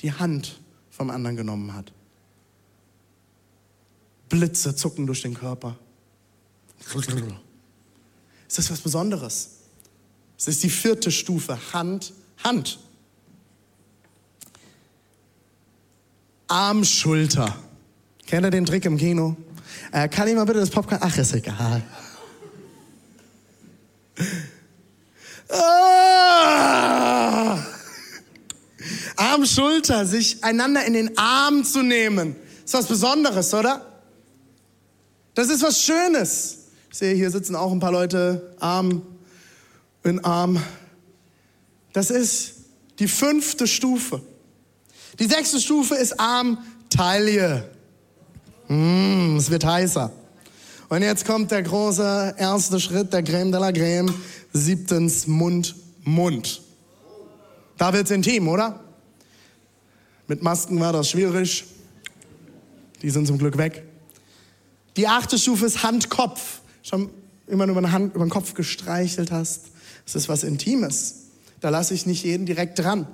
die 0.00 0.12
Hand 0.12 0.60
vom 0.90 1.10
anderen 1.10 1.36
genommen 1.36 1.74
hat. 1.74 1.92
Blitze 4.28 4.74
zucken 4.76 5.06
durch 5.06 5.22
den 5.22 5.34
Körper. 5.34 5.76
Ist 8.48 8.70
was 8.70 8.80
Besonderes. 8.80 9.50
Es 10.36 10.48
ist 10.48 10.62
die 10.62 10.70
vierte 10.70 11.10
Stufe, 11.10 11.58
Hand, 11.72 12.12
Hand. 12.44 12.78
Arm, 16.46 16.84
Schulter. 16.84 17.54
Kennt 18.26 18.46
ihr 18.46 18.50
den 18.50 18.64
Trick 18.64 18.84
im 18.84 18.96
Kino? 18.96 19.36
Äh, 19.92 20.08
kann 20.08 20.28
ich 20.28 20.34
mal 20.34 20.44
bitte 20.44 20.60
das 20.60 20.70
Popcorn? 20.70 21.00
Ach, 21.02 21.16
ist 21.16 21.34
egal. 21.34 21.82
Ah! 25.50 26.98
Arm, 29.16 29.46
Schulter, 29.46 30.06
sich 30.06 30.44
einander 30.44 30.84
in 30.84 30.92
den 30.92 31.18
Arm 31.18 31.64
zu 31.64 31.82
nehmen. 31.82 32.36
Ist 32.64 32.74
was 32.74 32.86
Besonderes, 32.86 33.52
oder? 33.54 33.84
Das 35.34 35.48
ist 35.48 35.62
was 35.62 35.82
Schönes. 35.82 36.58
Ich 36.90 36.98
sehe, 36.98 37.14
hier 37.14 37.30
sitzen 37.30 37.56
auch 37.56 37.72
ein 37.72 37.80
paar 37.80 37.92
Leute 37.92 38.54
Arm 38.60 39.02
in 40.02 40.24
Arm. 40.24 40.62
Das 41.92 42.10
ist 42.10 42.54
die 42.98 43.08
fünfte 43.08 43.66
Stufe. 43.66 44.22
Die 45.18 45.26
sechste 45.26 45.60
Stufe 45.60 45.94
ist 45.94 46.18
Arm, 46.20 46.58
Taille. 46.90 47.68
Mm, 48.68 49.36
es 49.36 49.50
wird 49.50 49.64
heißer. 49.64 50.12
Und 50.88 51.02
jetzt 51.02 51.26
kommt 51.26 51.50
der 51.50 51.62
große 51.62 52.34
erste 52.38 52.80
Schritt, 52.80 53.12
der 53.12 53.22
Creme 53.22 53.50
de 53.50 53.60
la 53.60 53.72
Creme. 53.72 54.14
Siebtens 54.52 55.26
Mund, 55.26 55.74
Mund. 56.04 56.62
Da 57.76 57.92
wird's 57.92 58.10
intim, 58.10 58.48
oder? 58.48 58.80
Mit 60.26 60.42
Masken 60.42 60.80
war 60.80 60.92
das 60.92 61.10
schwierig. 61.10 61.64
Die 63.02 63.10
sind 63.10 63.26
zum 63.26 63.38
Glück 63.38 63.56
weg. 63.56 63.84
Die 64.96 65.06
achte 65.06 65.38
Stufe 65.38 65.66
ist 65.66 65.82
Hand-Kopf. 65.82 66.60
Schon 66.82 67.10
immer 67.46 67.66
nur 67.66 67.78
über, 67.78 67.92
Hand, 67.92 68.14
über 68.14 68.24
den 68.24 68.30
Kopf 68.30 68.54
gestreichelt 68.54 69.30
hast. 69.30 69.66
Das 70.04 70.16
ist 70.16 70.28
was 70.28 70.42
Intimes. 70.42 71.26
Da 71.60 71.70
lasse 71.70 71.94
ich 71.94 72.06
nicht 72.06 72.24
jeden 72.24 72.46
direkt 72.46 72.78
dran. 72.78 73.06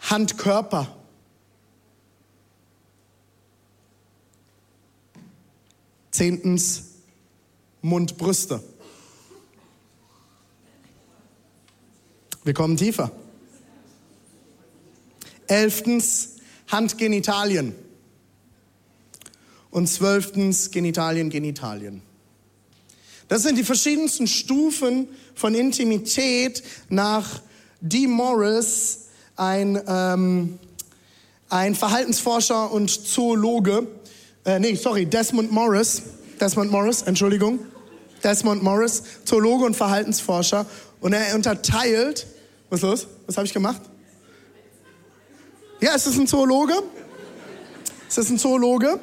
Hand-Körper. 0.00 0.94
Zehntens, 6.10 6.84
Mund, 7.82 8.16
Wir 12.48 12.54
kommen 12.54 12.78
tiefer. 12.78 13.10
Elftens, 15.48 16.36
Handgenitalien. 16.68 17.74
Und 19.70 19.86
zwölftens, 19.86 20.70
Genitalien, 20.70 21.28
Genitalien. 21.28 22.00
Das 23.28 23.42
sind 23.42 23.58
die 23.58 23.64
verschiedensten 23.64 24.26
Stufen 24.26 25.08
von 25.34 25.54
Intimität 25.54 26.62
nach 26.88 27.42
Dee 27.82 28.06
Morris, 28.06 29.08
ein, 29.36 29.78
ähm, 29.86 30.58
ein 31.50 31.74
Verhaltensforscher 31.74 32.72
und 32.72 32.88
Zoologe. 32.88 33.86
Äh, 34.46 34.58
nee, 34.58 34.74
sorry, 34.74 35.04
Desmond 35.04 35.52
Morris. 35.52 36.00
Desmond 36.40 36.70
Morris, 36.70 37.02
Entschuldigung. 37.02 37.58
Desmond 38.24 38.62
Morris, 38.62 39.02
Zoologe 39.26 39.66
und 39.66 39.76
Verhaltensforscher. 39.76 40.64
Und 41.00 41.12
er 41.12 41.34
unterteilt, 41.34 42.26
was 42.70 42.80
ist 42.80 42.82
los? 42.82 43.06
Was 43.26 43.36
habe 43.36 43.46
ich 43.46 43.52
gemacht? 43.52 43.82
Ja, 45.80 45.94
es 45.94 46.06
ist 46.06 46.18
ein 46.18 46.26
Zoologe. 46.26 46.74
Es 48.08 48.16
ist 48.16 48.30
ein 48.30 48.38
Zoologe, 48.38 48.98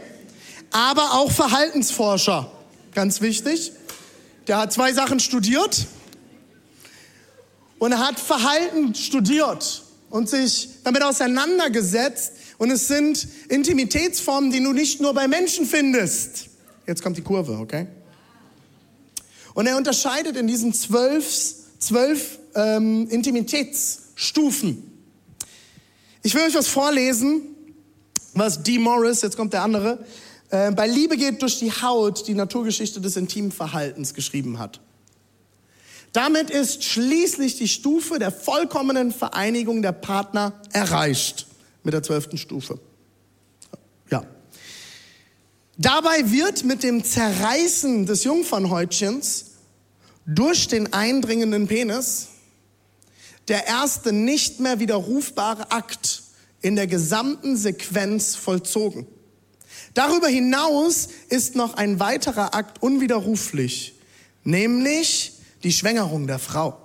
aber 0.72 1.14
auch 1.14 1.32
Verhaltensforscher. 1.32 2.52
Ganz 2.94 3.22
wichtig. 3.22 3.72
Der 4.48 4.58
hat 4.58 4.74
zwei 4.74 4.94
Sachen 4.94 5.20
studiert 5.20 5.86
und 7.78 7.92
er 7.92 8.00
hat 8.00 8.20
Verhalten 8.20 8.96
studiert 8.96 9.84
und 10.10 10.30
sich 10.30 10.70
damit 10.84 11.04
auseinandergesetzt. 11.04 12.34
Und 12.58 12.72
es 12.72 12.88
sind 12.88 13.28
Intimitätsformen, 13.50 14.52
die 14.52 14.64
du 14.64 14.72
nicht 14.72 15.02
nur 15.02 15.14
bei 15.14 15.28
Menschen 15.28 15.66
findest. 15.66 16.48
Jetzt 16.88 17.04
kommt 17.04 17.18
die 17.18 17.22
Kurve, 17.22 17.58
okay? 17.60 17.88
Und 19.54 19.68
er 19.68 19.78
unterscheidet 19.78 20.36
in 20.36 20.48
diesen 20.48 20.74
zwölf, 20.74 21.54
zwölf 21.80 22.40
ähm, 22.56 23.08
Intimitätsstufen. 23.10 24.92
Ich 26.24 26.34
will 26.34 26.42
euch 26.42 26.56
was 26.56 26.68
vorlesen, 26.68 27.42
was 28.34 28.64
Dee 28.64 28.80
Morris, 28.80 29.22
jetzt 29.22 29.38
kommt 29.38 29.54
der 29.54 29.62
andere, 29.62 30.04
äh, 30.50 30.72
bei 30.72 30.88
Liebe 30.88 31.18
geht 31.18 31.42
durch 31.42 31.60
die 31.60 31.72
Haut 31.72 32.28
die 32.28 32.34
Naturgeschichte 32.34 33.02
des 33.02 33.16
intimen 33.16 33.52
Verhaltens 33.52 34.14
geschrieben 34.14 34.60
hat. 34.60 34.80
Damit 36.14 36.50
ist 36.50 36.84
schließlich 36.84 37.58
die 37.58 37.68
Stufe 37.68 38.20
der 38.20 38.32
vollkommenen 38.32 39.12
Vereinigung 39.12 39.82
der 39.82 39.92
Partner 39.92 40.54
erreicht. 40.72 41.46
Mit 41.84 41.94
der 41.94 42.04
zwölften 42.04 42.38
Stufe. 42.38 42.80
Ja. 44.10 44.24
Dabei 45.78 46.32
wird 46.32 46.64
mit 46.64 46.84
dem 46.84 47.04
Zerreißen 47.04 48.06
des 48.06 48.24
Jungfernhäutchens 48.24 49.52
durch 50.26 50.68
den 50.68 50.94
eindringenden 50.94 51.68
Penis 51.68 52.30
der 53.48 53.68
erste 53.68 54.12
nicht 54.12 54.60
mehr 54.60 54.80
widerrufbare 54.80 55.72
Akt 55.72 56.24
in 56.62 56.76
der 56.76 56.88
gesamten 56.88 57.58
Sequenz 57.58 58.36
vollzogen. 58.36 59.06
Darüber 59.94 60.28
hinaus 60.28 61.10
ist 61.30 61.56
noch 61.56 61.76
ein 61.76 62.00
weiterer 62.00 62.54
Akt 62.54 62.82
unwiderruflich, 62.82 63.96
nämlich 64.44 65.34
die 65.64 65.72
Schwängerung 65.72 66.28
der 66.28 66.40
Frau. 66.40 66.78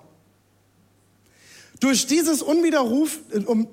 Durch, 1.80 2.06
dieses 2.06 2.42
Unwiderruf, 2.42 3.18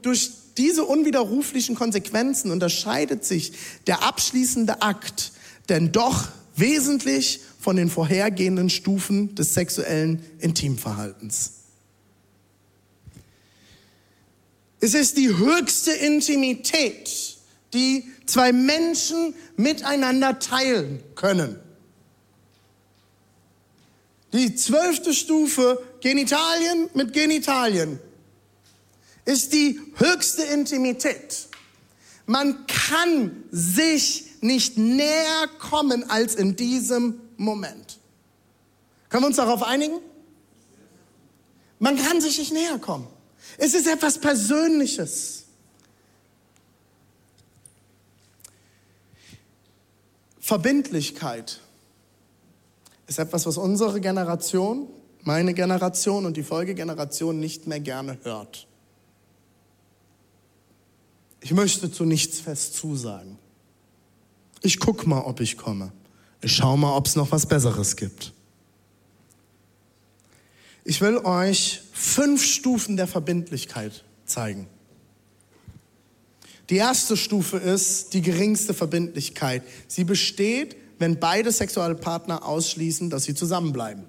durch 0.02 0.32
diese 0.58 0.86
unwiderruflichen 0.86 1.76
Konsequenzen 1.76 2.52
unterscheidet 2.52 3.26
sich 3.26 3.52
der 3.86 4.04
abschließende 4.04 4.82
Akt 4.82 5.34
denn 5.70 5.92
doch 5.92 6.30
wesentlich 6.56 7.42
von 7.60 7.76
den 7.76 7.90
vorhergehenden 7.90 8.70
Stufen 8.70 9.36
des 9.36 9.54
sexuellen 9.54 10.24
Intimverhaltens. 10.40 11.57
Es 14.80 14.94
ist 14.94 15.18
die 15.18 15.36
höchste 15.36 15.92
Intimität, 15.92 17.38
die 17.74 18.12
zwei 18.26 18.54
Menschen 18.54 19.34
miteinander 19.56 20.40
teilen 20.40 21.02
können. 21.16 21.60
Die 24.34 24.56
zwölfte 24.56 25.14
Stufe, 25.14 25.82
Genitalien 26.02 26.90
mit 26.94 27.14
Genitalien, 27.14 28.00
ist 29.26 29.54
die 29.54 29.80
höchste 29.96 30.44
Intimität. 30.44 31.48
Man 32.26 32.68
kann 32.68 33.44
sich 33.52 34.26
nicht 34.42 34.78
näher 34.78 35.48
kommen 35.60 36.10
als 36.10 36.36
in 36.36 36.56
diesem 36.56 37.20
Moment. 37.38 38.00
Können 39.10 39.24
wir 39.24 39.28
uns 39.28 39.38
darauf 39.38 39.64
einigen? 39.64 40.00
Man 41.80 41.98
kann 41.98 42.22
sich 42.22 42.38
nicht 42.38 42.52
näher 42.52 42.78
kommen. 42.80 43.08
Es 43.58 43.74
ist 43.74 43.88
etwas 43.88 44.20
Persönliches. 44.20 45.46
Verbindlichkeit 50.40 51.60
ist 53.08 53.20
etwas, 53.20 53.46
was 53.46 53.58
unsere 53.58 54.00
Generation, 54.00 54.88
meine 55.24 55.54
Generation 55.54 56.26
und 56.26 56.38
die 56.38 56.44
Folgegeneration 56.44 57.40
nicht 57.40 57.68
mehr 57.68 57.80
gerne 57.80 58.18
hört. 58.24 58.68
Ich 61.42 61.52
möchte 61.54 61.92
zu 61.92 62.06
nichts 62.06 62.40
fest 62.40 62.76
zusagen. 62.76 63.38
Ich 64.62 64.80
guck 64.80 65.06
mal, 65.06 65.22
ob 65.22 65.40
ich 65.40 65.58
komme. 65.58 65.92
Ich 66.42 66.56
schau 66.56 66.78
mal, 66.78 66.96
ob 66.96 67.08
es 67.08 67.16
noch 67.16 67.32
was 67.32 67.46
Besseres 67.46 67.96
gibt. 67.96 68.34
Ich 70.90 71.02
will 71.02 71.18
euch 71.18 71.82
fünf 71.92 72.42
Stufen 72.42 72.96
der 72.96 73.08
Verbindlichkeit 73.08 74.06
zeigen. 74.26 74.68
Die 76.70 76.78
erste 76.78 77.18
Stufe 77.18 77.58
ist 77.58 78.14
die 78.14 78.22
geringste 78.22 78.74
Verbindlichkeit. 78.74 79.64
Sie 79.90 80.06
besteht, 80.06 80.78
wenn 80.98 81.20
beide 81.20 81.52
Sexualpartner 81.52 82.46
ausschließen, 82.46 83.10
dass 83.10 83.26
sie 83.26 83.36
zusammenbleiben. 83.36 84.06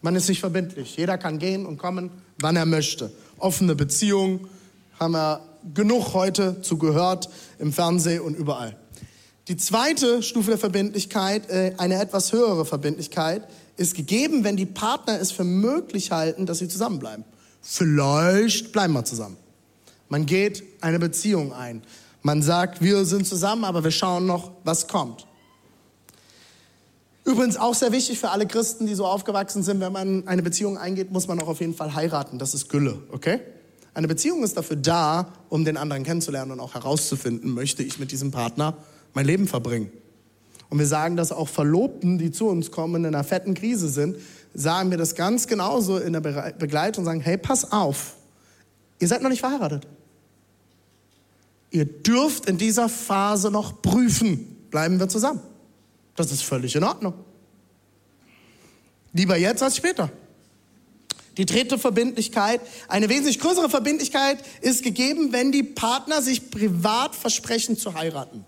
Man 0.00 0.16
ist 0.16 0.30
nicht 0.30 0.40
verbindlich. 0.40 0.96
Jeder 0.96 1.18
kann 1.18 1.38
gehen 1.38 1.66
und 1.66 1.76
kommen, 1.76 2.10
wann 2.38 2.56
er 2.56 2.64
möchte. 2.64 3.12
Offene 3.36 3.74
Beziehungen 3.74 4.48
haben 4.98 5.12
wir 5.12 5.42
genug 5.74 6.14
heute 6.14 6.62
zu 6.62 6.78
gehört 6.78 7.28
im 7.58 7.74
Fernsehen 7.74 8.22
und 8.22 8.34
überall. 8.34 8.78
Die 9.48 9.58
zweite 9.58 10.22
Stufe 10.22 10.50
der 10.50 10.58
Verbindlichkeit, 10.58 11.50
äh, 11.50 11.74
eine 11.76 12.00
etwas 12.00 12.32
höhere 12.32 12.64
Verbindlichkeit, 12.64 13.46
ist 13.80 13.94
gegeben, 13.94 14.44
wenn 14.44 14.58
die 14.58 14.66
Partner 14.66 15.18
es 15.18 15.32
für 15.32 15.42
möglich 15.42 16.10
halten, 16.10 16.44
dass 16.44 16.58
sie 16.58 16.68
zusammenbleiben. 16.68 17.24
Vielleicht 17.62 18.72
bleiben 18.72 18.92
wir 18.92 19.06
zusammen. 19.06 19.38
Man 20.10 20.26
geht 20.26 20.62
eine 20.82 20.98
Beziehung 20.98 21.54
ein. 21.54 21.82
Man 22.20 22.42
sagt, 22.42 22.82
wir 22.82 23.06
sind 23.06 23.26
zusammen, 23.26 23.64
aber 23.64 23.82
wir 23.82 23.90
schauen 23.90 24.26
noch, 24.26 24.52
was 24.64 24.86
kommt. 24.86 25.26
Übrigens 27.24 27.56
auch 27.56 27.74
sehr 27.74 27.90
wichtig 27.90 28.18
für 28.18 28.28
alle 28.28 28.46
Christen, 28.46 28.86
die 28.86 28.94
so 28.94 29.06
aufgewachsen 29.06 29.62
sind, 29.62 29.80
wenn 29.80 29.92
man 29.92 30.28
eine 30.28 30.42
Beziehung 30.42 30.76
eingeht, 30.76 31.10
muss 31.10 31.26
man 31.26 31.40
auch 31.40 31.48
auf 31.48 31.60
jeden 31.60 31.74
Fall 31.74 31.94
heiraten. 31.94 32.38
Das 32.38 32.52
ist 32.52 32.68
Gülle, 32.68 32.98
okay? 33.12 33.40
Eine 33.94 34.08
Beziehung 34.08 34.44
ist 34.44 34.58
dafür 34.58 34.76
da, 34.76 35.32
um 35.48 35.64
den 35.64 35.78
anderen 35.78 36.04
kennenzulernen 36.04 36.52
und 36.52 36.60
auch 36.60 36.74
herauszufinden, 36.74 37.54
möchte 37.54 37.82
ich 37.82 37.98
mit 37.98 38.12
diesem 38.12 38.30
Partner 38.30 38.76
mein 39.14 39.24
Leben 39.24 39.48
verbringen. 39.48 39.90
Und 40.70 40.78
wir 40.78 40.86
sagen 40.86 41.16
das 41.16 41.32
auch 41.32 41.48
Verlobten, 41.48 42.16
die 42.16 42.30
zu 42.30 42.46
uns 42.46 42.70
kommen, 42.70 43.04
in 43.04 43.14
einer 43.14 43.24
fetten 43.24 43.54
Krise 43.54 43.88
sind, 43.88 44.16
sagen 44.54 44.90
wir 44.90 44.98
das 44.98 45.16
ganz 45.16 45.46
genauso 45.46 45.98
in 45.98 46.12
der 46.12 46.20
Begleitung 46.20 47.02
und 47.02 47.06
sagen, 47.06 47.20
hey, 47.20 47.36
pass 47.36 47.72
auf, 47.72 48.14
ihr 49.00 49.08
seid 49.08 49.20
noch 49.22 49.30
nicht 49.30 49.40
verheiratet. 49.40 49.86
Ihr 51.72 51.84
dürft 51.84 52.46
in 52.46 52.56
dieser 52.56 52.88
Phase 52.88 53.50
noch 53.50 53.82
prüfen, 53.82 54.56
bleiben 54.70 54.98
wir 54.98 55.08
zusammen. 55.08 55.40
Das 56.16 56.32
ist 56.32 56.42
völlig 56.42 56.74
in 56.74 56.84
Ordnung. 56.84 57.14
Lieber 59.12 59.36
jetzt 59.36 59.62
als 59.62 59.76
später. 59.76 60.10
Die 61.36 61.46
dritte 61.46 61.78
Verbindlichkeit, 61.78 62.60
eine 62.88 63.08
wesentlich 63.08 63.38
größere 63.38 63.70
Verbindlichkeit 63.70 64.38
ist 64.60 64.82
gegeben, 64.82 65.32
wenn 65.32 65.52
die 65.52 65.62
Partner 65.62 66.22
sich 66.22 66.50
privat 66.50 67.14
versprechen 67.14 67.76
zu 67.76 67.94
heiraten. 67.94 68.44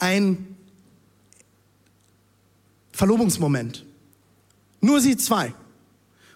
Ein 0.00 0.56
Verlobungsmoment. 2.94 3.84
Nur 4.80 5.00
sie 5.00 5.16
zwei. 5.16 5.52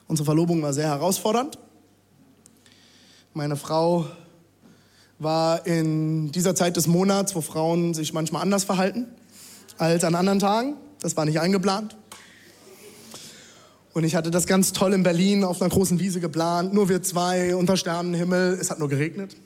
Unsere 0.09 0.27
Verlobung 0.27 0.61
war 0.61 0.73
sehr 0.73 0.89
herausfordernd. 0.89 1.57
Meine 3.33 3.57
Frau 3.57 4.07
war 5.21 5.67
in 5.67 6.33
dieser 6.33 6.57
Zeit 6.57 6.77
des 6.77 6.89
Monats, 6.89 7.37
wo 7.37 7.43
Frauen 7.43 7.95
sich 7.95 8.13
manchmal 8.13 8.43
anders 8.43 8.65
verhalten 8.65 9.07
als 9.77 10.03
an 10.03 10.17
anderen 10.17 10.41
Tagen. 10.41 10.75
Das 11.01 11.17
war 11.17 11.25
nicht 11.25 11.39
eingeplant. 11.39 11.97
Und 13.93 14.03
ich 14.03 14.17
hatte 14.17 14.33
das 14.33 14.47
ganz 14.47 14.73
toll 14.73 14.95
in 14.95 15.05
Berlin 15.05 15.45
auf 15.45 15.63
einer 15.63 15.71
großen 15.71 16.01
Wiese 16.01 16.19
geplant. 16.19 16.75
Nur 16.75 16.89
wir 16.89 17.03
zwei 17.03 17.55
unter 17.55 17.77
Sternenhimmel. 17.77 18.59
Es 18.61 18.71
hat 18.71 18.81
nur 18.81 18.89
geregnet. 18.89 19.37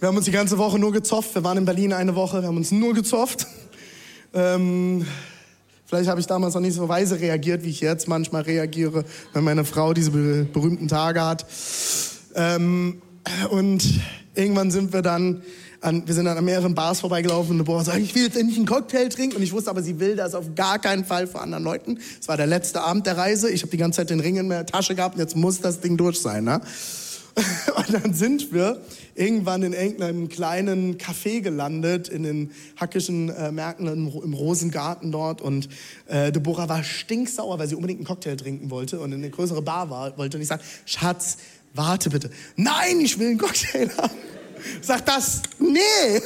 Wir 0.00 0.08
haben 0.08 0.16
uns 0.18 0.26
die 0.26 0.32
ganze 0.32 0.58
Woche 0.58 0.78
nur 0.78 0.92
gezofft. 0.92 1.34
Wir 1.34 1.44
waren 1.44 1.56
in 1.56 1.64
Berlin 1.64 1.94
eine 1.94 2.14
Woche. 2.14 2.42
Wir 2.42 2.48
haben 2.48 2.58
uns 2.58 2.72
nur 2.72 2.92
gezofft. 2.92 3.46
Ähm, 4.36 5.06
vielleicht 5.86 6.10
habe 6.10 6.20
ich 6.20 6.26
damals 6.26 6.54
noch 6.54 6.60
nicht 6.60 6.74
so 6.74 6.86
weise 6.88 7.18
reagiert, 7.18 7.64
wie 7.64 7.70
ich 7.70 7.80
jetzt 7.80 8.06
manchmal 8.06 8.42
reagiere, 8.42 9.04
wenn 9.32 9.44
meine 9.44 9.64
Frau 9.64 9.94
diese 9.94 10.10
berühmten 10.10 10.88
Tage 10.88 11.24
hat. 11.24 11.46
Ähm, 12.34 13.00
und 13.50 13.82
irgendwann 14.34 14.70
sind 14.70 14.92
wir 14.92 15.00
dann 15.00 15.42
an, 15.80 16.06
wir 16.06 16.14
sind 16.14 16.26
dann 16.26 16.36
an 16.36 16.44
mehreren 16.44 16.74
Bars 16.74 17.00
vorbeigelaufen 17.00 17.58
und 17.58 17.64
boah, 17.64 17.82
sag 17.82 17.98
ich 17.98 18.14
will 18.14 18.24
jetzt 18.24 18.36
endlich 18.36 18.58
einen 18.58 18.66
Cocktail 18.66 19.08
trinken 19.08 19.36
und 19.36 19.42
ich 19.42 19.52
wusste 19.52 19.70
aber, 19.70 19.82
sie 19.82 20.00
will 20.00 20.16
das 20.16 20.34
auf 20.34 20.54
gar 20.54 20.78
keinen 20.78 21.04
Fall 21.04 21.26
vor 21.26 21.40
anderen 21.42 21.64
Leuten. 21.64 21.98
Es 22.20 22.28
war 22.28 22.36
der 22.36 22.46
letzte 22.46 22.82
Abend 22.82 23.06
der 23.06 23.16
Reise. 23.16 23.50
Ich 23.50 23.62
habe 23.62 23.70
die 23.70 23.76
ganze 23.78 23.98
Zeit 23.98 24.10
den 24.10 24.20
Ring 24.20 24.36
in 24.36 24.48
der 24.50 24.66
Tasche 24.66 24.94
gehabt 24.94 25.14
und 25.14 25.20
jetzt 25.20 25.36
muss 25.36 25.60
das 25.60 25.80
Ding 25.80 25.96
durch 25.96 26.20
sein. 26.20 26.44
Ne? 26.44 26.60
Und 27.76 27.92
dann 27.92 28.14
sind 28.14 28.52
wir 28.52 28.80
irgendwann 29.14 29.62
in 29.62 29.74
irgendeinem 29.74 30.28
kleinen 30.28 30.96
Café 30.96 31.42
gelandet, 31.42 32.08
in 32.08 32.22
den 32.22 32.52
hackischen 32.80 33.28
äh, 33.28 33.52
Märkten 33.52 33.86
im, 33.86 34.08
im, 34.08 34.32
Rosengarten 34.32 35.12
dort. 35.12 35.42
Und 35.42 35.68
äh, 36.06 36.32
Deborah 36.32 36.68
war 36.68 36.82
stinksauer, 36.82 37.58
weil 37.58 37.68
sie 37.68 37.74
unbedingt 37.74 38.00
einen 38.00 38.06
Cocktail 38.06 38.36
trinken 38.36 38.70
wollte 38.70 39.00
und 39.00 39.12
in 39.12 39.18
eine 39.18 39.30
größere 39.30 39.60
Bar 39.60 39.90
war, 39.90 40.16
wollte. 40.16 40.38
Und 40.38 40.42
ich 40.42 40.48
sag, 40.48 40.62
Schatz, 40.86 41.36
warte 41.74 42.08
bitte. 42.08 42.30
Nein, 42.56 43.00
ich 43.00 43.18
will 43.18 43.28
einen 43.28 43.38
Cocktail 43.38 43.90
haben. 43.98 44.14
Sagt 44.80 45.06
das, 45.08 45.42
nee, 45.58 46.22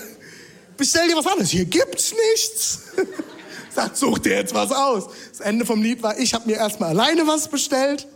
bestell 0.77 1.09
dir 1.09 1.17
was 1.17 1.27
anderes. 1.27 1.51
Hier 1.51 1.65
gibt's 1.65 2.15
nichts. 2.35 2.83
Sagt, 3.75 3.97
such 3.97 4.21
dir 4.21 4.37
jetzt 4.37 4.55
was 4.55 4.71
aus. 4.71 5.09
Das 5.31 5.41
Ende 5.41 5.65
vom 5.65 5.83
Lied 5.83 6.03
war, 6.03 6.19
ich 6.19 6.35
habe 6.35 6.47
mir 6.49 6.57
erstmal 6.57 6.91
alleine 6.91 7.27
was 7.27 7.49
bestellt 7.49 8.07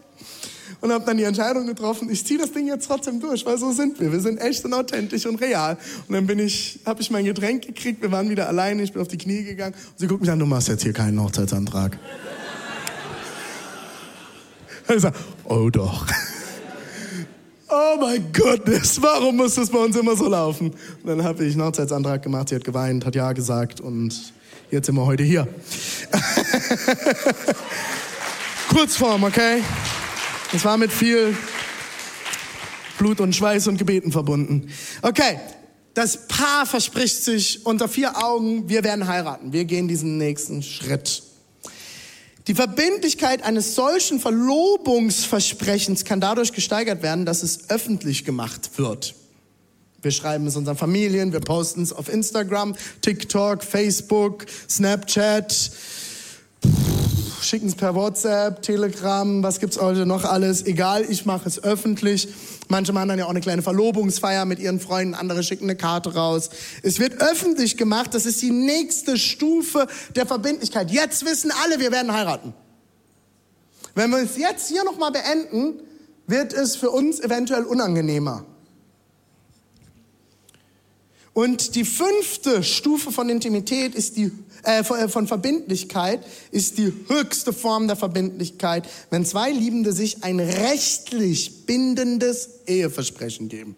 und 0.85 0.93
habe 0.93 1.07
dann 1.07 1.17
die 1.17 1.23
Entscheidung 1.23 1.67
getroffen, 1.67 2.11
ich 2.11 2.27
ziehe 2.27 2.39
das 2.39 2.53
Ding 2.53 2.67
jetzt 2.67 2.87
trotzdem 2.87 3.19
durch, 3.19 3.47
weil 3.47 3.57
so 3.57 3.73
sind 3.73 3.99
wir. 4.01 4.13
Wir 4.13 4.21
sind 4.21 4.37
echt 4.37 4.67
und 4.67 4.75
authentisch 4.75 5.25
und 5.25 5.41
real. 5.41 5.79
Und 6.07 6.15
dann 6.15 6.27
bin 6.27 6.39
ich, 6.39 6.79
habe 6.85 7.01
ich 7.01 7.11
mein 7.11 7.25
Getränk 7.25 7.67
gekriegt, 7.67 8.03
wir 8.03 8.13
waren 8.13 8.29
wieder 8.29 8.49
alleine, 8.49 8.83
ich 8.83 8.93
bin 8.93 9.01
auf 9.01 9.09
die 9.09 9.17
Knie 9.17 9.45
gegangen 9.45 9.75
und 9.75 9.99
sie 9.99 10.07
guckt 10.07 10.21
mich 10.21 10.31
an, 10.31 10.39
du 10.39 10.45
machst 10.45 10.69
jetzt 10.69 10.83
hier 10.83 10.93
keinen 10.93 11.19
Hochzeitsantrag. 11.23 11.99
Ich 14.95 15.01
sag, 15.01 15.15
oh 15.45 15.71
doch. 15.71 16.07
Oh 17.71 17.97
mein 17.99 18.31
Gott, 18.35 18.61
warum 19.01 19.37
muss 19.37 19.55
das 19.55 19.71
bei 19.71 19.79
uns 19.79 19.97
immer 19.97 20.15
so 20.15 20.29
laufen? 20.29 20.75
Und 21.03 21.07
dann 21.07 21.25
habe 21.25 21.47
ich 21.47 21.55
einen 21.55 21.65
Hochzeitsantrag 21.65 22.23
gemacht, 22.23 22.51
sie 22.51 22.57
hat 22.57 22.65
geweint, 22.65 23.07
hat 23.07 23.15
Ja 23.15 23.33
gesagt 23.33 23.81
und 23.81 24.35
jetzt 24.71 24.85
sind 24.85 24.97
wir 24.97 25.07
heute 25.07 25.23
hier. 25.23 25.49
Kurzform, 28.69 29.25
okay? 29.25 29.63
Es 30.55 30.65
war 30.65 30.77
mit 30.77 30.93
viel 30.93 31.37
Blut 32.97 33.21
und 33.21 33.35
Schweiß 33.35 33.67
und 33.67 33.77
Gebeten 33.77 34.13
verbunden. 34.13 34.71
Okay, 35.03 35.41
das 35.95 36.29
Paar 36.29 36.65
verspricht 36.65 37.25
sich 37.25 37.67
unter 37.67 37.89
vier 37.89 38.25
Augen, 38.25 38.69
wir 38.69 38.85
werden 38.85 39.09
heiraten. 39.09 39.53
Wir 39.53 39.65
gehen 39.65 39.89
diesen 39.89 40.17
nächsten 40.17 40.63
Schritt. 40.63 41.25
Die 42.47 42.55
Verbindlichkeit 42.55 43.43
eines 43.43 43.75
solchen 43.75 44.21
Verlobungsversprechens 44.21 46.05
kann 46.05 46.21
dadurch 46.21 46.53
gesteigert 46.53 47.03
werden, 47.03 47.27
dass 47.27 47.43
es 47.43 47.69
öffentlich 47.69 48.25
gemacht 48.25 48.71
wird. 48.77 49.17
Wir 50.03 50.13
schreiben 50.13 50.47
es 50.47 50.55
unseren 50.55 50.77
Familien, 50.77 51.33
wir 51.33 51.41
posten 51.41 51.83
es 51.83 51.93
auf 51.93 52.09
Instagram, 52.09 52.77
TikTok, 53.01 53.65
Facebook, 53.65 54.47
Snapchat, 54.71 55.73
schicken 57.45 57.69
es 57.69 57.75
per 57.75 57.95
WhatsApp, 57.95 58.63
Telegram, 58.63 59.43
was 59.43 59.61
gibt's 59.61 59.81
heute 59.81 60.07
noch 60.07 60.25
alles? 60.25 60.65
Egal, 60.67 61.05
ich 61.09 61.27
mache 61.27 61.49
es 61.49 61.63
öffentlich. 61.63 62.29
Manche 62.69 62.93
machen 62.93 63.09
dann 63.09 63.19
ja 63.19 63.27
auch 63.27 63.31
eine 63.31 63.41
kleine 63.41 63.63
Verlobungsfeier 63.63 64.45
mit 64.45 64.59
ihren 64.59 64.81
Freunden, 64.81 65.15
andere 65.15 65.43
schicken 65.43 65.65
eine 65.65 65.77
Karte 65.77 66.15
raus. 66.15 66.51
Es 66.83 66.99
wird 66.99 67.21
öffentlich 67.21 67.77
gemacht, 67.77 68.15
das 68.15 68.27
ist 68.27 68.41
die 68.43 68.51
nächste 68.51 69.19
Stufe 69.19 69.87
der 70.17 70.27
Verbindlichkeit. 70.27 70.91
Jetzt 70.91 71.25
wissen 71.25 71.53
alle, 71.63 71.81
wir 71.81 71.93
werden 71.93 72.13
heiraten. 72.13 72.55
Wenn 73.95 74.11
wir 74.11 74.19
es 74.19 74.37
jetzt 74.37 74.69
hier 74.69 74.85
nochmal 74.85 75.13
beenden, 75.13 75.81
wird 76.27 76.53
es 76.53 76.77
für 76.77 76.91
uns 76.91 77.21
eventuell 77.21 77.65
unangenehmer. 77.65 78.45
Und 81.35 81.75
die 81.75 81.85
fünfte 81.85 82.63
Stufe 82.63 83.11
von 83.11 83.29
Intimität 83.29 83.95
ist 83.95 84.17
die 84.17 84.31
äh, 84.65 84.81
äh, 84.81 85.09
von 85.09 85.27
Verbindlichkeit 85.27 86.21
ist 86.51 86.79
die 86.79 86.93
höchste 87.09 87.53
Form 87.53 87.87
der 87.87 87.97
Verbindlichkeit, 87.97 88.89
wenn 89.11 89.25
zwei 89.25 89.51
Liebende 89.51 89.93
sich 89.93 90.25
ein 90.25 90.41
rechtlich 90.41 91.67
bindendes 91.67 92.61
Eheversprechen 92.67 93.49
geben. 93.49 93.77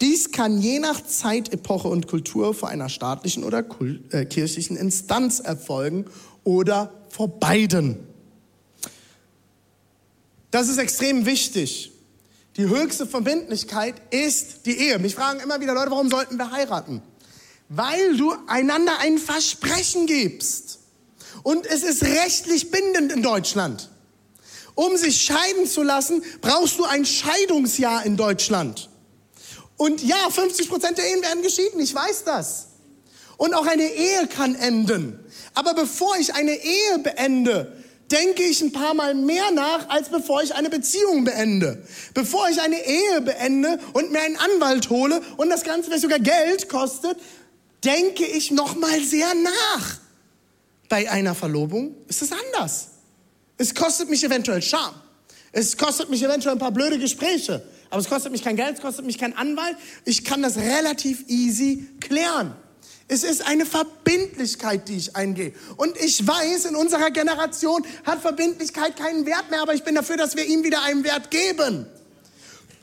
Dies 0.00 0.30
kann 0.30 0.60
je 0.60 0.78
nach 0.78 1.04
Zeit, 1.04 1.52
Epoche 1.52 1.88
und 1.88 2.06
Kultur 2.06 2.54
vor 2.54 2.68
einer 2.68 2.88
staatlichen 2.88 3.44
oder 3.44 3.64
äh, 4.10 4.24
kirchlichen 4.24 4.76
Instanz 4.76 5.40
erfolgen 5.40 6.04
oder 6.44 6.92
vor 7.08 7.28
beiden. 7.40 7.96
Das 10.50 10.68
ist 10.68 10.78
extrem 10.78 11.26
wichtig. 11.26 11.92
Die 12.56 12.68
höchste 12.68 13.06
Verbindlichkeit 13.06 13.94
ist 14.10 14.66
die 14.66 14.78
Ehe. 14.78 14.98
Mich 14.98 15.14
fragen 15.14 15.40
immer 15.40 15.60
wieder 15.60 15.74
Leute, 15.74 15.90
warum 15.90 16.08
sollten 16.08 16.36
wir 16.36 16.50
heiraten? 16.50 17.02
Weil 17.68 18.16
du 18.16 18.34
einander 18.46 18.98
ein 19.00 19.18
Versprechen 19.18 20.06
gibst. 20.06 20.78
Und 21.42 21.66
es 21.66 21.82
ist 21.82 22.02
rechtlich 22.02 22.70
bindend 22.70 23.12
in 23.12 23.22
Deutschland. 23.22 23.90
Um 24.74 24.96
sich 24.96 25.22
scheiden 25.22 25.66
zu 25.66 25.82
lassen, 25.82 26.22
brauchst 26.40 26.78
du 26.78 26.84
ein 26.84 27.04
Scheidungsjahr 27.04 28.06
in 28.06 28.16
Deutschland. 28.16 28.88
Und 29.76 30.02
ja, 30.02 30.30
50 30.30 30.68
Prozent 30.68 30.98
der 30.98 31.06
Ehen 31.06 31.22
werden 31.22 31.42
geschieden, 31.42 31.80
ich 31.80 31.94
weiß 31.94 32.24
das. 32.24 32.68
Und 33.36 33.54
auch 33.54 33.66
eine 33.66 33.84
Ehe 33.84 34.26
kann 34.26 34.54
enden. 34.54 35.18
Aber 35.54 35.74
bevor 35.74 36.16
ich 36.16 36.34
eine 36.34 36.54
Ehe 36.54 36.98
beende, 36.98 37.72
denke 38.10 38.42
ich 38.42 38.60
ein 38.60 38.72
paar 38.72 38.94
Mal 38.94 39.14
mehr 39.14 39.50
nach, 39.52 39.88
als 39.88 40.08
bevor 40.08 40.42
ich 40.42 40.54
eine 40.54 40.70
Beziehung 40.70 41.24
beende. 41.24 41.84
Bevor 42.14 42.48
ich 42.48 42.60
eine 42.60 42.84
Ehe 42.84 43.20
beende 43.20 43.78
und 43.92 44.12
mir 44.12 44.20
einen 44.20 44.36
Anwalt 44.36 44.90
hole 44.90 45.20
und 45.36 45.50
das 45.50 45.62
Ganze 45.62 45.84
vielleicht 45.84 46.02
sogar 46.02 46.18
Geld 46.18 46.68
kostet, 46.68 47.18
denke 47.84 48.24
ich 48.24 48.50
noch 48.50 48.76
mal 48.76 49.02
sehr 49.02 49.32
nach. 49.34 49.98
Bei 50.88 51.10
einer 51.10 51.34
Verlobung 51.34 51.94
ist 52.08 52.22
es 52.22 52.30
anders. 52.32 52.88
Es 53.58 53.74
kostet 53.74 54.08
mich 54.08 54.24
eventuell 54.24 54.62
Scham. 54.62 54.94
Es 55.52 55.76
kostet 55.76 56.10
mich 56.10 56.22
eventuell 56.22 56.54
ein 56.54 56.58
paar 56.58 56.72
blöde 56.72 56.98
Gespräche. 56.98 57.62
Aber 57.90 58.00
es 58.00 58.08
kostet 58.08 58.32
mich 58.32 58.42
kein 58.42 58.56
Geld, 58.56 58.76
es 58.76 58.80
kostet 58.82 59.04
mich 59.04 59.18
kein 59.18 59.36
Anwalt. 59.36 59.76
Ich 60.04 60.24
kann 60.24 60.42
das 60.42 60.56
relativ 60.56 61.24
easy 61.28 61.88
klären. 62.00 62.54
Es 63.08 63.24
ist 63.24 63.46
eine 63.46 63.64
Verbindlichkeit, 63.64 64.88
die 64.88 64.98
ich 64.98 65.16
eingehe. 65.16 65.54
Und 65.76 65.96
ich 65.98 66.26
weiß, 66.26 66.66
in 66.66 66.76
unserer 66.76 67.10
Generation 67.10 67.82
hat 68.04 68.20
Verbindlichkeit 68.20 68.96
keinen 68.96 69.24
Wert 69.24 69.50
mehr, 69.50 69.62
aber 69.62 69.72
ich 69.72 69.82
bin 69.82 69.94
dafür, 69.94 70.18
dass 70.18 70.36
wir 70.36 70.44
ihm 70.44 70.62
wieder 70.62 70.82
einen 70.82 71.04
Wert 71.04 71.30
geben. 71.30 71.86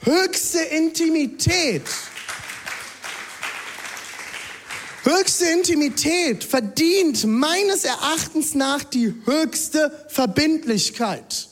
Höchste 0.01 0.59
Intimität. 0.59 1.83
Höchste 5.05 5.45
Intimität 5.45 6.43
verdient 6.43 7.25
meines 7.25 7.83
Erachtens 7.83 8.55
nach 8.55 8.83
die 8.83 9.13
höchste 9.25 9.91
Verbindlichkeit. 10.07 11.47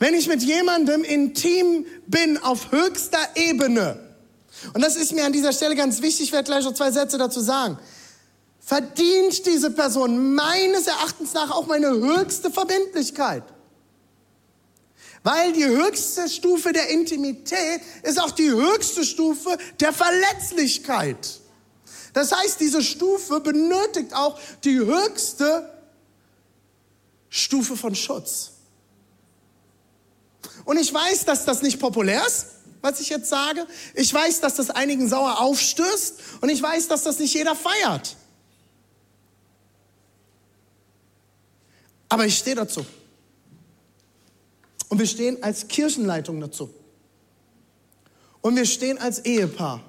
Wenn 0.00 0.14
ich 0.14 0.26
mit 0.26 0.42
jemandem 0.42 1.04
intim 1.04 1.86
bin 2.08 2.36
auf 2.38 2.72
höchster 2.72 3.20
Ebene, 3.36 3.96
und 4.74 4.82
das 4.82 4.96
ist 4.96 5.12
mir 5.12 5.24
an 5.24 5.32
dieser 5.32 5.52
Stelle 5.52 5.76
ganz 5.76 6.02
wichtig, 6.02 6.26
ich 6.26 6.32
werde 6.32 6.46
gleich 6.46 6.64
noch 6.64 6.74
zwei 6.74 6.90
Sätze 6.90 7.16
dazu 7.16 7.38
sagen, 7.38 7.78
verdient 8.58 9.46
diese 9.46 9.70
Person 9.70 10.34
meines 10.34 10.88
Erachtens 10.88 11.32
nach 11.32 11.52
auch 11.52 11.68
meine 11.68 11.90
höchste 11.90 12.50
Verbindlichkeit. 12.50 13.44
Weil 15.22 15.52
die 15.52 15.66
höchste 15.66 16.28
Stufe 16.28 16.72
der 16.72 16.88
Intimität 16.88 17.82
ist 18.02 18.20
auch 18.20 18.32
die 18.32 18.50
höchste 18.50 19.04
Stufe 19.04 19.56
der 19.78 19.92
Verletzlichkeit. 19.92 21.41
Das 22.12 22.32
heißt, 22.32 22.60
diese 22.60 22.82
Stufe 22.82 23.40
benötigt 23.40 24.14
auch 24.14 24.38
die 24.64 24.78
höchste 24.78 25.72
Stufe 27.30 27.76
von 27.76 27.94
Schutz. 27.94 28.50
Und 30.64 30.78
ich 30.78 30.92
weiß, 30.92 31.24
dass 31.24 31.44
das 31.44 31.62
nicht 31.62 31.80
populär 31.80 32.26
ist, 32.26 32.46
was 32.82 33.00
ich 33.00 33.08
jetzt 33.08 33.28
sage. 33.28 33.66
Ich 33.94 34.12
weiß, 34.12 34.40
dass 34.40 34.56
das 34.56 34.70
einigen 34.70 35.08
sauer 35.08 35.40
aufstößt 35.40 36.14
und 36.40 36.48
ich 36.50 36.62
weiß, 36.62 36.88
dass 36.88 37.04
das 37.04 37.18
nicht 37.18 37.32
jeder 37.32 37.54
feiert. 37.54 38.16
Aber 42.08 42.26
ich 42.26 42.36
stehe 42.36 42.56
dazu. 42.56 42.84
Und 44.88 44.98
wir 44.98 45.06
stehen 45.06 45.42
als 45.42 45.66
Kirchenleitung 45.68 46.38
dazu. 46.40 46.68
Und 48.42 48.56
wir 48.56 48.66
stehen 48.66 48.98
als 48.98 49.20
Ehepaar 49.20 49.82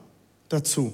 dazu. 0.47 0.93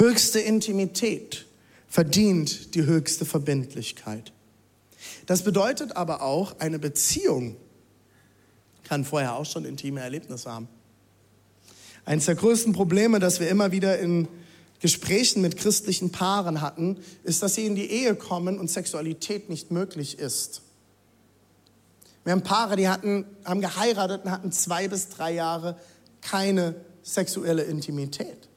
Höchste 0.00 0.40
Intimität 0.40 1.44
verdient 1.86 2.74
die 2.74 2.86
höchste 2.86 3.26
Verbindlichkeit. 3.26 4.32
Das 5.26 5.44
bedeutet 5.44 5.94
aber 5.94 6.22
auch, 6.22 6.58
eine 6.58 6.78
Beziehung 6.78 7.56
kann 8.84 9.04
vorher 9.04 9.36
auch 9.36 9.44
schon 9.44 9.66
intime 9.66 10.00
Erlebnisse 10.00 10.50
haben. 10.50 10.68
Eines 12.06 12.24
der 12.24 12.34
größten 12.34 12.72
Probleme, 12.72 13.18
das 13.18 13.40
wir 13.40 13.50
immer 13.50 13.72
wieder 13.72 13.98
in 13.98 14.26
Gesprächen 14.78 15.42
mit 15.42 15.58
christlichen 15.58 16.10
Paaren 16.10 16.62
hatten, 16.62 16.96
ist, 17.22 17.42
dass 17.42 17.56
sie 17.56 17.66
in 17.66 17.74
die 17.74 17.90
Ehe 17.90 18.14
kommen 18.14 18.58
und 18.58 18.70
Sexualität 18.70 19.50
nicht 19.50 19.70
möglich 19.70 20.18
ist. 20.18 20.62
Wir 22.24 22.32
haben 22.32 22.42
Paare, 22.42 22.76
die 22.76 22.88
hatten, 22.88 23.26
haben 23.44 23.60
geheiratet 23.60 24.24
und 24.24 24.30
hatten 24.30 24.50
zwei 24.50 24.88
bis 24.88 25.10
drei 25.10 25.34
Jahre 25.34 25.76
keine 26.22 26.74
sexuelle 27.02 27.64
Intimität. 27.64 28.49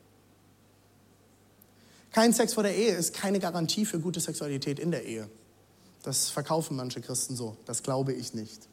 Kein 2.13 2.31
Sex 2.31 2.53
vor 2.53 2.63
der 2.63 2.75
Ehe 2.75 2.95
ist 2.95 3.13
keine 3.13 3.39
Garantie 3.39 3.85
für 3.85 3.99
gute 3.99 4.19
Sexualität 4.19 4.79
in 4.79 4.91
der 4.91 5.03
Ehe. 5.03 5.27
Das 6.03 6.29
verkaufen 6.29 6.77
manche 6.77 7.01
Christen 7.01 7.35
so. 7.35 7.57
Das 7.65 7.81
glaube 7.81 8.13
ich 8.13 8.33
nicht. 8.35 8.69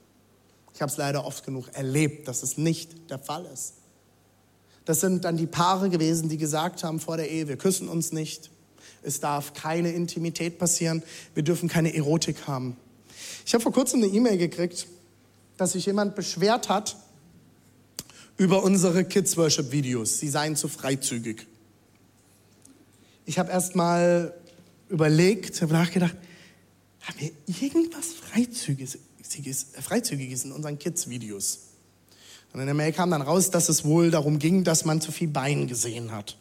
Ich 0.75 0.83
habe 0.83 0.93
es 0.93 0.99
leider 0.99 1.25
oft 1.25 1.45
genug 1.45 1.69
erlebt, 1.73 2.29
dass 2.29 2.43
es 2.43 2.59
nicht 2.59 3.11
der 3.11 3.19
Fall 3.19 3.47
ist. 3.53 3.75
Das 4.85 5.01
sind 5.01 5.25
dann 5.25 5.37
die 5.37 5.47
Paare 5.47 5.89
gewesen, 5.89 6.29
die 6.29 6.37
gesagt 6.37 6.85
haben 6.85 7.01
vor 7.01 7.17
der 7.17 7.31
Ehe, 7.31 7.49
wir 7.49 7.57
küssen 7.57 7.89
uns 7.89 8.13
nicht. 8.13 8.51
Es 9.03 9.21
darf 9.21 9.55
keine 9.55 9.93
Intimität 9.93 10.59
passieren. 10.59 11.03
Wir 11.35 11.43
dürfen 11.43 11.69
keine 11.69 11.95
Erotik 11.95 12.47
haben. 12.47 12.77
Ich 13.47 13.55
habe 13.55 13.63
vor 13.63 13.73
kurzem 13.73 14.03
eine 14.03 14.13
E-Mail 14.13 14.37
gekriegt, 14.37 14.87
dass 15.57 15.73
sich 15.73 15.87
jemand 15.87 16.15
beschwert 16.15 16.69
hat 16.69 16.97
über 18.37 18.63
unsere 18.63 19.05
Kids 19.05 19.37
Worship 19.37 19.73
Videos. 19.73 20.19
Sie 20.19 20.29
seien 20.29 20.57
zu 20.57 20.69
freizügig. 20.69 21.47
Ich 23.31 23.39
habe 23.39 23.53
erst 23.53 23.77
mal 23.77 24.35
überlegt, 24.89 25.63
habe 25.63 25.73
nachgedacht, 25.73 26.17
haben 27.03 27.21
wir 27.21 27.31
irgendwas 27.47 28.07
Freizügiges, 28.07 28.99
Freizügiges 29.81 30.45
in 30.45 30.51
unseren 30.51 30.81
Kids 30.81 31.09
Videos? 31.09 31.61
Und 32.53 32.59
in 32.59 32.67
der 32.67 32.75
Mail 32.75 32.91
kam 32.93 33.13
dann 33.13 33.23
raus, 33.23 33.53
dass 33.53 33.69
es 33.69 33.85
wohl 33.85 34.11
darum 34.11 34.41
ging, 34.41 34.65
dass 34.65 34.85
man 34.85 35.01
zu 35.01 35.13
viel 35.13 35.29
Bein 35.29 35.69
gesehen 35.69 36.11
hat. 36.11 36.37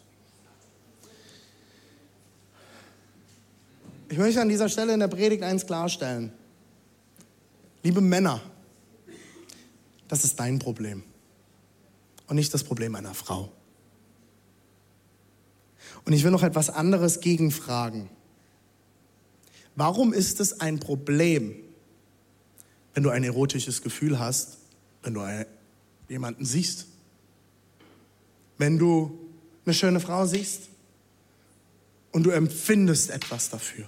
Ich 4.09 4.17
möchte 4.17 4.41
an 4.41 4.49
dieser 4.49 4.67
Stelle 4.67 4.91
in 4.91 4.99
der 4.99 5.09
Predigt 5.09 5.43
eins 5.43 5.67
klarstellen. 5.67 6.33
Liebe 7.83 8.01
Männer, 8.01 8.41
das 10.07 10.23
ist 10.23 10.39
dein 10.39 10.57
Problem 10.57 11.03
und 12.25 12.35
nicht 12.35 12.51
das 12.51 12.63
Problem 12.63 12.95
einer 12.95 13.13
Frau. 13.13 13.51
Und 16.05 16.13
ich 16.13 16.23
will 16.23 16.31
noch 16.31 16.43
etwas 16.43 16.69
anderes 16.69 17.19
gegenfragen. 17.19 18.09
Warum 19.75 20.13
ist 20.13 20.39
es 20.39 20.59
ein 20.59 20.79
Problem, 20.79 21.55
wenn 22.93 23.03
du 23.03 23.09
ein 23.09 23.23
erotisches 23.23 23.81
Gefühl 23.81 24.19
hast, 24.19 24.57
wenn 25.03 25.13
du 25.13 25.45
jemanden 26.09 26.43
siehst? 26.45 26.87
Wenn 28.57 28.77
du 28.77 29.17
eine 29.65 29.73
schöne 29.73 29.99
Frau 29.99 30.25
siehst 30.25 30.63
und 32.11 32.23
du 32.23 32.31
empfindest 32.31 33.09
etwas 33.09 33.49
dafür? 33.49 33.87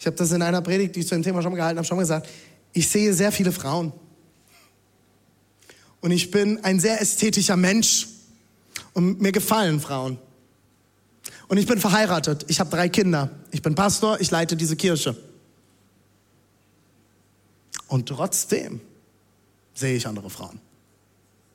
Ich 0.00 0.06
habe 0.06 0.16
das 0.16 0.32
in 0.32 0.42
einer 0.42 0.60
Predigt, 0.62 0.96
die 0.96 1.00
ich 1.00 1.08
zu 1.08 1.14
dem 1.14 1.22
Thema 1.22 1.40
schon 1.42 1.52
mal 1.52 1.56
gehalten 1.56 1.78
habe, 1.78 1.86
schon 1.86 1.96
mal 1.96 2.02
gesagt. 2.02 2.28
Ich 2.72 2.88
sehe 2.88 3.14
sehr 3.14 3.30
viele 3.32 3.52
Frauen. 3.52 3.92
Und 6.00 6.10
ich 6.10 6.30
bin 6.30 6.62
ein 6.64 6.80
sehr 6.80 7.00
ästhetischer 7.00 7.56
Mensch. 7.56 8.08
Und 8.92 9.20
mir 9.20 9.32
gefallen 9.32 9.80
Frauen. 9.80 10.18
Und 11.48 11.58
ich 11.58 11.66
bin 11.66 11.78
verheiratet. 11.78 12.44
Ich 12.48 12.60
habe 12.60 12.70
drei 12.70 12.88
Kinder. 12.88 13.30
Ich 13.50 13.62
bin 13.62 13.74
Pastor. 13.74 14.20
Ich 14.20 14.30
leite 14.30 14.56
diese 14.56 14.76
Kirche. 14.76 15.16
Und 17.88 18.08
trotzdem 18.08 18.80
sehe 19.74 19.96
ich 19.96 20.06
andere 20.06 20.30
Frauen. 20.30 20.60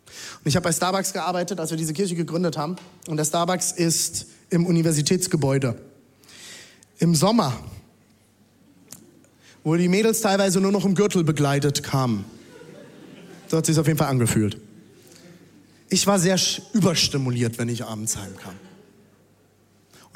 Und 0.06 0.46
ich 0.46 0.56
habe 0.56 0.64
bei 0.64 0.72
Starbucks 0.72 1.14
gearbeitet, 1.14 1.60
als 1.60 1.70
wir 1.72 1.78
diese 1.78 1.94
Kirche 1.94 2.16
gegründet 2.16 2.58
haben. 2.58 2.76
Und 3.08 3.18
der 3.18 3.26
Starbucks 3.26 3.72
ist 3.72 4.28
im 4.50 4.66
Universitätsgebäude. 4.66 5.80
Im 7.00 7.16
Sommer 7.16 7.54
wo 9.64 9.76
die 9.76 9.88
Mädels 9.88 10.22
teilweise 10.22 10.62
nur 10.62 10.72
noch 10.72 10.86
im 10.86 10.96
Gürtel 10.96 11.24
begleitet 11.24 11.84
kamen. 11.84 12.26
So 13.48 13.58
hat 13.58 13.66
sich 13.66 13.78
auf 13.78 13.88
jeden 13.88 13.98
Fall 13.98 14.08
angefühlt. 14.08 14.58
Ich 15.90 16.06
war 16.08 16.20
sehr 16.20 16.40
überstimuliert, 16.74 17.58
wenn 17.58 17.70
ich 17.70 17.84
abends 17.84 18.18
heimkam. 18.18 18.54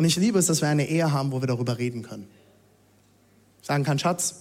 Und 0.03 0.07
ich 0.07 0.17
liebe 0.17 0.37
es, 0.37 0.47
dass 0.47 0.59
wir 0.59 0.67
eine 0.67 0.89
Ehe 0.89 1.13
haben, 1.13 1.31
wo 1.31 1.39
wir 1.39 1.47
darüber 1.47 1.77
reden 1.77 2.03
können. 2.03 2.27
Sagen 3.61 3.85
kann, 3.85 3.97
Schatz, 3.99 4.35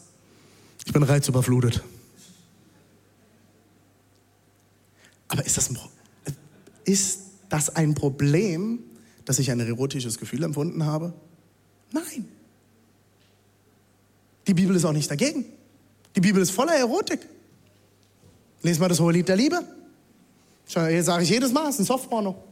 ich 0.84 0.92
bin 0.92 1.04
reizüberflutet. 1.04 1.84
Aber 5.28 5.46
ist 5.46 5.56
das, 5.56 5.70
ein, 5.70 5.78
ist 6.82 7.20
das 7.48 7.76
ein 7.76 7.94
Problem, 7.94 8.80
dass 9.24 9.38
ich 9.38 9.52
ein 9.52 9.60
erotisches 9.60 10.18
Gefühl 10.18 10.42
empfunden 10.42 10.84
habe? 10.84 11.14
Nein. 11.92 12.26
Die 14.48 14.54
Bibel 14.54 14.74
ist 14.74 14.84
auch 14.84 14.92
nicht 14.92 15.08
dagegen. 15.08 15.44
Die 16.16 16.20
Bibel 16.20 16.42
ist 16.42 16.50
voller 16.50 16.74
Erotik. 16.74 17.20
Lest 18.62 18.80
mal 18.80 18.88
das 18.88 18.98
hohe 18.98 19.12
Lied 19.12 19.28
der 19.28 19.36
Liebe. 19.36 19.64
Hier 20.66 21.04
sage 21.04 21.22
ich 21.22 21.30
jedes 21.30 21.52
Mal, 21.52 21.68
es 21.68 21.76
ist 21.76 21.82
ein 21.82 21.84
Softporno. 21.84 22.42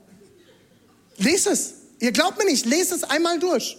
Lest 1.17 1.49
es. 1.49 1.80
Ihr 2.01 2.13
glaubt 2.13 2.39
mir 2.39 2.47
nicht, 2.47 2.65
lest 2.67 2.93
es 2.93 3.05
einmal 3.05 3.39
durch. 3.39 3.77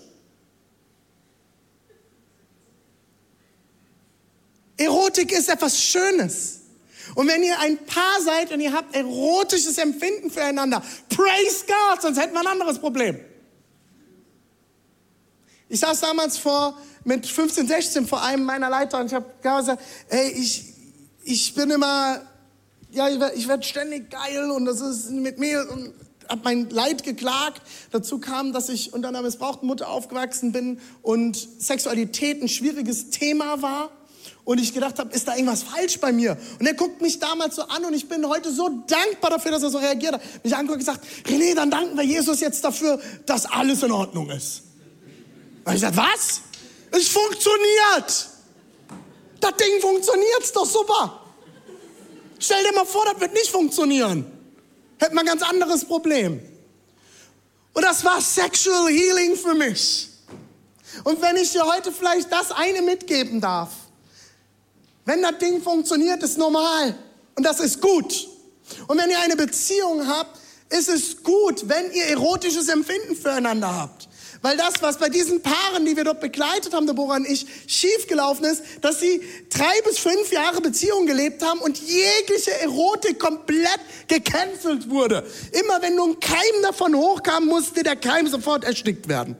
Erotik 4.77 5.31
ist 5.31 5.49
etwas 5.49 5.81
Schönes. 5.81 6.59
Und 7.15 7.27
wenn 7.27 7.43
ihr 7.43 7.59
ein 7.59 7.77
Paar 7.85 8.21
seid 8.23 8.51
und 8.51 8.61
ihr 8.61 8.71
habt 8.71 8.95
erotisches 8.95 9.77
Empfinden 9.77 10.29
füreinander, 10.29 10.81
praise 11.09 11.65
God, 11.67 12.01
sonst 12.01 12.19
hätten 12.19 12.33
wir 12.33 12.41
ein 12.41 12.47
anderes 12.47 12.79
Problem. 12.79 13.19
Ich 15.67 15.79
saß 15.79 16.01
damals 16.01 16.37
vor 16.37 16.77
mit 17.03 17.25
15, 17.25 17.67
16 17.67 18.07
vor 18.07 18.21
einem 18.21 18.43
meiner 18.43 18.69
Leiter 18.69 18.99
und 18.99 19.07
ich 19.07 19.13
habe 19.13 19.25
gesagt, 19.41 19.81
ey, 20.09 20.29
ich, 20.31 20.73
ich 21.23 21.53
bin 21.55 21.71
immer, 21.71 22.21
ja, 22.91 23.09
ich 23.09 23.19
werde 23.19 23.47
werd 23.47 23.65
ständig 23.65 24.11
geil 24.11 24.51
und 24.51 24.65
das 24.65 24.79
ist 24.79 25.09
mit 25.09 25.39
mir 25.39 25.67
und 25.71 25.93
habe 26.31 26.41
mein 26.43 26.69
Leid 26.69 27.03
geklagt. 27.03 27.61
Dazu 27.91 28.19
kam, 28.19 28.53
dass 28.53 28.69
ich 28.69 28.93
unter 28.93 29.09
einer 29.09 29.21
missbrauchten 29.21 29.67
Mutter 29.67 29.89
aufgewachsen 29.89 30.51
bin 30.51 30.79
und 31.01 31.37
Sexualität 31.59 32.41
ein 32.41 32.47
schwieriges 32.47 33.09
Thema 33.09 33.61
war. 33.61 33.91
Und 34.43 34.59
ich 34.59 34.73
gedacht 34.73 34.97
habe, 34.97 35.13
ist 35.13 35.27
da 35.27 35.35
irgendwas 35.35 35.63
falsch 35.63 35.99
bei 35.99 36.11
mir? 36.11 36.37
Und 36.59 36.65
er 36.65 36.73
guckt 36.73 37.01
mich 37.01 37.19
damals 37.19 37.55
so 37.55 37.63
an 37.63 37.85
und 37.85 37.93
ich 37.93 38.07
bin 38.07 38.27
heute 38.27 38.51
so 38.51 38.69
dankbar 38.87 39.29
dafür, 39.31 39.51
dass 39.51 39.61
er 39.61 39.69
so 39.69 39.77
reagiert 39.77 40.13
hat. 40.13 40.21
Mich 40.43 40.55
angeguckt 40.55 40.79
und 40.79 40.85
gesagt, 40.85 41.05
René, 41.27 41.53
dann 41.53 41.69
danken 41.69 41.95
wir 41.95 42.03
Jesus 42.03 42.39
jetzt 42.39 42.63
dafür, 42.63 42.99
dass 43.25 43.45
alles 43.45 43.83
in 43.83 43.91
Ordnung 43.91 44.29
ist. 44.31 44.63
Und 45.65 45.75
ich 45.75 45.81
sagte, 45.81 45.97
was? 45.97 46.41
Es 46.91 47.07
funktioniert. 47.07 48.29
Das 49.39 49.53
Ding 49.57 49.81
funktioniert, 49.81 50.55
doch 50.55 50.65
super. 50.65 51.21
Stell 52.39 52.63
dir 52.63 52.73
mal 52.73 52.85
vor, 52.85 53.05
das 53.05 53.19
wird 53.19 53.33
nicht 53.33 53.49
funktionieren. 53.49 54.25
Hätten 55.01 55.15
wir 55.15 55.21
ein 55.21 55.25
ganz 55.25 55.41
anderes 55.41 55.83
Problem. 55.83 56.39
Und 57.73 57.83
das 57.83 58.05
war 58.05 58.21
Sexual 58.21 58.87
Healing 58.87 59.35
für 59.35 59.55
mich. 59.55 60.09
Und 61.03 61.19
wenn 61.23 61.37
ich 61.37 61.51
dir 61.51 61.65
heute 61.65 61.91
vielleicht 61.91 62.31
das 62.31 62.51
eine 62.51 62.83
mitgeben 62.83 63.41
darf, 63.41 63.71
wenn 65.05 65.23
das 65.23 65.39
Ding 65.39 65.59
funktioniert, 65.63 66.21
ist 66.21 66.37
normal. 66.37 66.95
Und 67.35 67.43
das 67.43 67.59
ist 67.59 67.81
gut. 67.81 68.27
Und 68.85 68.99
wenn 68.99 69.09
ihr 69.09 69.19
eine 69.19 69.35
Beziehung 69.35 70.07
habt, 70.07 70.39
ist 70.69 70.87
es 70.87 71.23
gut, 71.23 71.67
wenn 71.67 71.91
ihr 71.91 72.05
erotisches 72.05 72.69
Empfinden 72.69 73.15
füreinander 73.15 73.75
habt. 73.75 74.07
Weil 74.41 74.57
das, 74.57 74.81
was 74.81 74.97
bei 74.97 75.09
diesen 75.09 75.41
Paaren, 75.41 75.85
die 75.85 75.95
wir 75.95 76.03
dort 76.03 76.19
begleitet 76.19 76.73
haben, 76.73 76.87
Deborah 76.87 77.17
und 77.17 77.29
ich, 77.29 77.45
schiefgelaufen 77.67 78.45
ist, 78.45 78.63
dass 78.81 78.99
sie 78.99 79.21
drei 79.49 79.81
bis 79.85 79.99
fünf 79.99 80.31
Jahre 80.31 80.61
Beziehung 80.61 81.05
gelebt 81.05 81.43
haben 81.43 81.59
und 81.59 81.79
jegliche 81.79 82.59
Erotik 82.61 83.19
komplett 83.19 83.79
gecancelt 84.07 84.89
wurde. 84.89 85.23
Immer 85.51 85.81
wenn 85.83 85.95
nur 85.95 86.07
ein 86.07 86.19
Keim 86.19 86.61
davon 86.63 86.95
hochkam, 86.95 87.45
musste 87.45 87.83
der 87.83 87.95
Keim 87.95 88.27
sofort 88.27 88.63
erstickt 88.63 89.07
werden. 89.07 89.35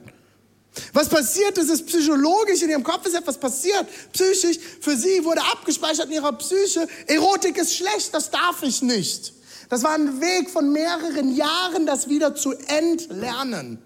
Was 0.92 1.08
passiert 1.08 1.58
ist, 1.58 1.68
ist 1.68 1.86
psychologisch, 1.86 2.62
in 2.62 2.70
ihrem 2.70 2.84
Kopf 2.84 3.04
ist 3.04 3.14
etwas 3.14 3.38
passiert, 3.38 3.86
psychisch, 4.12 4.58
für 4.80 4.96
sie 4.96 5.22
wurde 5.24 5.42
abgespeichert 5.42 6.06
in 6.06 6.12
ihrer 6.12 6.32
Psyche, 6.32 6.86
Erotik 7.08 7.58
ist 7.58 7.74
schlecht, 7.74 8.14
das 8.14 8.30
darf 8.30 8.62
ich 8.62 8.80
nicht. 8.80 9.34
Das 9.68 9.82
war 9.82 9.94
ein 9.94 10.20
Weg 10.20 10.48
von 10.48 10.72
mehreren 10.72 11.34
Jahren, 11.34 11.86
das 11.86 12.08
wieder 12.08 12.34
zu 12.34 12.52
entlernen. 12.52 13.82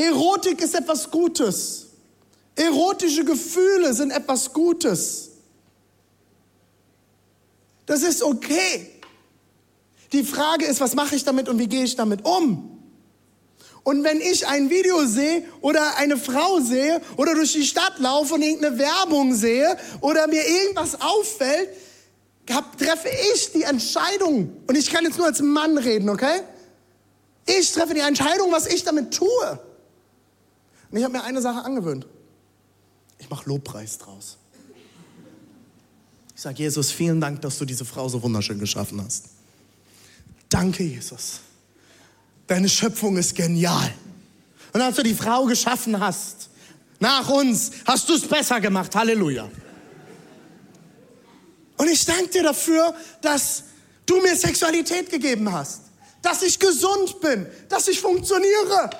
Erotik 0.00 0.62
ist 0.62 0.74
etwas 0.74 1.10
Gutes. 1.10 1.88
Erotische 2.56 3.22
Gefühle 3.24 3.92
sind 3.92 4.10
etwas 4.10 4.52
Gutes. 4.52 5.30
Das 7.84 8.02
ist 8.02 8.22
okay. 8.22 8.90
Die 10.12 10.24
Frage 10.24 10.64
ist, 10.64 10.80
was 10.80 10.94
mache 10.94 11.16
ich 11.16 11.24
damit 11.24 11.48
und 11.48 11.58
wie 11.58 11.68
gehe 11.68 11.84
ich 11.84 11.96
damit 11.96 12.24
um? 12.24 12.78
Und 13.82 14.04
wenn 14.04 14.20
ich 14.20 14.46
ein 14.46 14.70
Video 14.70 15.04
sehe 15.04 15.44
oder 15.60 15.96
eine 15.96 16.16
Frau 16.16 16.60
sehe 16.60 17.00
oder 17.16 17.34
durch 17.34 17.52
die 17.52 17.64
Stadt 17.64 17.98
laufe 17.98 18.34
und 18.34 18.42
irgendeine 18.42 18.78
Werbung 18.78 19.34
sehe 19.34 19.76
oder 20.00 20.26
mir 20.28 20.46
irgendwas 20.46 21.00
auffällt, 21.00 21.68
hab, 22.50 22.76
treffe 22.78 23.08
ich 23.34 23.52
die 23.52 23.62
Entscheidung. 23.62 24.56
Und 24.66 24.76
ich 24.76 24.90
kann 24.90 25.04
jetzt 25.04 25.18
nur 25.18 25.26
als 25.26 25.40
Mann 25.40 25.76
reden, 25.76 26.08
okay? 26.08 26.40
Ich 27.46 27.72
treffe 27.72 27.94
die 27.94 28.00
Entscheidung, 28.00 28.50
was 28.50 28.66
ich 28.66 28.82
damit 28.82 29.14
tue. 29.14 29.60
Und 30.90 30.98
ich 30.98 31.04
habe 31.04 31.12
mir 31.12 31.22
eine 31.22 31.40
Sache 31.40 31.64
angewöhnt. 31.64 32.06
Ich 33.18 33.30
mache 33.30 33.48
Lobpreis 33.48 33.98
draus. 33.98 34.38
Ich 36.34 36.42
sage, 36.42 36.62
Jesus, 36.62 36.90
vielen 36.90 37.20
Dank, 37.20 37.42
dass 37.42 37.58
du 37.58 37.64
diese 37.64 37.84
Frau 37.84 38.08
so 38.08 38.22
wunderschön 38.22 38.58
geschaffen 38.58 39.02
hast. 39.04 39.26
Danke, 40.48 40.82
Jesus. 40.82 41.40
Deine 42.46 42.68
Schöpfung 42.68 43.16
ist 43.18 43.34
genial. 43.34 43.92
Und 44.72 44.80
als 44.80 44.96
du 44.96 45.02
die 45.02 45.14
Frau 45.14 45.44
geschaffen 45.44 46.00
hast, 46.00 46.48
nach 46.98 47.28
uns, 47.28 47.72
hast 47.86 48.08
du 48.08 48.14
es 48.14 48.26
besser 48.26 48.60
gemacht. 48.60 48.94
Halleluja. 48.94 49.48
Und 51.76 51.88
ich 51.88 52.04
danke 52.04 52.28
dir 52.28 52.42
dafür, 52.42 52.94
dass 53.20 53.64
du 54.06 54.20
mir 54.20 54.36
Sexualität 54.36 55.10
gegeben 55.10 55.50
hast, 55.52 55.82
dass 56.20 56.42
ich 56.42 56.58
gesund 56.58 57.20
bin, 57.20 57.46
dass 57.68 57.88
ich 57.88 58.00
funktioniere 58.00 58.90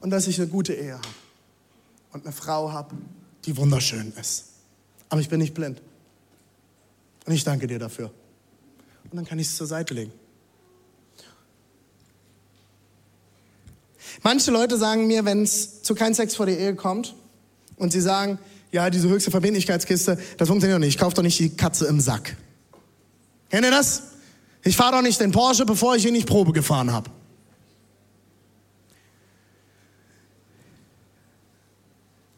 und 0.00 0.10
dass 0.10 0.26
ich 0.26 0.40
eine 0.40 0.48
gute 0.48 0.74
Ehe 0.74 0.94
habe 0.94 1.08
und 2.12 2.24
eine 2.24 2.32
Frau 2.32 2.72
habe, 2.72 2.96
die 3.44 3.56
wunderschön 3.56 4.12
ist. 4.20 4.46
Aber 5.08 5.20
ich 5.20 5.28
bin 5.28 5.40
nicht 5.40 5.54
blind. 5.54 5.80
Und 7.26 7.32
ich 7.32 7.44
danke 7.44 7.66
dir 7.66 7.78
dafür. 7.78 8.10
Und 9.10 9.16
dann 9.16 9.24
kann 9.24 9.38
ich 9.38 9.48
es 9.48 9.56
zur 9.56 9.66
Seite 9.66 9.94
legen. 9.94 10.12
Manche 14.22 14.50
Leute 14.50 14.76
sagen 14.76 15.06
mir, 15.06 15.24
wenn 15.24 15.42
es 15.42 15.82
zu 15.82 15.94
keinem 15.94 16.14
Sex 16.14 16.34
vor 16.34 16.46
der 16.46 16.58
Ehe 16.58 16.74
kommt 16.74 17.14
und 17.76 17.92
sie 17.92 18.00
sagen, 18.00 18.38
ja, 18.72 18.90
diese 18.90 19.08
höchste 19.08 19.30
Verbindlichkeitskiste, 19.30 20.18
das 20.36 20.48
funktioniert 20.48 20.76
doch 20.76 20.80
nicht. 20.80 20.94
Ich 20.94 20.98
kaufe 20.98 21.16
doch 21.16 21.22
nicht 21.22 21.38
die 21.38 21.50
Katze 21.50 21.86
im 21.86 22.00
Sack. 22.00 22.36
Kennt 23.50 23.64
ihr 23.64 23.70
das? 23.70 24.02
Ich 24.62 24.76
fahre 24.76 24.96
doch 24.96 25.02
nicht 25.02 25.20
den 25.20 25.32
Porsche, 25.32 25.64
bevor 25.64 25.96
ich 25.96 26.06
ihn 26.06 26.12
nicht 26.12 26.28
Probe 26.28 26.52
gefahren 26.52 26.92
habe. 26.92 27.10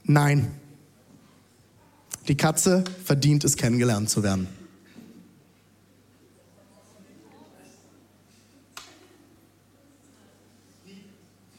Nein. 0.05 0.51
Die 2.29 2.37
Katze 2.37 2.85
verdient 3.05 3.45
es, 3.45 3.57
kennengelernt 3.57 4.11
zu 4.11 4.23
werden. 4.23 4.49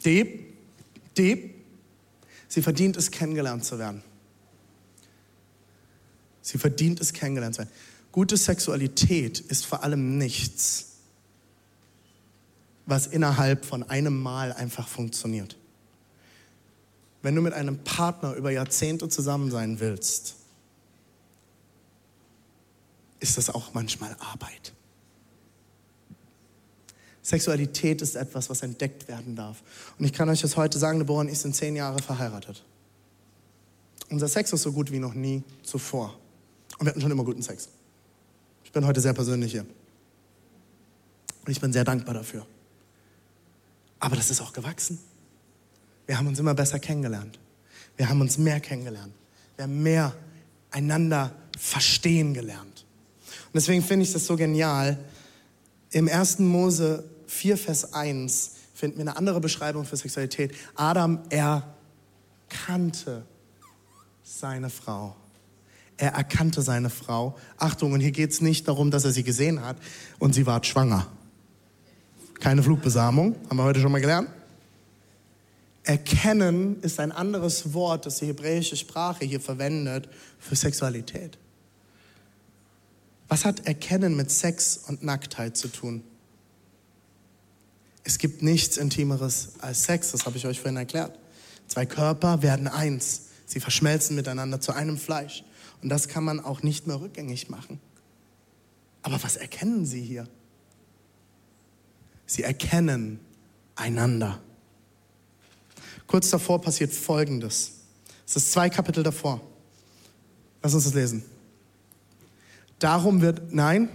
Deep, 0.03 0.53
deep. 1.17 1.55
Sie 2.47 2.61
verdient 2.61 2.97
es, 2.97 3.09
kennengelernt 3.09 3.65
zu 3.65 3.79
werden. 3.79 4.03
Sie 6.41 6.57
verdient 6.57 6.99
es, 6.99 7.13
kennengelernt 7.13 7.55
zu 7.55 7.59
werden. 7.61 7.71
Gute 8.11 8.37
Sexualität 8.37 9.39
ist 9.39 9.65
vor 9.65 9.83
allem 9.83 10.17
nichts, 10.17 10.97
was 12.85 13.07
innerhalb 13.07 13.65
von 13.65 13.83
einem 13.83 14.21
Mal 14.21 14.53
einfach 14.53 14.87
funktioniert. 14.87 15.57
Wenn 17.23 17.35
du 17.35 17.41
mit 17.41 17.53
einem 17.53 17.79
Partner 17.79 18.33
über 18.35 18.51
Jahrzehnte 18.51 19.09
zusammen 19.09 19.49
sein 19.49 19.79
willst, 19.79 20.35
ist 23.21 23.37
das 23.37 23.49
auch 23.49 23.73
manchmal 23.73 24.15
Arbeit. 24.19 24.73
Sexualität 27.21 28.01
ist 28.01 28.15
etwas, 28.15 28.49
was 28.49 28.61
entdeckt 28.61 29.07
werden 29.07 29.37
darf. 29.37 29.63
Und 29.97 30.03
ich 30.05 30.11
kann 30.11 30.27
euch 30.27 30.41
das 30.41 30.57
heute 30.57 30.77
sagen, 30.77 30.99
Deborah 30.99 31.21
und 31.21 31.29
ich 31.29 31.39
sind 31.39 31.55
zehn 31.55 31.77
Jahre 31.77 31.99
verheiratet. 31.99 32.65
Unser 34.09 34.27
Sex 34.27 34.51
ist 34.51 34.63
so 34.63 34.73
gut 34.73 34.91
wie 34.91 34.99
noch 34.99 35.13
nie 35.13 35.43
zuvor. 35.63 36.19
Und 36.77 36.85
wir 36.85 36.89
hatten 36.89 36.99
schon 36.99 37.11
immer 37.11 37.23
guten 37.23 37.41
Sex. 37.41 37.69
Ich 38.65 38.73
bin 38.73 38.85
heute 38.85 38.99
sehr 38.99 39.13
persönlich 39.13 39.53
hier. 39.53 39.65
Und 41.45 41.51
ich 41.51 41.61
bin 41.61 41.71
sehr 41.71 41.85
dankbar 41.85 42.15
dafür. 42.15 42.45
Aber 43.99 44.17
das 44.17 44.29
ist 44.29 44.41
auch 44.41 44.51
gewachsen. 44.51 44.99
Wir 46.05 46.17
haben 46.17 46.27
uns 46.27 46.39
immer 46.39 46.53
besser 46.53 46.79
kennengelernt. 46.79 47.39
Wir 47.97 48.09
haben 48.09 48.21
uns 48.21 48.37
mehr 48.37 48.59
kennengelernt. 48.59 49.13
Wir 49.55 49.63
haben 49.63 49.83
mehr 49.83 50.13
einander 50.71 51.31
verstehen 51.57 52.33
gelernt. 52.33 52.85
Und 53.45 53.55
deswegen 53.55 53.83
finde 53.83 54.05
ich 54.05 54.13
das 54.13 54.25
so 54.25 54.35
genial. 54.35 54.97
Im 55.91 56.09
1. 56.09 56.39
Mose 56.39 57.03
4, 57.27 57.57
Vers 57.57 57.93
1 57.93 58.51
finden 58.73 58.97
wir 58.97 59.03
eine 59.03 59.15
andere 59.17 59.39
Beschreibung 59.39 59.85
für 59.85 59.95
Sexualität. 59.95 60.55
Adam 60.75 61.19
erkannte 61.29 63.25
seine 64.23 64.69
Frau. 64.69 65.15
Er 65.97 66.13
erkannte 66.13 66.63
seine 66.63 66.89
Frau. 66.89 67.37
Achtung, 67.57 67.93
und 67.93 67.99
hier 67.99 68.11
geht 68.11 68.31
es 68.31 68.41
nicht 68.41 68.67
darum, 68.67 68.89
dass 68.89 69.05
er 69.05 69.11
sie 69.11 69.23
gesehen 69.23 69.61
hat 69.61 69.77
und 70.17 70.33
sie 70.33 70.45
war 70.47 70.63
schwanger. 70.63 71.07
Keine 72.39 72.63
Flugbesamung, 72.63 73.35
haben 73.47 73.57
wir 73.57 73.63
heute 73.63 73.79
schon 73.79 73.91
mal 73.91 74.01
gelernt. 74.01 74.29
Erkennen 75.83 76.81
ist 76.81 76.99
ein 76.99 77.11
anderes 77.11 77.73
Wort, 77.73 78.05
das 78.05 78.19
die 78.19 78.27
hebräische 78.27 78.77
Sprache 78.77 79.25
hier 79.25 79.41
verwendet 79.41 80.07
für 80.39 80.55
Sexualität. 80.55 81.37
Was 83.27 83.45
hat 83.45 83.65
Erkennen 83.65 84.15
mit 84.15 84.31
Sex 84.31 84.77
und 84.87 85.03
Nacktheit 85.03 85.57
zu 85.57 85.67
tun? 85.67 86.03
Es 88.03 88.17
gibt 88.17 88.43
nichts 88.43 88.77
Intimeres 88.77 89.53
als 89.59 89.83
Sex, 89.83 90.11
das 90.11 90.25
habe 90.25 90.37
ich 90.37 90.45
euch 90.45 90.59
vorhin 90.59 90.77
erklärt. 90.77 91.17
Zwei 91.67 91.85
Körper 91.85 92.41
werden 92.41 92.67
eins, 92.67 93.23
sie 93.45 93.59
verschmelzen 93.59 94.15
miteinander 94.15 94.61
zu 94.61 94.73
einem 94.73 94.97
Fleisch. 94.97 95.43
Und 95.81 95.89
das 95.89 96.07
kann 96.07 96.23
man 96.23 96.39
auch 96.39 96.63
nicht 96.63 96.87
mehr 96.87 97.01
rückgängig 97.01 97.49
machen. 97.49 97.79
Aber 99.01 99.21
was 99.21 99.35
erkennen 99.35 99.85
sie 99.85 100.01
hier? 100.01 100.27
Sie 102.25 102.43
erkennen 102.43 103.19
einander. 103.75 104.41
Kurz 106.07 106.29
davor 106.29 106.61
passiert 106.61 106.93
Folgendes. 106.93 107.71
Es 108.25 108.35
ist 108.35 108.51
zwei 108.51 108.69
Kapitel 108.69 109.03
davor. 109.03 109.41
Lass 110.61 110.73
uns 110.73 110.85
das 110.85 110.93
lesen. 110.93 111.23
Darum 112.79 113.21
wird, 113.21 113.53
nein, 113.53 113.89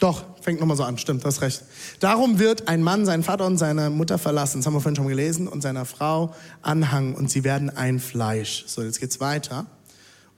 doch, 0.00 0.24
fängt 0.40 0.60
nochmal 0.60 0.78
so 0.78 0.84
an, 0.84 0.96
stimmt, 0.96 1.24
das 1.26 1.42
recht. 1.42 1.62
Darum 2.00 2.38
wird 2.38 2.68
ein 2.68 2.82
Mann 2.82 3.04
seinen 3.04 3.22
Vater 3.22 3.46
und 3.46 3.58
seine 3.58 3.90
Mutter 3.90 4.18
verlassen, 4.18 4.58
das 4.58 4.66
haben 4.66 4.72
wir 4.72 4.80
vorhin 4.80 4.96
schon 4.96 5.08
gelesen, 5.08 5.46
und 5.46 5.60
seiner 5.60 5.84
Frau 5.84 6.34
anhangen 6.62 7.14
und 7.14 7.30
sie 7.30 7.44
werden 7.44 7.68
ein 7.68 8.00
Fleisch. 8.00 8.64
So, 8.66 8.82
jetzt 8.82 9.00
geht's 9.00 9.20
weiter. 9.20 9.66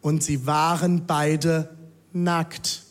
Und 0.00 0.24
sie 0.24 0.46
waren 0.46 1.06
beide 1.06 1.68
nackt, 2.12 2.82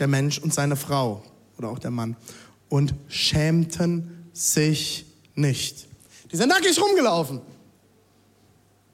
der 0.00 0.08
Mensch 0.08 0.38
und 0.38 0.52
seine 0.52 0.74
Frau 0.74 1.22
oder 1.56 1.68
auch 1.68 1.78
der 1.78 1.92
Mann, 1.92 2.16
und 2.68 2.94
schämten 3.06 4.26
sich 4.32 5.06
nicht. 5.36 5.86
Die 6.32 6.36
sind 6.36 6.48
nackig 6.48 6.80
rumgelaufen. 6.80 7.42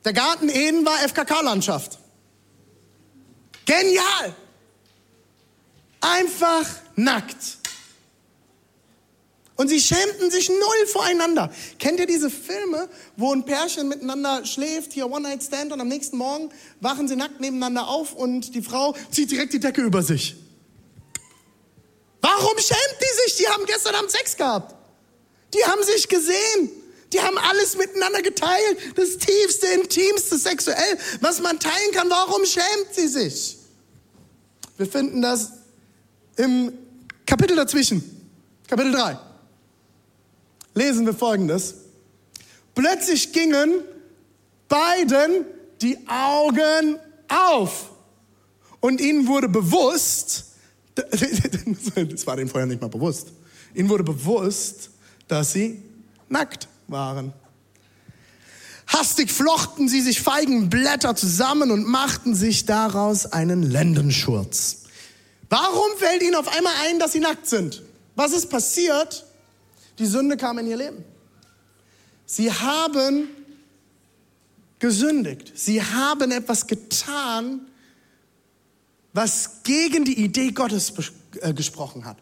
Der 0.05 0.12
Garten 0.12 0.49
Eden 0.49 0.84
war 0.84 0.99
FKK-Landschaft. 1.09 1.99
Genial! 3.64 4.34
Einfach 6.01 6.66
nackt. 6.97 7.59
Und 9.57 9.68
sie 9.68 9.80
schämten 9.80 10.30
sich 10.30 10.49
null 10.49 10.86
voreinander. 10.86 11.53
Kennt 11.78 11.99
ihr 11.99 12.07
diese 12.07 12.30
Filme, 12.30 12.89
wo 13.16 13.32
ein 13.32 13.45
Pärchen 13.45 13.89
miteinander 13.89 14.45
schläft, 14.45 14.93
hier 14.93 15.11
One-Night-Stand 15.11 15.72
und 15.72 15.80
am 15.80 15.89
nächsten 15.89 16.16
Morgen 16.16 16.51
wachen 16.80 17.09
sie 17.09 17.16
nackt 17.16 17.41
nebeneinander 17.41 17.89
auf 17.89 18.14
und 18.14 18.55
die 18.55 18.62
Frau 18.62 18.95
zieht 19.11 19.32
direkt 19.32 19.53
die 19.53 19.61
Decke 19.61 19.82
über 19.82 20.03
sich? 20.03 20.36
Warum 22.20 22.57
schämt 22.59 23.01
die 23.01 23.24
sich? 23.24 23.36
Die 23.39 23.49
haben 23.49 23.64
gestern 23.66 23.97
Abend 23.97 24.11
Sex 24.11 24.36
gehabt. 24.36 24.74
Die 25.55 25.64
haben 25.64 25.82
sich 25.82 26.09
gesehen. 26.09 26.70
Die 27.13 27.21
haben 27.21 27.39
alles 27.39 27.77
miteinander 27.77 28.23
geteilt. 28.23 28.79
Das 28.97 29.17
tiefste, 29.19 29.67
intimste 29.69 30.37
sexuell, 30.39 30.99
was 31.21 31.41
man 31.41 31.59
teilen 31.59 31.93
kann. 31.93 32.11
Warum 32.11 32.45
schämt 32.45 32.95
sie 32.95 33.09
sich? 33.09 33.57
Wir 34.77 34.87
finden 34.87 35.23
das 35.23 35.53
im 36.37 36.73
Kapitel 37.27 37.57
dazwischen. 37.57 38.03
Kapitel 38.67 38.93
3 38.93 39.19
lesen 40.79 41.05
wir 41.05 41.15
Folgendes. 41.15 41.75
Plötzlich 42.75 43.33
gingen 43.33 43.83
beiden 44.69 45.45
die 45.83 45.99
Augen 46.07 46.99
auf 47.29 47.91
und 48.81 49.01
ihnen 49.01 49.27
wurde 49.27 49.49
bewusst, 49.49 50.45
das 50.95 52.27
war 52.27 52.37
denen 52.37 52.49
vorher 52.49 52.67
nicht 52.67 52.81
mal 52.81 52.89
bewusst, 52.89 53.29
ihnen 53.75 53.89
wurde 53.89 54.05
bewusst, 54.05 54.91
dass 55.27 55.53
sie 55.53 55.83
nackt 56.29 56.69
waren. 56.89 57.32
Hastig 58.86 59.30
flochten 59.30 59.89
sie 59.89 60.01
sich 60.01 60.22
Feigenblätter 60.22 61.14
zusammen 61.14 61.70
und 61.70 61.86
machten 61.86 62.34
sich 62.34 62.64
daraus 62.64 63.26
einen 63.26 63.62
Lendenschurz. 63.62 64.84
Warum 65.51 65.97
fällt 65.99 66.22
ihnen 66.22 66.34
auf 66.34 66.49
einmal 66.49 66.72
ein, 66.86 66.99
dass 66.99 67.12
sie 67.12 67.20
nackt 67.20 67.47
sind? 67.47 67.82
Was 68.16 68.32
ist 68.32 68.49
passiert? 68.49 69.26
Die 69.99 70.07
Sünde 70.07 70.36
kam 70.36 70.59
in 70.59 70.66
ihr 70.66 70.76
Leben. 70.76 71.05
Sie 72.26 72.53
haben 72.53 73.28
gesündigt. 74.78 75.53
Sie 75.55 75.82
haben 75.82 76.30
etwas 76.30 76.66
getan, 76.66 77.61
was 79.12 79.62
gegen 79.62 80.05
die 80.05 80.22
Idee 80.22 80.51
Gottes 80.51 80.93
äh, 81.41 81.53
gesprochen 81.53 82.05
hat. 82.05 82.18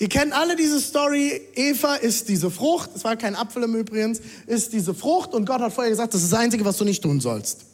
Ihr 0.00 0.08
kennt 0.08 0.32
alle 0.32 0.56
diese 0.56 0.80
Story. 0.80 1.46
Eva 1.54 1.96
ist 1.96 2.30
diese 2.30 2.50
Frucht. 2.50 2.88
Es 2.96 3.04
war 3.04 3.16
kein 3.16 3.36
Apfel 3.36 3.64
im 3.64 3.74
Übrigen. 3.74 4.18
Ist 4.46 4.72
diese 4.72 4.94
Frucht. 4.94 5.34
Und 5.34 5.44
Gott 5.44 5.60
hat 5.60 5.74
vorher 5.74 5.90
gesagt, 5.90 6.14
das 6.14 6.22
ist 6.22 6.32
das 6.32 6.38
Einzige, 6.40 6.64
was 6.64 6.78
du 6.78 6.84
nicht 6.84 7.02
tun 7.02 7.20
sollst. 7.20 7.66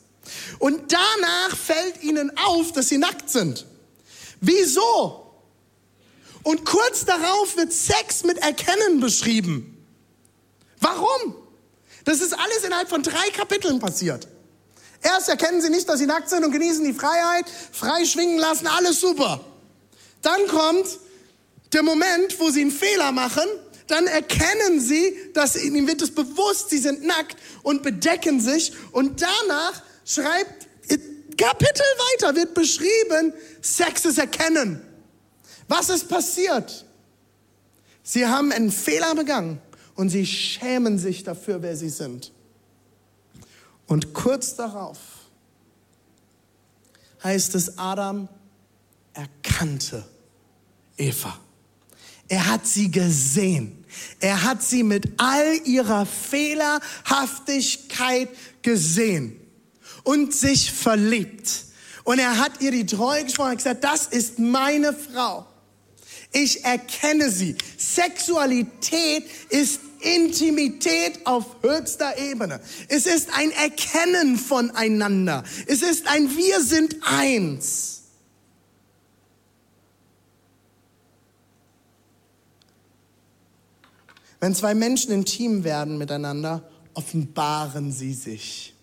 Und 0.59 0.93
danach 0.93 1.57
fällt 1.57 2.03
ihnen 2.03 2.33
auf, 2.37 2.73
dass 2.73 2.89
sie 2.89 2.99
nackt 2.99 3.31
sind. 3.31 3.65
Wieso? 4.41 5.25
Und 6.43 6.65
kurz 6.65 7.05
darauf 7.05 7.57
wird 7.57 7.73
Sex 7.73 8.25
mit 8.25 8.39
Erkennen 8.39 8.99
beschrieben. 8.99 9.87
Warum? 10.81 11.37
Das 12.05 12.21
ist 12.21 12.33
alles 12.33 12.65
innerhalb 12.65 12.89
von 12.89 13.05
drei 13.05 13.31
Kapiteln 13.37 13.79
passiert. 13.79 14.27
Erst 15.01 15.29
erkennen 15.29 15.63
sie 15.63 15.71
nicht, 15.71 15.89
dass 15.89 16.01
sie 16.01 16.07
nackt 16.07 16.29
sind 16.29 16.45
und 16.45 16.51
genießen 16.51 16.85
die 16.85 16.93
Freiheit, 16.93 17.45
frei 17.71 18.05
schwingen 18.05 18.39
lassen, 18.39 18.67
alles 18.67 19.01
super. 19.01 19.45
Dann 20.23 20.45
kommt 20.49 20.87
der 21.73 21.83
Moment, 21.83 22.39
wo 22.39 22.51
sie 22.51 22.63
einen 22.63 22.71
Fehler 22.71 23.13
machen, 23.13 23.45
dann 23.87 24.07
erkennen 24.07 24.81
sie, 24.81 25.15
dass 25.33 25.63
ihnen 25.63 25.87
wird 25.87 26.03
es 26.03 26.15
bewusst, 26.15 26.71
sie 26.71 26.79
sind 26.79 27.05
nackt 27.05 27.37
und 27.63 27.83
bedecken 27.83 28.41
sich 28.41 28.73
und 28.93 29.23
danach 29.23 29.83
schreibt 30.05 30.67
Kapitel 31.37 31.83
weiter, 31.83 32.35
wird 32.35 32.55
beschrieben, 32.55 33.33
Sex 33.61 34.05
ist 34.07 34.19
erkennen. 34.19 34.81
Was 35.69 35.91
ist 35.91 36.09
passiert? 36.09 36.87
Sie 38.03 38.27
haben 38.27 38.53
einen 38.53 38.71
Fehler 38.71 39.15
begangen 39.15 39.61
und 39.95 40.11
sie 40.11 40.25
schämen 40.25 40.99
sich 40.99 41.25
dafür, 41.25 41.63
wer 41.63 41.77
sie 41.77 41.89
sind. 41.89 42.33
Und 43.87 44.15
kurz 44.15 44.57
darauf 44.57 44.99
heißt 47.23 47.55
es, 47.55 47.79
Adam 47.79 48.29
erkannte 49.13 50.05
Eva. 50.97 51.39
Er 52.29 52.47
hat 52.47 52.67
sie 52.67 52.91
gesehen. 52.91 53.85
Er 54.21 54.43
hat 54.43 54.63
sie 54.63 54.83
mit 54.83 55.09
all 55.19 55.61
ihrer 55.65 56.07
Fehlerhaftigkeit 56.07 58.29
gesehen 58.63 59.39
und 60.03 60.35
sich 60.35 60.73
verliebt. 60.73 61.51
Und 62.05 62.19
er 62.19 62.39
hat 62.39 62.61
ihr 62.61 62.71
die 62.71 62.87
Treue 62.87 63.25
gesprochen 63.25 63.51
und 63.51 63.57
gesagt, 63.57 63.85
das 63.85 64.07
ist 64.07 64.39
meine 64.39 64.93
Frau. 64.93 65.47
Ich 66.33 66.65
erkenne 66.65 67.31
sie. 67.31 67.57
Sexualität 67.77 69.25
ist 69.49 69.81
Intimität 70.01 71.27
auf 71.27 71.45
höchster 71.63 72.19
Ebene. 72.19 72.61
Es 72.89 73.07
ist 73.07 73.31
ein 73.33 73.51
Erkennen 73.53 74.39
voneinander. 74.39 75.43
Es 75.67 75.83
ist 75.83 76.07
ein 76.07 76.37
Wir 76.37 76.61
sind 76.61 76.97
eins. 77.03 77.96
Wenn 84.41 84.55
zwei 84.55 84.75
Menschen 84.75 85.13
intim 85.13 85.65
werden 85.65 85.99
miteinander, 85.99 86.69
offenbaren 86.95 87.93
sie 87.93 88.15
sich 88.15 88.75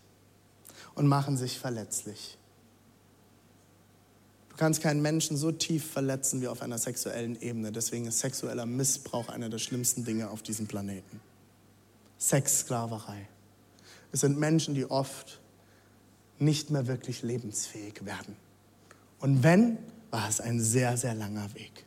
und 0.95 1.07
machen 1.07 1.37
sich 1.37 1.59
verletzlich. 1.59 2.37
Du 4.49 4.57
kannst 4.57 4.81
keinen 4.81 5.01
Menschen 5.01 5.35
so 5.35 5.51
tief 5.51 5.91
verletzen 5.91 6.41
wie 6.41 6.47
auf 6.47 6.61
einer 6.61 6.77
sexuellen 6.77 7.41
Ebene. 7.41 7.71
Deswegen 7.71 8.05
ist 8.05 8.19
sexueller 8.19 8.67
Missbrauch 8.67 9.29
einer 9.29 9.49
der 9.49 9.57
schlimmsten 9.57 10.05
Dinge 10.05 10.29
auf 10.29 10.43
diesem 10.43 10.67
Planeten. 10.67 11.19
Sexsklaverei. 12.19 13.27
Es 14.11 14.21
sind 14.21 14.37
Menschen, 14.37 14.75
die 14.75 14.85
oft 14.85 15.41
nicht 16.37 16.69
mehr 16.69 16.85
wirklich 16.85 17.23
lebensfähig 17.23 18.05
werden. 18.05 18.35
Und 19.19 19.41
wenn, 19.41 19.79
war 20.11 20.29
es 20.29 20.39
ein 20.39 20.59
sehr, 20.59 20.97
sehr 20.97 21.15
langer 21.15 21.53
Weg. 21.55 21.85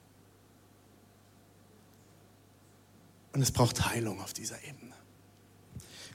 Und 3.36 3.42
es 3.42 3.50
braucht 3.50 3.90
Heilung 3.90 4.18
auf 4.22 4.32
dieser 4.32 4.56
Ebene. 4.64 4.94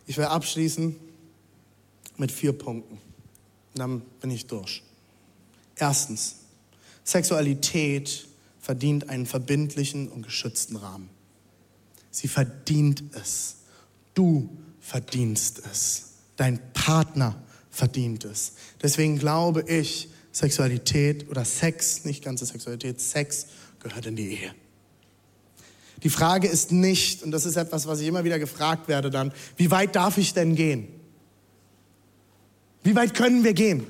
Ich 0.07 0.17
will 0.17 0.25
abschließen 0.25 0.95
mit 2.17 2.31
vier 2.31 2.51
Punkten. 2.51 2.97
dann 3.75 4.01
bin 4.19 4.31
ich 4.31 4.47
durch. 4.47 4.81
Erstens, 5.75 6.37
Sexualität 7.03 8.27
verdient 8.59 9.09
einen 9.09 9.27
verbindlichen 9.27 10.09
und 10.09 10.23
geschützten 10.23 10.77
Rahmen. 10.77 11.11
Sie 12.09 12.27
verdient 12.27 13.03
es. 13.13 13.57
Du 14.15 14.49
verdienst 14.79 15.61
es. 15.71 16.13
Dein 16.37 16.73
Partner 16.73 17.39
verdient 17.69 18.25
es. 18.25 18.53
Deswegen 18.81 19.19
glaube 19.19 19.63
ich, 19.67 20.09
Sexualität 20.31 21.29
oder 21.29 21.45
Sex, 21.45 22.03
nicht 22.03 22.23
ganze 22.23 22.47
Sexualität, 22.47 22.99
Sex 22.99 23.45
gehört 23.79 24.07
in 24.07 24.15
die 24.15 24.39
Ehe. 24.39 24.55
Die 26.03 26.09
Frage 26.09 26.47
ist 26.47 26.71
nicht, 26.71 27.21
und 27.23 27.31
das 27.31 27.45
ist 27.45 27.57
etwas, 27.57 27.85
was 27.87 27.99
ich 27.99 28.07
immer 28.07 28.23
wieder 28.23 28.39
gefragt 28.39 28.87
werde 28.87 29.09
dann, 29.09 29.31
wie 29.57 29.69
weit 29.69 29.95
darf 29.95 30.17
ich 30.17 30.33
denn 30.33 30.55
gehen? 30.55 30.87
Wie 32.83 32.95
weit 32.95 33.13
können 33.13 33.43
wir 33.43 33.53
gehen? 33.53 33.85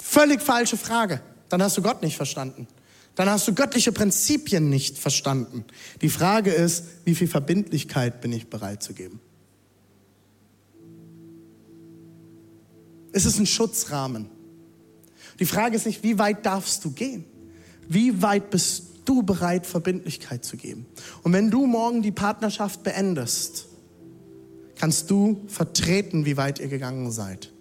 Völlig 0.00 0.40
falsche 0.40 0.76
Frage. 0.76 1.20
Dann 1.48 1.62
hast 1.62 1.76
du 1.76 1.82
Gott 1.82 2.02
nicht 2.02 2.16
verstanden. 2.16 2.68
Dann 3.16 3.28
hast 3.28 3.46
du 3.46 3.54
göttliche 3.54 3.92
Prinzipien 3.92 4.68
nicht 4.68 4.98
verstanden. 4.98 5.64
Die 6.02 6.08
Frage 6.08 6.52
ist, 6.52 6.84
wie 7.04 7.14
viel 7.14 7.28
Verbindlichkeit 7.28 8.20
bin 8.20 8.32
ich 8.32 8.48
bereit 8.48 8.82
zu 8.82 8.92
geben? 8.92 9.20
Es 13.12 13.24
ist 13.24 13.38
ein 13.38 13.46
Schutzrahmen. 13.46 14.28
Die 15.38 15.46
Frage 15.46 15.76
ist 15.76 15.86
nicht, 15.86 16.02
wie 16.02 16.18
weit 16.18 16.44
darfst 16.46 16.84
du 16.84 16.90
gehen? 16.90 17.24
Wie 17.88 18.22
weit 18.22 18.50
bist 18.50 18.93
du 19.04 19.22
bereit, 19.22 19.66
Verbindlichkeit 19.66 20.44
zu 20.44 20.56
geben? 20.56 20.86
Und 21.22 21.32
wenn 21.32 21.50
du 21.50 21.66
morgen 21.66 22.02
die 22.02 22.12
Partnerschaft 22.12 22.82
beendest, 22.82 23.66
kannst 24.76 25.10
du 25.10 25.42
vertreten, 25.46 26.26
wie 26.26 26.36
weit 26.36 26.58
ihr 26.58 26.68
gegangen 26.68 27.10
seid 27.10 27.52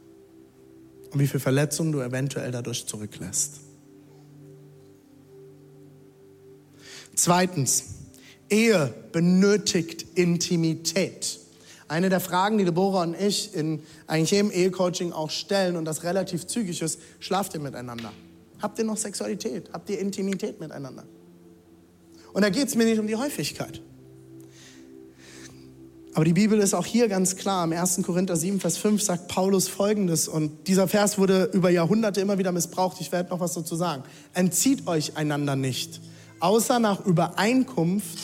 und 1.12 1.20
wie 1.20 1.28
viel 1.28 1.40
Verletzungen 1.40 1.92
du 1.92 2.02
eventuell 2.02 2.52
dadurch 2.52 2.88
zurücklässt. 2.88 3.60
Zweitens, 7.16 7.86
Ehe 8.50 8.94
benötigt 9.12 10.06
Intimität. 10.16 11.40
Eine 11.88 12.10
der 12.10 12.20
Fragen, 12.20 12.58
die 12.58 12.66
Deborah 12.66 13.04
und 13.04 13.20
ich 13.20 13.54
in 13.54 13.82
eigentlich 14.08 14.32
jedem 14.32 14.52
Ehecoaching 14.52 15.12
auch 15.12 15.30
stellen 15.30 15.76
und 15.76 15.86
das 15.86 16.04
relativ 16.04 16.48
zügig 16.48 16.82
ist, 16.82 17.00
schlaft 17.20 17.54
ihr 17.54 17.60
miteinander? 17.60 18.12
Habt 18.62 18.80
ihr 18.80 18.86
noch 18.86 18.98
Sexualität? 18.98 19.70
Habt 19.74 19.90
ihr 19.90 20.00
Intimität 20.00 20.60
miteinander? 20.60 21.04
Und 22.34 22.42
da 22.42 22.50
geht 22.50 22.68
es 22.68 22.76
mir 22.76 22.86
nicht 22.86 23.00
um 23.00 23.08
die 23.08 23.16
Häufigkeit. 23.16 23.82
Aber 26.16 26.26
die 26.26 26.34
Bibel 26.34 26.60
ist 26.60 26.74
auch 26.74 26.86
hier 26.86 27.08
ganz 27.08 27.36
klar. 27.38 27.64
Im 27.66 27.74
1. 27.74 28.02
Korinther 28.04 28.36
7, 28.36 28.60
Vers 28.60 28.78
5 28.78 29.02
sagt 29.02 29.28
Paulus 29.28 29.68
Folgendes. 29.68 30.28
Und 30.28 30.68
dieser 30.68 30.88
Vers 30.88 31.18
wurde 31.18 31.50
über 31.54 31.70
Jahrhunderte 31.70 32.22
immer 32.22 32.38
wieder 32.38 32.52
missbraucht. 32.52 32.98
Ich 33.02 33.12
werde 33.12 33.32
noch 33.32 33.40
was 33.40 33.54
dazu 33.54 33.76
sagen. 33.76 34.04
Entzieht 34.34 34.86
euch 34.88 35.18
einander 35.18 35.56
nicht, 35.56 36.02
außer 36.40 36.80
nach 36.80 37.06
Übereinkunft 37.06 38.20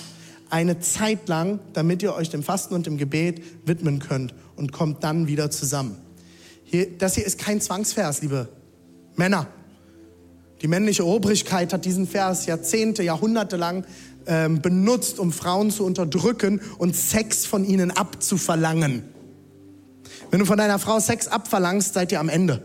eine 0.51 0.79
Zeit 0.79 1.27
lang, 1.29 1.59
damit 1.73 2.03
ihr 2.03 2.13
euch 2.13 2.29
dem 2.29 2.43
Fasten 2.43 2.73
und 2.75 2.85
dem 2.85 2.97
Gebet 2.97 3.43
widmen 3.65 3.99
könnt 3.99 4.33
und 4.55 4.71
kommt 4.71 5.03
dann 5.03 5.27
wieder 5.27 5.49
zusammen. 5.51 5.97
Hier, 6.63 6.97
das 6.97 7.15
hier 7.15 7.25
ist 7.25 7.39
kein 7.39 7.61
Zwangsvers, 7.61 8.21
liebe 8.21 8.49
Männer. 9.15 9.47
Die 10.61 10.67
männliche 10.67 11.05
Obrigkeit 11.05 11.71
hat 11.71 11.85
diesen 11.85 12.07
Vers 12.07 12.45
Jahrzehnte, 12.45 13.01
Jahrhunderte 13.03 13.55
lang 13.55 13.85
ähm, 14.27 14.61
benutzt, 14.61 15.19
um 15.19 15.31
Frauen 15.31 15.71
zu 15.71 15.85
unterdrücken 15.85 16.61
und 16.77 16.95
Sex 16.95 17.45
von 17.45 17.63
ihnen 17.63 17.91
abzuverlangen. 17.91 19.03
Wenn 20.31 20.39
du 20.39 20.45
von 20.45 20.57
deiner 20.57 20.79
Frau 20.79 20.99
Sex 20.99 21.27
abverlangst, 21.27 21.93
seid 21.93 22.11
ihr 22.11 22.19
am 22.19 22.29
Ende. 22.29 22.61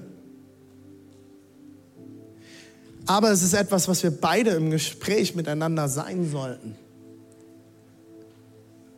Aber 3.07 3.31
es 3.31 3.43
ist 3.43 3.55
etwas, 3.55 3.87
was 3.87 4.03
wir 4.03 4.11
beide 4.11 4.51
im 4.51 4.71
Gespräch 4.71 5.35
miteinander 5.35 5.89
sein 5.89 6.29
sollten. 6.31 6.75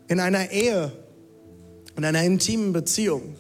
In 0.09 0.21
einer 0.21 0.51
Ehe, 0.53 0.93
in 1.97 2.05
einer 2.05 2.23
intimen 2.23 2.73
Beziehung. 2.73 3.35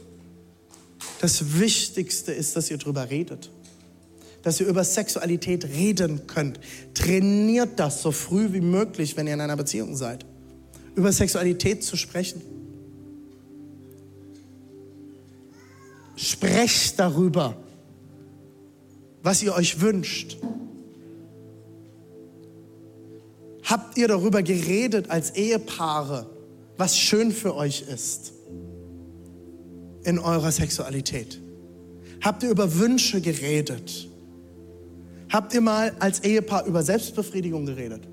Das 1.20 1.58
Wichtigste 1.58 2.32
ist, 2.32 2.56
dass 2.56 2.70
ihr 2.70 2.78
darüber 2.78 3.08
redet 3.10 3.50
dass 4.46 4.60
ihr 4.60 4.68
über 4.68 4.84
Sexualität 4.84 5.64
reden 5.64 6.28
könnt. 6.28 6.60
Trainiert 6.94 7.80
das 7.80 8.00
so 8.00 8.12
früh 8.12 8.52
wie 8.52 8.60
möglich, 8.60 9.16
wenn 9.16 9.26
ihr 9.26 9.34
in 9.34 9.40
einer 9.40 9.56
Beziehung 9.56 9.96
seid. 9.96 10.24
Über 10.94 11.10
Sexualität 11.10 11.82
zu 11.82 11.96
sprechen. 11.96 12.40
Sprecht 16.14 16.96
darüber, 17.00 17.56
was 19.24 19.42
ihr 19.42 19.52
euch 19.52 19.80
wünscht. 19.80 20.38
Habt 23.64 23.98
ihr 23.98 24.06
darüber 24.06 24.44
geredet 24.44 25.10
als 25.10 25.30
Ehepaare, 25.30 26.30
was 26.76 26.96
schön 26.96 27.32
für 27.32 27.56
euch 27.56 27.82
ist 27.92 28.32
in 30.04 30.20
eurer 30.20 30.52
Sexualität? 30.52 31.40
Habt 32.20 32.44
ihr 32.44 32.50
über 32.50 32.78
Wünsche 32.78 33.20
geredet? 33.20 34.08
Habt 35.28 35.54
ihr 35.54 35.60
mal 35.60 35.94
als 35.98 36.20
Ehepaar 36.20 36.66
über 36.66 36.82
Selbstbefriedigung 36.82 37.66
geredet? 37.66 38.06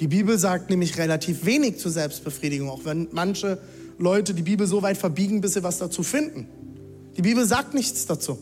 Die 0.00 0.08
Bibel 0.08 0.38
sagt 0.38 0.70
nämlich 0.70 0.96
relativ 0.98 1.44
wenig 1.44 1.78
zur 1.78 1.90
Selbstbefriedigung, 1.90 2.70
auch 2.70 2.84
wenn 2.84 3.08
manche 3.12 3.58
Leute 3.98 4.32
die 4.32 4.42
Bibel 4.42 4.66
so 4.66 4.82
weit 4.82 4.96
verbiegen, 4.96 5.40
bis 5.40 5.54
sie 5.54 5.62
was 5.62 5.78
dazu 5.78 6.02
finden. 6.02 6.48
Die 7.16 7.22
Bibel 7.22 7.44
sagt 7.44 7.74
nichts 7.74 8.06
dazu. 8.06 8.38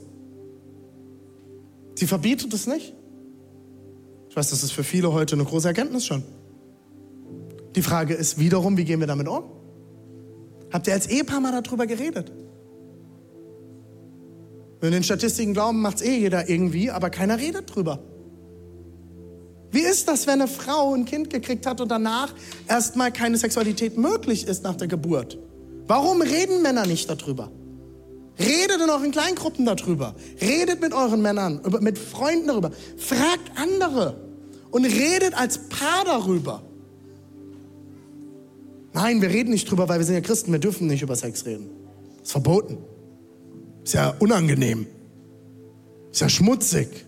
Sie 1.97 2.07
verbietet 2.07 2.55
es 2.55 2.69
nicht. 2.69 2.95
Ich 4.31 4.37
weiß, 4.37 4.51
das 4.51 4.63
ist 4.63 4.71
für 4.71 4.85
viele 4.85 5.13
heute 5.13 5.35
eine 5.35 5.45
große 5.45 5.67
Erkenntnis 5.67 6.07
schon. 6.07 6.23
Die 7.75 7.83
Frage 7.83 8.15
ist 8.15 8.39
wiederum, 8.39 8.77
wie 8.77 8.85
gehen 8.85 9.01
wir 9.01 9.09
damit 9.09 9.27
um? 9.27 9.43
Habt 10.71 10.87
ihr 10.87 10.93
als 10.93 11.09
Ehepaar 11.09 11.41
mal 11.41 11.61
darüber 11.61 11.87
geredet? 11.87 12.31
Wenn 14.81 14.93
wir 14.93 14.99
den 14.99 15.05
Statistiken 15.05 15.55
glauben, 15.55 15.81
macht 15.81 15.97
es 15.97 16.03
eh 16.03 16.19
jeder 16.19 16.49
irgendwie, 16.49 16.91
aber 16.91 17.11
keiner 17.11 17.39
redet 17.39 17.75
drüber. 17.75 17.99
Wie 19.71 19.81
ist 19.81 20.09
das, 20.09 20.27
wenn 20.27 20.41
eine 20.41 20.49
Frau 20.49 20.95
ein 20.95 21.05
Kind 21.05 21.31
gekriegt 21.31 21.67
hat 21.67 21.81
und 21.81 21.91
danach 21.91 22.33
erstmal 22.69 23.13
keine 23.13 23.37
Sexualität 23.37 23.99
möglich 23.99 24.47
ist 24.47 24.63
nach 24.63 24.77
der 24.77 24.89
Geburt? 24.89 25.39
Warum 25.87 26.23
reden 26.23 26.63
Männer 26.63 26.87
nicht 26.87 27.11
darüber? 27.11 27.51
Redet 28.39 28.81
in 28.83 28.89
euren 28.89 29.11
Kleingruppen 29.11 29.67
darüber. 29.67 30.15
Redet 30.41 30.81
mit 30.81 30.93
euren 30.93 31.21
Männern, 31.21 31.61
mit 31.81 31.99
Freunden 31.99 32.47
darüber. 32.47 32.71
Fragt 32.97 33.51
andere 33.57 34.21
und 34.71 34.85
redet 34.85 35.35
als 35.35 35.59
Paar 35.69 36.05
darüber. 36.05 36.63
Nein, 38.93 39.21
wir 39.21 39.29
reden 39.29 39.51
nicht 39.51 39.71
drüber, 39.71 39.89
weil 39.89 39.99
wir 39.99 40.07
sind 40.07 40.15
ja 40.15 40.21
Christen. 40.21 40.53
Wir 40.53 40.61
dürfen 40.61 40.87
nicht 40.87 41.03
über 41.03 41.17
Sex 41.17 41.45
reden. 41.45 41.69
ist 42.23 42.33
verboten. 42.33 42.79
Ist 43.89 43.95
ja 43.95 44.15
unangenehm. 44.19 44.87
Ist 46.13 46.21
ja 46.21 46.29
schmutzig. 46.29 47.07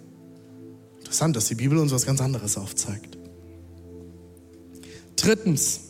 Interessant, 0.97 1.37
dass 1.37 1.45
die 1.45 1.55
Bibel 1.55 1.77
uns 1.77 1.93
was 1.93 2.07
ganz 2.07 2.23
anderes 2.23 2.57
aufzeigt. 2.57 3.19
Drittens. 5.15 5.81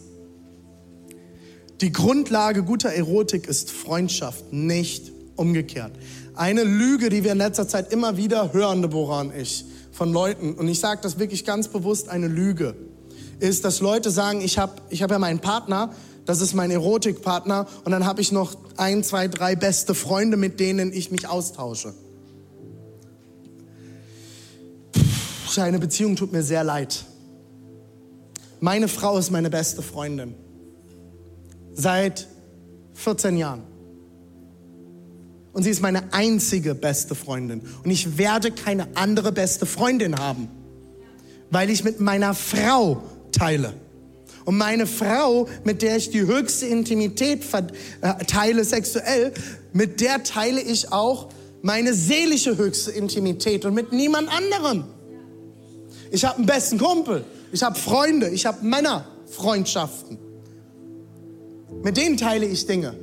Die 1.81 1.93
Grundlage 1.93 2.65
guter 2.65 2.89
Erotik 2.89 3.47
ist 3.47 3.71
Freundschaft, 3.71 4.53
nicht 4.53 5.13
umgekehrt. 5.37 5.93
Eine 6.35 6.65
Lüge, 6.65 7.09
die 7.09 7.23
wir 7.23 7.31
in 7.31 7.39
letzter 7.39 7.69
Zeit 7.69 7.93
immer 7.93 8.17
wieder 8.17 8.53
hören, 8.53 8.83
Deborah 8.83 9.21
und 9.21 9.33
ich, 9.37 9.65
von 9.93 10.13
Leuten, 10.13 10.55
und 10.55 10.67
ich 10.67 10.81
sage 10.81 11.03
das 11.05 11.21
wirklich 11.21 11.45
ganz 11.45 11.69
bewusst, 11.69 12.09
eine 12.09 12.27
Lüge, 12.27 12.75
ist, 13.39 13.65
dass 13.65 13.79
Leute 13.79 14.11
sagen, 14.11 14.41
ich 14.41 14.59
habe 14.59 14.83
ich 14.89 15.05
hab 15.05 15.13
ja 15.13 15.21
meinen 15.21 15.39
Partner, 15.39 15.95
das 16.27 16.41
ist 16.41 16.55
mein 16.55 16.71
Erotikpartner 16.71 17.67
und 17.85 17.93
dann 17.93 18.07
habe 18.07 18.21
ich 18.21 18.33
noch 18.33 18.57
ein, 18.77 19.03
zwei, 19.03 19.29
drei 19.29 19.57
beste 19.57 19.95
Freunde, 19.95 20.37
mit 20.37 20.61
denen 20.61 20.93
ich 20.93 21.11
mich 21.11 21.29
austausche. 21.29 21.95
Eine 25.57 25.81
Beziehung 25.81 26.15
tut 26.15 26.33
mir 26.33 26.43
sehr 26.43 26.63
leid. 26.63 27.05
Meine 28.61 28.89
Frau 28.89 29.19
ist 29.19 29.31
meine 29.31 29.51
beste 29.51 29.83
Freundin. 29.83 30.35
Seit 31.73 32.29
14 32.95 33.37
Jahren. 33.37 33.63
Und 35.53 35.65
sie 35.65 35.71
ist 35.71 35.81
meine 35.81 36.13
einzige 36.13 36.75
beste 36.75 37.15
Freundin. 37.15 37.63
Und 37.83 37.91
ich 37.91 38.17
werde 38.17 38.53
keine 38.53 38.97
andere 38.97 39.33
beste 39.33 39.67
Freundin 39.67 40.19
haben, 40.19 40.49
weil 41.51 41.71
ich 41.71 41.83
mit 41.83 42.01
meiner 42.01 42.35
Frau 42.35 43.03
teile. 43.33 43.75
Und 44.51 44.59
meine 44.59 44.89
Frau, 44.89 45.47
mit 45.63 45.81
der 45.81 45.97
ich 45.97 46.11
die 46.11 46.23
höchste 46.23 46.67
Intimität 46.67 47.45
äh, 47.53 48.25
teile 48.25 48.65
sexuell, 48.65 49.33
mit 49.73 50.01
der 50.01 50.25
teile 50.25 50.61
ich 50.61 50.91
auch 50.91 51.29
meine 51.63 51.95
seelische 51.95 52.59
höchste 52.59 52.91
Intimität 52.91 53.65
und 53.65 53.75
mit 53.75 53.93
niemand 53.93 54.29
anderem. 54.29 54.87
Ich 56.11 56.25
habe 56.25 56.39
einen 56.39 56.47
besten 56.47 56.79
Kumpel, 56.79 57.25
ich 57.53 57.63
habe 57.63 57.79
Freunde, 57.79 58.29
ich 58.31 58.45
habe 58.45 58.67
Männerfreundschaften. 58.67 60.19
Mit 61.85 61.97
denen 61.97 62.17
teile 62.17 62.47
ich 62.47 62.67
Dinge. 62.67 62.97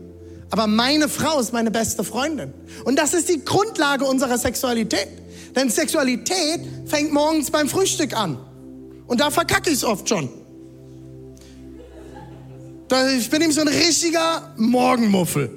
Aber 0.49 0.67
meine 0.67 1.07
Frau 1.07 1.39
ist 1.39 1.53
meine 1.53 1.71
beste 1.71 2.03
Freundin. 2.03 2.53
Und 2.83 2.99
das 2.99 3.13
ist 3.13 3.29
die 3.29 3.45
Grundlage 3.45 4.03
unserer 4.03 4.37
Sexualität. 4.37 5.07
Denn 5.55 5.69
Sexualität 5.69 6.59
fängt 6.87 7.13
morgens 7.13 7.51
beim 7.51 7.69
Frühstück 7.69 8.17
an. 8.17 8.37
Und 9.07 9.21
da 9.21 9.31
verkacke 9.31 9.69
ich 9.69 9.77
es 9.77 9.85
oft 9.85 10.09
schon. 10.09 10.29
Ich 13.17 13.29
bin 13.29 13.39
nämlich 13.39 13.55
so 13.55 13.61
ein 13.61 13.67
richtiger 13.67 14.53
Morgenmuffel. 14.55 15.49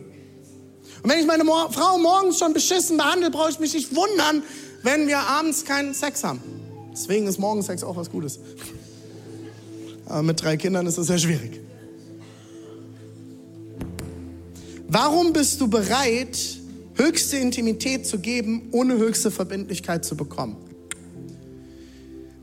Und 1.03 1.11
wenn 1.11 1.21
ich 1.21 1.27
meine 1.27 1.45
Frau 1.45 1.97
morgens 1.99 2.39
schon 2.39 2.53
beschissen 2.53 2.97
behandle, 2.97 3.31
brauche 3.31 3.51
ich 3.51 3.61
mich 3.61 3.73
nicht 3.73 3.95
wundern, 3.95 4.43
wenn 4.83 5.07
wir 5.07 5.19
abends 5.19 5.65
keinen 5.65 5.95
Sex 5.95 6.25
haben. 6.25 6.41
Deswegen 6.93 7.27
ist 7.29 7.39
Morgensex 7.39 7.85
auch 7.85 7.97
was 7.97 8.11
Gutes. 8.11 8.41
Aber 10.07 10.23
mit 10.23 10.43
drei 10.43 10.57
Kindern 10.57 10.87
ist 10.87 10.99
das 10.99 11.07
sehr 11.07 11.19
schwierig. 11.19 11.61
Warum 14.89 15.33
bist 15.33 15.61
du 15.61 15.69
bereit, 15.69 16.37
höchste 16.95 17.37
Intimität 17.37 18.09
zu 18.09 18.19
geben, 18.19 18.69
ohne 18.73 18.99
höchste 18.99 19.31
Verbindlichkeit 19.31 20.05
zu 20.05 20.17
bekommen? 20.17 20.57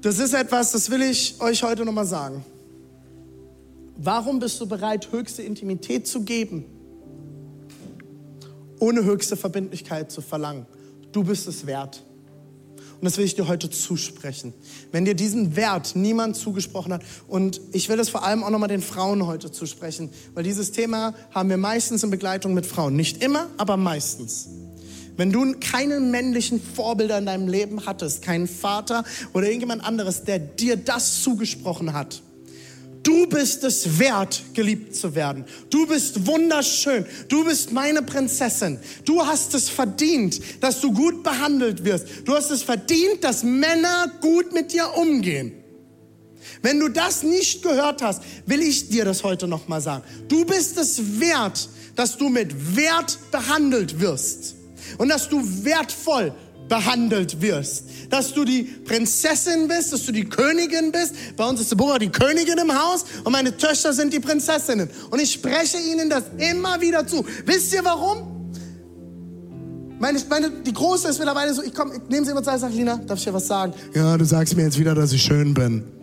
Das 0.02 0.20
ist 0.20 0.34
etwas, 0.34 0.72
das 0.72 0.90
will 0.90 1.02
ich 1.02 1.36
euch 1.42 1.62
heute 1.64 1.84
nochmal 1.84 2.06
sagen. 2.06 2.46
Warum 3.98 4.40
bist 4.40 4.62
du 4.62 4.68
bereit, 4.68 5.12
höchste 5.12 5.42
Intimität 5.42 6.08
zu 6.08 6.22
geben, 6.22 6.66
ohne 8.80 9.04
höchste 9.04 9.36
Verbindlichkeit 9.36 10.12
zu 10.12 10.22
verlangen? 10.22 10.68
Du 11.12 11.24
bist 11.24 11.48
es 11.48 11.66
wert. 11.66 12.04
Und 13.00 13.06
das 13.06 13.18
will 13.18 13.26
ich 13.26 13.36
dir 13.36 13.48
heute 13.48 13.70
zusprechen. 13.70 14.54
Wenn 14.92 15.06
dir 15.06 15.14
diesen 15.14 15.56
Wert 15.56 15.96
niemand 15.96 16.36
zugesprochen 16.36 16.94
hat, 16.94 17.04
und 17.28 17.62
ich 17.72 17.90
will 17.90 18.00
es 18.00 18.10
vor 18.10 18.24
allem 18.24 18.44
auch 18.44 18.50
nochmal 18.50 18.70
den 18.70 18.82
Frauen 18.82 19.26
heute 19.26 19.52
zusprechen, 19.52 20.10
weil 20.34 20.44
dieses 20.44 20.72
Thema 20.72 21.14
haben 21.32 21.50
wir 21.50 21.58
meistens 21.58 22.04
in 22.04 22.10
Begleitung 22.10 22.54
mit 22.54 22.66
Frauen. 22.66 22.96
Nicht 22.96 23.24
immer, 23.24 23.48
aber 23.58 23.78
meistens. 23.78 24.48
Wenn 25.16 25.32
du 25.32 25.54
keinen 25.60 26.12
männlichen 26.12 26.62
Vorbilder 26.62 27.18
in 27.18 27.26
deinem 27.26 27.48
Leben 27.48 27.86
hattest, 27.88 28.22
keinen 28.22 28.48
Vater 28.48 29.04
oder 29.34 29.48
irgendjemand 29.48 29.84
anderes, 29.84 30.24
der 30.24 30.38
dir 30.38 30.76
das 30.78 31.24
zugesprochen 31.24 31.94
hat, 31.94 32.22
Du 33.08 33.26
bist 33.26 33.64
es 33.64 34.00
wert, 34.00 34.44
geliebt 34.54 34.94
zu 34.94 35.16
werden. 35.16 35.46
Du 35.70 35.88
bist 35.88 36.28
wunderschön. 36.28 37.06
Du 37.30 37.46
bist 37.46 37.72
meine 37.72 38.02
Prinzessin. 38.02 38.80
Du 39.06 39.26
hast 39.26 39.54
es 39.54 39.70
verdient, 39.70 40.42
dass 40.62 40.82
du 40.82 40.92
gut 40.92 41.24
behandelt 41.24 41.86
wirst. 41.86 42.06
Du 42.26 42.36
hast 42.36 42.52
es 42.52 42.64
verdient, 42.64 43.24
dass 43.24 43.44
Männer 43.44 44.12
gut 44.20 44.52
mit 44.52 44.74
dir 44.74 44.90
umgehen. 44.98 45.54
Wenn 46.62 46.82
du 46.82 46.90
das 46.90 47.24
nicht 47.24 47.64
gehört 47.64 48.02
hast, 48.02 48.24
will 48.46 48.62
ich 48.62 48.90
dir 48.90 49.06
das 49.06 49.24
heute 49.24 49.48
nochmal 49.48 49.80
sagen. 49.80 50.04
Du 50.28 50.44
bist 50.44 50.78
es 50.78 51.22
wert, 51.22 51.70
dass 51.96 52.18
du 52.18 52.28
mit 52.28 52.76
Wert 52.76 53.20
behandelt 53.32 54.02
wirst 54.02 54.56
und 54.98 55.08
dass 55.08 55.30
du 55.30 55.42
wertvoll 55.64 56.34
behandelt 56.68 57.42
wirst. 57.42 57.86
Dass 58.10 58.34
du 58.34 58.46
die 58.46 58.64
Prinzessin 58.64 59.68
bist, 59.68 59.94
dass 59.94 60.06
du 60.06 60.12
die 60.12 60.26
Königin 60.26 60.92
bist. 60.92 61.14
Bei 61.36 61.46
uns 61.46 61.62
ist 61.62 61.72
Deborah 61.72 62.00
die 62.00 62.10
Königin 62.10 62.58
im 62.58 62.72
Haus 62.72 63.06
und 63.24 63.32
meine 63.32 63.56
Töchter 63.56 63.94
sind 63.94 64.14
die 64.14 64.20
Prinzessinnen. 64.20 64.90
Und 65.10 65.22
ich 65.22 65.32
spreche 65.32 65.78
ihnen 65.78 66.10
das 66.10 66.24
immer 66.38 66.80
wieder 66.82 67.06
zu. 67.06 67.26
Wisst 67.46 67.74
ihr 67.74 67.84
warum? 67.84 68.38
Meine, 70.00 70.20
meine, 70.30 70.52
die 70.52 70.74
Große 70.74 71.08
ist 71.08 71.18
mittlerweile 71.18 71.54
so, 71.54 71.64
ich 71.64 71.74
komme, 71.74 71.96
ich 71.96 72.10
nehme 72.10 72.24
sie 72.24 72.32
immer 72.32 72.44
Zeit, 72.44 72.60
sage 72.60 72.76
Lina, 72.76 72.98
darf 72.98 73.18
ich 73.18 73.26
dir 73.26 73.34
was 73.34 73.48
sagen? 73.48 73.74
Ja, 73.96 74.16
du 74.16 74.26
sagst 74.26 74.56
mir 74.56 74.64
jetzt 74.64 74.78
wieder, 74.78 74.94
dass 74.94 75.12
ich 75.12 75.24
schön 75.24 75.56
bin. 75.56 75.97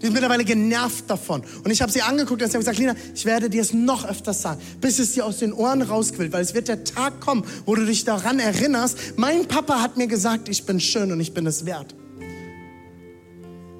Die 0.00 0.06
ist 0.06 0.12
mittlerweile 0.12 0.44
genervt 0.44 1.04
davon. 1.08 1.42
Und 1.64 1.70
ich 1.70 1.82
habe 1.82 1.90
sie 1.90 2.02
angeguckt 2.02 2.40
und 2.40 2.48
sie 2.48 2.54
habe 2.54 2.60
gesagt, 2.60 2.78
Lina, 2.78 2.94
ich 3.14 3.24
werde 3.24 3.50
dir 3.50 3.62
es 3.62 3.72
noch 3.72 4.04
öfters 4.08 4.42
sagen, 4.42 4.60
bis 4.80 4.98
es 4.98 5.12
dir 5.12 5.26
aus 5.26 5.38
den 5.38 5.52
Ohren 5.52 5.82
rausquillt, 5.82 6.32
weil 6.32 6.42
es 6.42 6.54
wird 6.54 6.68
der 6.68 6.84
Tag 6.84 7.20
kommen, 7.20 7.44
wo 7.66 7.74
du 7.74 7.84
dich 7.84 8.04
daran 8.04 8.38
erinnerst, 8.38 8.96
mein 9.16 9.46
Papa 9.46 9.80
hat 9.82 9.96
mir 9.96 10.06
gesagt, 10.06 10.48
ich 10.48 10.64
bin 10.64 10.78
schön 10.78 11.10
und 11.10 11.20
ich 11.20 11.34
bin 11.34 11.46
es 11.46 11.66
wert. 11.66 11.94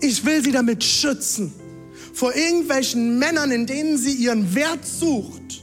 Ich 0.01 0.25
will 0.25 0.43
sie 0.43 0.53
damit 0.53 0.83
schützen 0.83 1.53
vor 2.13 2.35
irgendwelchen 2.35 3.19
Männern, 3.19 3.53
in 3.53 3.67
denen 3.67 3.97
sie 3.97 4.13
ihren 4.13 4.55
Wert 4.55 4.85
sucht 4.85 5.63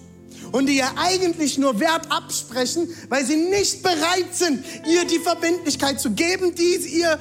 und 0.54 0.68
die 0.68 0.78
ihr 0.78 0.98
eigentlich 0.98 1.58
nur 1.58 1.82
Wert 1.82 2.10
absprechen, 2.10 2.88
weil 3.10 3.26
sie 3.26 3.36
nicht 3.36 3.84
bereit 3.84 4.34
sind, 4.34 4.64
ihr 4.88 5.06
die 5.06 5.20
Verbindlichkeit 5.20 6.00
zu 6.00 6.12
geben, 6.12 6.56
die 6.56 7.00
ihr 7.00 7.20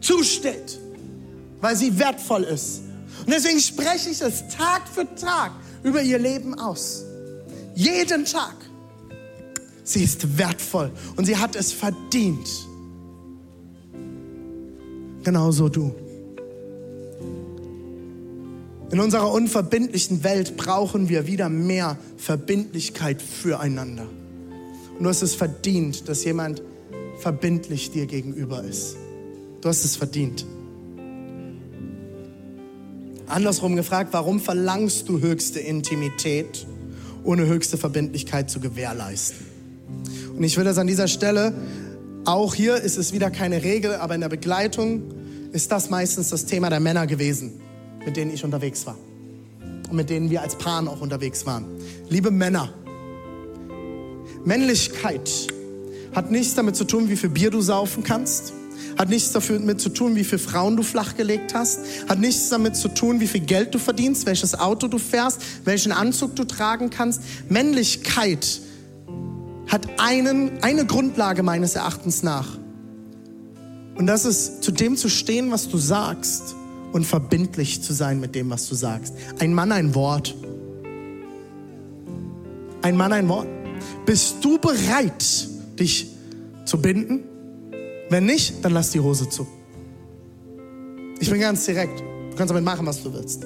zusteht 0.00 0.78
weil 1.60 1.76
sie 1.76 1.98
wertvoll 1.98 2.44
ist. 2.44 2.82
Und 3.24 3.32
deswegen 3.32 3.60
spreche 3.60 4.10
ich 4.10 4.20
es 4.20 4.44
Tag 4.48 4.82
für 4.92 5.06
Tag 5.14 5.52
über 5.82 6.02
ihr 6.02 6.18
Leben 6.18 6.58
aus. 6.58 7.04
Jeden 7.74 8.24
Tag. 8.24 8.54
Sie 9.84 10.02
ist 10.02 10.38
wertvoll 10.38 10.90
und 11.16 11.26
sie 11.26 11.36
hat 11.36 11.54
es 11.54 11.72
verdient. 11.72 12.48
Genauso 15.22 15.68
du. 15.68 15.94
In 18.90 19.00
unserer 19.00 19.32
unverbindlichen 19.32 20.22
Welt 20.22 20.56
brauchen 20.56 21.08
wir 21.08 21.26
wieder 21.26 21.48
mehr 21.48 21.98
Verbindlichkeit 22.16 23.20
füreinander. 23.20 24.06
Und 24.96 25.02
du 25.04 25.08
hast 25.08 25.22
es 25.22 25.34
verdient, 25.34 26.08
dass 26.08 26.24
jemand 26.24 26.62
verbindlich 27.18 27.90
dir 27.90 28.06
gegenüber 28.06 28.62
ist. 28.62 28.96
Du 29.60 29.68
hast 29.68 29.84
es 29.84 29.96
verdient. 29.96 30.46
Andersrum 33.28 33.74
gefragt, 33.74 34.10
warum 34.12 34.40
verlangst 34.40 35.08
du 35.08 35.20
höchste 35.20 35.58
Intimität, 35.58 36.66
ohne 37.24 37.46
höchste 37.46 37.76
Verbindlichkeit 37.76 38.50
zu 38.50 38.60
gewährleisten? 38.60 39.44
Und 40.36 40.44
ich 40.44 40.56
will 40.56 40.64
das 40.64 40.78
an 40.78 40.86
dieser 40.86 41.08
Stelle, 41.08 41.52
auch 42.24 42.54
hier 42.54 42.76
ist 42.76 42.98
es 42.98 43.12
wieder 43.12 43.30
keine 43.30 43.62
Regel, 43.62 43.94
aber 43.94 44.14
in 44.14 44.20
der 44.20 44.28
Begleitung 44.28 45.02
ist 45.52 45.72
das 45.72 45.90
meistens 45.90 46.30
das 46.30 46.46
Thema 46.46 46.70
der 46.70 46.80
Männer 46.80 47.06
gewesen, 47.06 47.60
mit 48.04 48.16
denen 48.16 48.32
ich 48.32 48.44
unterwegs 48.44 48.86
war. 48.86 48.96
Und 49.88 49.96
mit 49.96 50.10
denen 50.10 50.30
wir 50.30 50.42
als 50.42 50.56
Paaren 50.56 50.88
auch 50.88 51.00
unterwegs 51.00 51.46
waren. 51.46 51.66
Liebe 52.08 52.30
Männer, 52.30 52.72
Männlichkeit 54.44 55.48
hat 56.14 56.30
nichts 56.30 56.54
damit 56.54 56.76
zu 56.76 56.84
tun, 56.84 57.08
wie 57.08 57.16
viel 57.16 57.30
Bier 57.30 57.50
du 57.50 57.60
saufen 57.60 58.02
kannst. 58.02 58.52
Hat 58.98 59.08
nichts 59.08 59.32
damit 59.32 59.80
zu 59.80 59.88
tun, 59.90 60.16
wie 60.16 60.24
viele 60.24 60.38
Frauen 60.38 60.76
du 60.76 60.82
flachgelegt 60.82 61.54
hast. 61.54 61.80
Hat 62.08 62.18
nichts 62.18 62.48
damit 62.48 62.76
zu 62.76 62.88
tun, 62.88 63.20
wie 63.20 63.26
viel 63.26 63.42
Geld 63.42 63.74
du 63.74 63.78
verdienst, 63.78 64.26
welches 64.26 64.58
Auto 64.58 64.88
du 64.88 64.98
fährst, 64.98 65.40
welchen 65.64 65.92
Anzug 65.92 66.34
du 66.36 66.44
tragen 66.44 66.90
kannst. 66.90 67.20
Männlichkeit 67.48 68.60
hat 69.68 69.86
einen, 69.98 70.62
eine 70.62 70.86
Grundlage 70.86 71.42
meines 71.42 71.74
Erachtens 71.74 72.22
nach. 72.22 72.58
Und 73.96 74.06
das 74.06 74.24
ist, 74.24 74.62
zu 74.62 74.72
dem 74.72 74.96
zu 74.96 75.08
stehen, 75.08 75.50
was 75.50 75.68
du 75.68 75.78
sagst 75.78 76.54
und 76.92 77.04
verbindlich 77.04 77.82
zu 77.82 77.92
sein 77.92 78.20
mit 78.20 78.34
dem, 78.34 78.50
was 78.50 78.68
du 78.68 78.74
sagst. 78.74 79.14
Ein 79.38 79.54
Mann, 79.54 79.72
ein 79.72 79.94
Wort. 79.94 80.34
Ein 82.82 82.96
Mann, 82.96 83.12
ein 83.12 83.28
Wort. 83.28 83.48
Bist 84.04 84.36
du 84.42 84.58
bereit, 84.58 85.48
dich 85.78 86.08
zu 86.64 86.80
binden? 86.80 87.24
Wenn 88.08 88.26
nicht, 88.26 88.64
dann 88.64 88.72
lass 88.72 88.90
die 88.90 89.00
Hose 89.00 89.28
zu. 89.28 89.46
Ich 91.18 91.30
bin 91.30 91.40
ganz 91.40 91.64
direkt. 91.64 92.00
Du 92.00 92.36
kannst 92.36 92.50
damit 92.50 92.64
machen, 92.64 92.86
was 92.86 93.02
du 93.02 93.12
willst. 93.12 93.44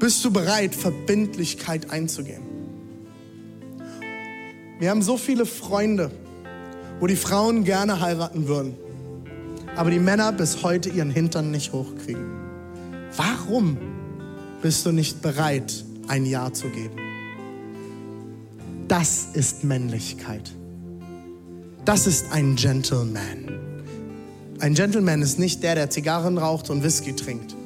Bist 0.00 0.24
du 0.24 0.30
bereit, 0.30 0.74
Verbindlichkeit 0.74 1.90
einzugehen? 1.90 2.42
Wir 4.78 4.90
haben 4.90 5.02
so 5.02 5.16
viele 5.16 5.44
Freunde, 5.44 6.10
wo 7.00 7.06
die 7.06 7.16
Frauen 7.16 7.64
gerne 7.64 8.00
heiraten 8.00 8.46
würden, 8.46 8.76
aber 9.76 9.90
die 9.90 9.98
Männer 9.98 10.32
bis 10.32 10.62
heute 10.62 10.88
ihren 10.88 11.10
Hintern 11.10 11.50
nicht 11.50 11.72
hochkriegen. 11.72 12.26
Warum 13.16 13.76
bist 14.62 14.86
du 14.86 14.92
nicht 14.92 15.20
bereit, 15.20 15.84
ein 16.06 16.26
Ja 16.26 16.52
zu 16.52 16.68
geben? 16.68 16.96
Das 18.86 19.28
ist 19.34 19.64
Männlichkeit. 19.64 20.52
Das 21.88 22.06
ist 22.06 22.26
ein 22.32 22.54
Gentleman. 22.54 23.48
Ein 24.60 24.74
Gentleman 24.74 25.22
ist 25.22 25.38
nicht 25.38 25.62
der, 25.62 25.74
der 25.74 25.88
Zigarren 25.88 26.36
raucht 26.36 26.68
und 26.68 26.84
Whisky 26.84 27.16
trinkt. 27.16 27.56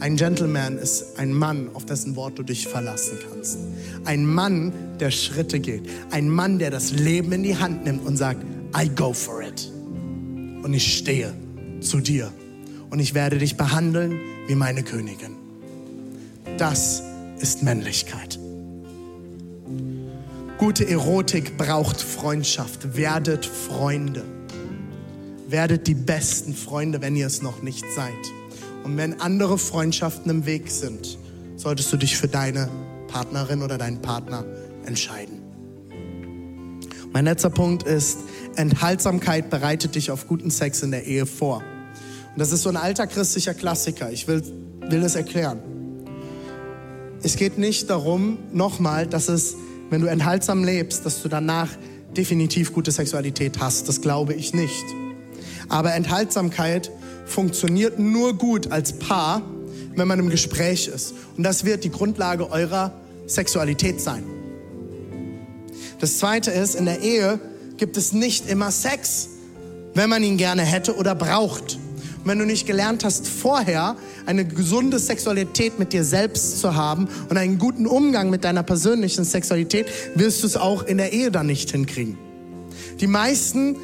Ein 0.00 0.16
Gentleman 0.16 0.78
ist 0.78 1.16
ein 1.16 1.32
Mann, 1.32 1.70
auf 1.74 1.86
dessen 1.86 2.16
Wort 2.16 2.36
du 2.36 2.42
dich 2.42 2.66
verlassen 2.66 3.18
kannst. 3.30 3.56
Ein 4.04 4.26
Mann, 4.26 4.72
der 4.98 5.12
Schritte 5.12 5.60
geht. 5.60 5.88
Ein 6.10 6.28
Mann, 6.28 6.58
der 6.58 6.72
das 6.72 6.90
Leben 6.90 7.30
in 7.30 7.44
die 7.44 7.56
Hand 7.56 7.84
nimmt 7.84 8.04
und 8.04 8.16
sagt, 8.16 8.44
I 8.76 8.88
go 8.88 9.12
for 9.12 9.42
it. 9.42 9.70
Und 10.64 10.74
ich 10.74 10.96
stehe 10.96 11.32
zu 11.80 12.00
dir. 12.00 12.32
Und 12.90 12.98
ich 12.98 13.14
werde 13.14 13.38
dich 13.38 13.56
behandeln 13.56 14.18
wie 14.48 14.56
meine 14.56 14.82
Königin. 14.82 15.36
Das 16.56 17.00
ist 17.38 17.62
Männlichkeit. 17.62 18.40
Gute 20.58 20.88
Erotik 20.88 21.56
braucht 21.56 22.00
Freundschaft. 22.00 22.96
Werdet 22.96 23.46
Freunde. 23.46 24.24
Werdet 25.46 25.86
die 25.86 25.94
besten 25.94 26.52
Freunde, 26.52 27.00
wenn 27.00 27.14
ihr 27.14 27.28
es 27.28 27.42
noch 27.42 27.62
nicht 27.62 27.84
seid. 27.94 28.12
Und 28.82 28.96
wenn 28.96 29.20
andere 29.20 29.56
Freundschaften 29.56 30.28
im 30.32 30.46
Weg 30.46 30.68
sind, 30.68 31.16
solltest 31.54 31.92
du 31.92 31.96
dich 31.96 32.16
für 32.16 32.26
deine 32.26 32.68
Partnerin 33.06 33.62
oder 33.62 33.78
deinen 33.78 34.02
Partner 34.02 34.44
entscheiden. 34.84 35.42
Mein 37.12 37.26
letzter 37.26 37.50
Punkt 37.50 37.84
ist, 37.84 38.18
Enthaltsamkeit 38.56 39.50
bereitet 39.50 39.94
dich 39.94 40.10
auf 40.10 40.26
guten 40.26 40.50
Sex 40.50 40.82
in 40.82 40.90
der 40.90 41.06
Ehe 41.06 41.26
vor. 41.26 41.62
Und 42.32 42.38
das 42.40 42.50
ist 42.50 42.64
so 42.64 42.68
ein 42.68 42.76
alter 42.76 43.06
christlicher 43.06 43.54
Klassiker. 43.54 44.10
Ich 44.10 44.26
will, 44.26 44.42
will 44.80 45.04
es 45.04 45.14
erklären. 45.14 45.60
Es 47.22 47.36
geht 47.36 47.58
nicht 47.58 47.88
darum, 47.90 48.38
nochmal, 48.52 49.06
dass 49.06 49.28
es 49.28 49.54
wenn 49.90 50.00
du 50.00 50.06
enthaltsam 50.06 50.64
lebst, 50.64 51.04
dass 51.06 51.22
du 51.22 51.28
danach 51.28 51.68
definitiv 52.16 52.72
gute 52.72 52.90
Sexualität 52.90 53.58
hast. 53.60 53.88
Das 53.88 54.00
glaube 54.00 54.34
ich 54.34 54.54
nicht. 54.54 54.84
Aber 55.68 55.94
Enthaltsamkeit 55.94 56.90
funktioniert 57.26 57.98
nur 57.98 58.34
gut 58.34 58.72
als 58.72 58.94
Paar, 58.98 59.42
wenn 59.94 60.08
man 60.08 60.18
im 60.18 60.30
Gespräch 60.30 60.88
ist. 60.88 61.14
Und 61.36 61.42
das 61.44 61.64
wird 61.64 61.84
die 61.84 61.90
Grundlage 61.90 62.50
eurer 62.50 62.92
Sexualität 63.26 64.00
sein. 64.00 64.24
Das 66.00 66.18
Zweite 66.18 66.50
ist, 66.50 66.74
in 66.74 66.86
der 66.86 67.00
Ehe 67.00 67.40
gibt 67.76 67.96
es 67.96 68.12
nicht 68.12 68.48
immer 68.48 68.70
Sex, 68.70 69.28
wenn 69.94 70.08
man 70.08 70.22
ihn 70.22 70.36
gerne 70.36 70.62
hätte 70.62 70.96
oder 70.96 71.14
braucht. 71.14 71.78
Wenn 72.28 72.38
du 72.38 72.44
nicht 72.44 72.66
gelernt 72.66 73.04
hast, 73.04 73.26
vorher 73.26 73.96
eine 74.26 74.44
gesunde 74.44 74.98
Sexualität 74.98 75.78
mit 75.78 75.94
dir 75.94 76.04
selbst 76.04 76.60
zu 76.60 76.74
haben 76.74 77.08
und 77.30 77.38
einen 77.38 77.58
guten 77.58 77.86
Umgang 77.86 78.28
mit 78.28 78.44
deiner 78.44 78.62
persönlichen 78.62 79.24
Sexualität, 79.24 79.86
wirst 80.14 80.42
du 80.42 80.46
es 80.46 80.58
auch 80.58 80.82
in 80.82 80.98
der 80.98 81.14
Ehe 81.14 81.30
dann 81.30 81.46
nicht 81.46 81.70
hinkriegen. 81.70 82.18
Die 83.00 83.06
meisten 83.06 83.76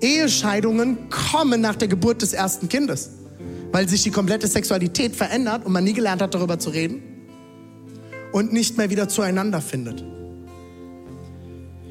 Ehescheidungen 0.00 1.08
kommen 1.10 1.60
nach 1.60 1.76
der 1.76 1.86
Geburt 1.86 2.22
des 2.22 2.32
ersten 2.32 2.68
Kindes, 2.68 3.10
weil 3.70 3.88
sich 3.88 4.02
die 4.02 4.10
komplette 4.10 4.48
Sexualität 4.48 5.14
verändert 5.14 5.64
und 5.64 5.72
man 5.72 5.84
nie 5.84 5.92
gelernt 5.92 6.22
hat, 6.22 6.34
darüber 6.34 6.58
zu 6.58 6.70
reden 6.70 7.02
und 8.32 8.52
nicht 8.52 8.76
mehr 8.78 8.90
wieder 8.90 9.08
zueinander 9.08 9.60
findet. 9.60 10.04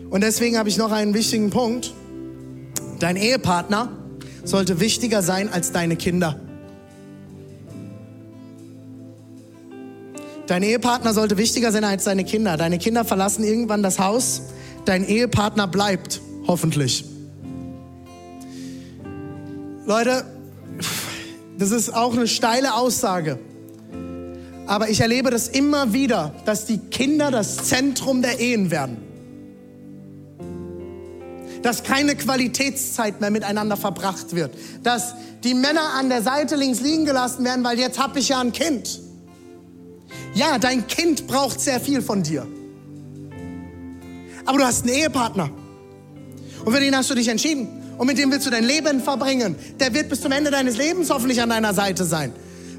Und 0.10 0.22
deswegen 0.22 0.58
habe 0.58 0.68
ich 0.68 0.78
noch 0.78 0.92
einen 0.92 1.14
wichtigen 1.14 1.52
Punkt. 1.52 1.94
Dein 3.00 3.16
Ehepartner 3.16 4.05
sollte 4.46 4.80
wichtiger 4.80 5.22
sein 5.22 5.52
als 5.52 5.72
deine 5.72 5.96
Kinder. 5.96 6.40
Dein 10.48 10.62
Ehepartner 10.62 11.14
sollte 11.14 11.38
wichtiger 11.38 11.72
sein 11.72 11.84
als 11.84 12.04
deine 12.04 12.24
Kinder. 12.24 12.56
Deine 12.56 12.78
Kinder 12.78 13.04
verlassen 13.04 13.44
irgendwann 13.44 13.82
das 13.82 14.00
Haus. 14.00 14.44
Dein 14.86 15.04
Ehepartner 15.04 15.68
bleibt, 15.68 16.22
hoffentlich. 16.48 17.04
Leute, 19.88 20.24
das 21.58 21.72
ist 21.72 21.94
auch 21.94 22.14
eine 22.14 22.28
steile 22.28 22.76
Aussage. 22.76 23.40
Aber 24.68 24.90
ich 24.90 25.02
erlebe 25.02 25.32
das 25.32 25.48
immer 25.48 25.94
wieder, 25.94 26.34
dass 26.46 26.66
die 26.66 26.78
Kinder 26.78 27.32
das 27.32 27.58
Zentrum 27.58 28.22
der 28.22 28.40
Ehen 28.40 28.70
werden 28.70 29.05
dass 31.66 31.82
keine 31.82 32.16
Qualitätszeit 32.16 33.22
mehr 33.22 33.32
miteinander 33.32 33.76
verbracht 33.76 34.36
wird, 34.36 34.54
dass 34.84 35.16
die 35.44 35.56
Männer 35.56 35.96
an 35.96 36.10
der 36.10 36.22
Seite 36.22 36.56
links 36.56 36.80
liegen 36.80 37.06
gelassen 37.06 37.44
werden, 37.44 37.64
weil 37.64 37.80
jetzt 37.80 37.98
habe 37.98 38.20
ich 38.20 38.30
ja 38.30 38.40
ein 38.40 38.52
Kind. 38.52 39.02
Ja, 40.36 40.60
dein 40.60 40.86
Kind 40.86 41.26
braucht 41.26 41.60
sehr 41.60 41.80
viel 41.80 42.04
von 42.04 42.22
dir. 42.22 42.46
Aber 44.46 44.60
du 44.60 44.64
hast 44.64 44.86
einen 44.86 44.94
Ehepartner. 44.94 45.50
Und 46.64 46.72
für 46.72 46.80
den 46.80 46.96
hast 46.96 47.10
du 47.10 47.16
dich 47.16 47.30
entschieden. 47.30 47.68
Und 47.98 48.06
mit 48.06 48.20
dem 48.20 48.32
willst 48.32 48.46
du 48.46 48.52
dein 48.52 48.64
Leben 48.64 49.02
verbringen. 49.02 49.56
Der 49.80 49.92
wird 49.92 50.10
bis 50.10 50.22
zum 50.22 50.34
Ende 50.34 50.52
deines 50.52 50.78
Lebens 50.78 51.10
hoffentlich 51.10 51.42
an 51.42 51.50
deiner 51.50 51.74
Seite 51.74 52.06
sein. 52.06 52.32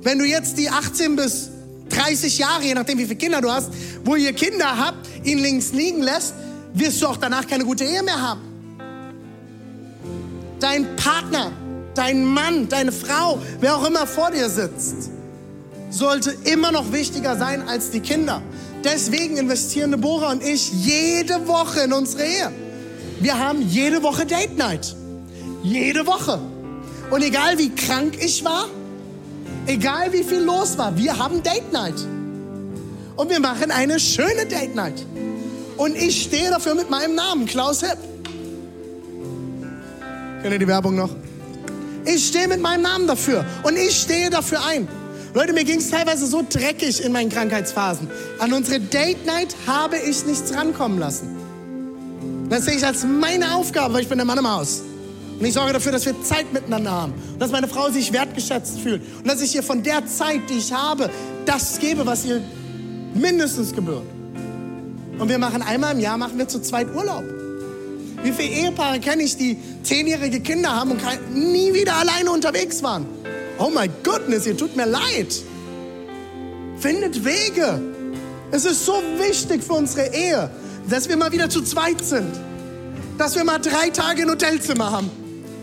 Wenn 0.05 0.21
du 0.21 0.25
jetzt 0.25 0.59
die 0.59 0.71
18 0.71 1.17
bis 1.17 1.51
30 1.89 2.39
Jahre, 2.39 2.63
je 2.63 2.75
nachdem 2.75 2.99
wie 2.99 3.07
viele 3.07 3.17
Kinder 3.17 3.41
du 3.41 3.51
hast, 3.51 3.69
wo 4.05 4.15
ihr 4.15 4.33
Kinder 4.33 4.79
habt, 4.79 5.09
ihn 5.25 5.39
links 5.39 5.73
liegen 5.73 6.05
lässt, 6.05 6.35
wirst 6.73 7.03
du 7.03 7.09
auch 7.09 7.17
danach 7.17 7.49
keine 7.49 7.65
gute 7.65 7.83
Ehe 7.83 8.05
mehr 8.05 8.23
haben 8.23 8.56
dein 10.61 10.97
Partner, 10.97 11.53
dein 11.95 12.25
Mann, 12.25 12.69
deine 12.69 12.93
Frau, 12.93 13.39
wer 13.61 13.77
auch 13.77 13.87
immer 13.87 14.07
vor 14.07 14.31
dir 14.31 14.49
sitzt, 14.49 15.11
sollte 15.91 16.37
immer 16.45 16.73
noch 16.73 16.93
wichtiger 16.93 17.37
sein 17.37 17.67
als 17.69 17.91
die 17.91 18.01
Kinder. 18.01 18.43
Deswegen 18.85 19.37
investieren 19.37 19.91
Deborah 19.91 20.31
und 20.33 20.43
ich 20.43 20.71
jede 20.73 21.49
Woche 21.49 21.81
in 21.81 21.93
unsere 21.93 22.25
Ehe. 22.25 22.53
Wir 23.21 23.39
haben 23.39 23.63
jede 23.63 24.03
Woche 24.03 24.27
Date 24.27 24.57
Night. 24.57 24.95
Jede 25.63 26.07
Woche. 26.07 26.39
Und 27.11 27.23
egal 27.23 27.59
wie 27.59 27.71
krank 27.71 28.17
ich 28.23 28.45
war, 28.45 28.67
egal 29.67 30.13
wie 30.13 30.23
viel 30.23 30.41
los 30.41 30.77
war, 30.77 30.97
wir 30.97 31.19
haben 31.19 31.43
Date 31.43 31.73
Night. 31.73 31.95
Und 33.17 33.31
wir 33.31 33.41
machen 33.41 33.71
eine 33.71 33.99
schöne 33.99 34.47
Date 34.47 34.75
Night. 34.75 35.05
Und 35.77 35.97
ich 35.97 36.23
stehe 36.23 36.51
dafür 36.51 36.75
mit 36.75 36.91
meinem 36.91 37.15
Namen, 37.15 37.47
Klaus 37.47 37.81
Hipp. 37.81 37.99
Kennt 40.47 40.55
ihr 40.55 40.59
die 40.61 40.69
Werbung 40.69 40.95
noch? 40.95 41.11
Ich 42.05 42.29
stehe 42.29 42.47
mit 42.47 42.61
meinem 42.61 42.83
Namen 42.83 43.09
dafür 43.09 43.45
und 43.65 43.77
ich 43.77 44.03
stehe 44.03 44.31
dafür 44.31 44.65
ein. 44.65 44.87
Leute, 45.35 45.53
mir 45.53 45.65
ging 45.65 45.79
es 45.79 45.91
teilweise 45.91 46.25
so 46.25 46.45
dreckig 46.49 47.05
in 47.05 47.11
meinen 47.11 47.31
Krankheitsphasen. 47.31 48.09
An 48.39 48.53
unsere 48.53 48.79
Date 48.79 49.27
Night 49.27 49.57
habe 49.67 49.97
ich 49.97 50.25
nichts 50.25 50.55
rankommen 50.55 51.01
lassen. 51.01 51.35
Das 52.49 52.65
sehe 52.65 52.77
ich 52.77 52.87
als 52.87 53.03
meine 53.03 53.57
Aufgabe, 53.57 53.95
weil 53.95 54.03
ich 54.03 54.09
bin 54.09 54.19
der 54.19 54.25
Mann 54.25 54.39
im 54.39 54.49
Haus. 54.49 54.83
Und 55.37 55.45
ich 55.45 55.53
sorge 55.53 55.73
dafür, 55.73 55.91
dass 55.91 56.07
wir 56.07 56.15
Zeit 56.23 56.53
miteinander 56.53 56.93
haben. 56.93 57.15
Und 57.33 57.43
dass 57.43 57.51
meine 57.51 57.67
Frau 57.67 57.91
sich 57.91 58.13
wertgeschätzt 58.13 58.79
fühlt. 58.79 59.03
Und 59.19 59.27
dass 59.27 59.43
ich 59.43 59.53
ihr 59.53 59.65
von 59.65 59.83
der 59.83 60.07
Zeit, 60.07 60.43
die 60.49 60.59
ich 60.59 60.73
habe, 60.73 61.11
das 61.45 61.81
gebe, 61.81 62.07
was 62.07 62.25
ihr 62.25 62.41
mindestens 63.15 63.75
gebührt. 63.75 64.07
Und 65.19 65.29
wir 65.29 65.39
machen 65.39 65.61
einmal 65.63 65.95
im 65.95 65.99
Jahr, 65.99 66.17
machen 66.17 66.39
wir 66.39 66.47
zu 66.47 66.63
zweit 66.63 66.95
Urlaub. 66.95 67.25
Wie 68.23 68.33
viele 68.33 68.49
Ehepaare 68.49 69.01
kenne 69.01 69.23
ich, 69.23 69.37
die 69.37 69.59
zehnjährige 69.83 70.41
Kinder 70.41 70.71
haben 70.71 70.93
und 70.93 71.03
nie 71.35 71.75
wieder 71.75 71.97
alleine 71.97 72.31
unterwegs 72.31 72.83
waren? 72.83 73.07
Oh 73.59 73.71
my 73.71 73.89
goodness, 74.03 74.47
ihr 74.47 74.57
tut 74.57 74.77
mir 74.77 74.87
leid. 74.87 75.43
Findet 76.79 77.25
Wege. 77.25 77.81
Es 78.51 78.65
ist 78.65 78.85
so 78.85 78.95
wichtig 79.19 79.63
für 79.63 79.75
unsere 79.75 80.15
Ehe, 80.15 80.51
dass 80.89 81.09
wir 81.09 81.17
mal 81.17 81.33
wieder 81.33 81.49
zu 81.49 81.63
zweit 81.63 82.05
sind. 82.05 82.31
Dass 83.19 83.35
wir 83.35 83.45
mal 83.45 83.59
drei 83.59 83.91
Tage 83.91 84.23
ein 84.23 84.31
Hotelzimmer 84.31 84.91
haben. 84.91 85.11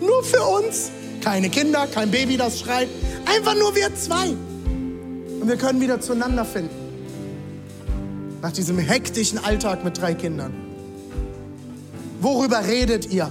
Nur 0.01 0.24
für 0.24 0.43
uns. 0.43 0.89
Keine 1.22 1.49
Kinder, 1.49 1.88
kein 1.88 2.12
Baby, 2.12 2.36
das 2.36 2.60
schreit. 2.60 2.89
Einfach 3.26 3.56
nur 3.56 3.76
wir 3.76 3.95
zwei. 3.95 4.30
Und 4.30 5.47
wir 5.47 5.58
können 5.58 5.80
wieder 5.80 6.01
zueinander 6.01 6.45
finden. 6.45 6.76
Nach 8.41 8.51
diesem 8.51 8.78
hektischen 8.78 9.43
Alltag 9.43 9.84
mit 9.84 10.01
drei 10.01 10.14
Kindern. 10.14 10.62
Worüber 12.24 12.65
redet 12.65 13.11
ihr? 13.11 13.30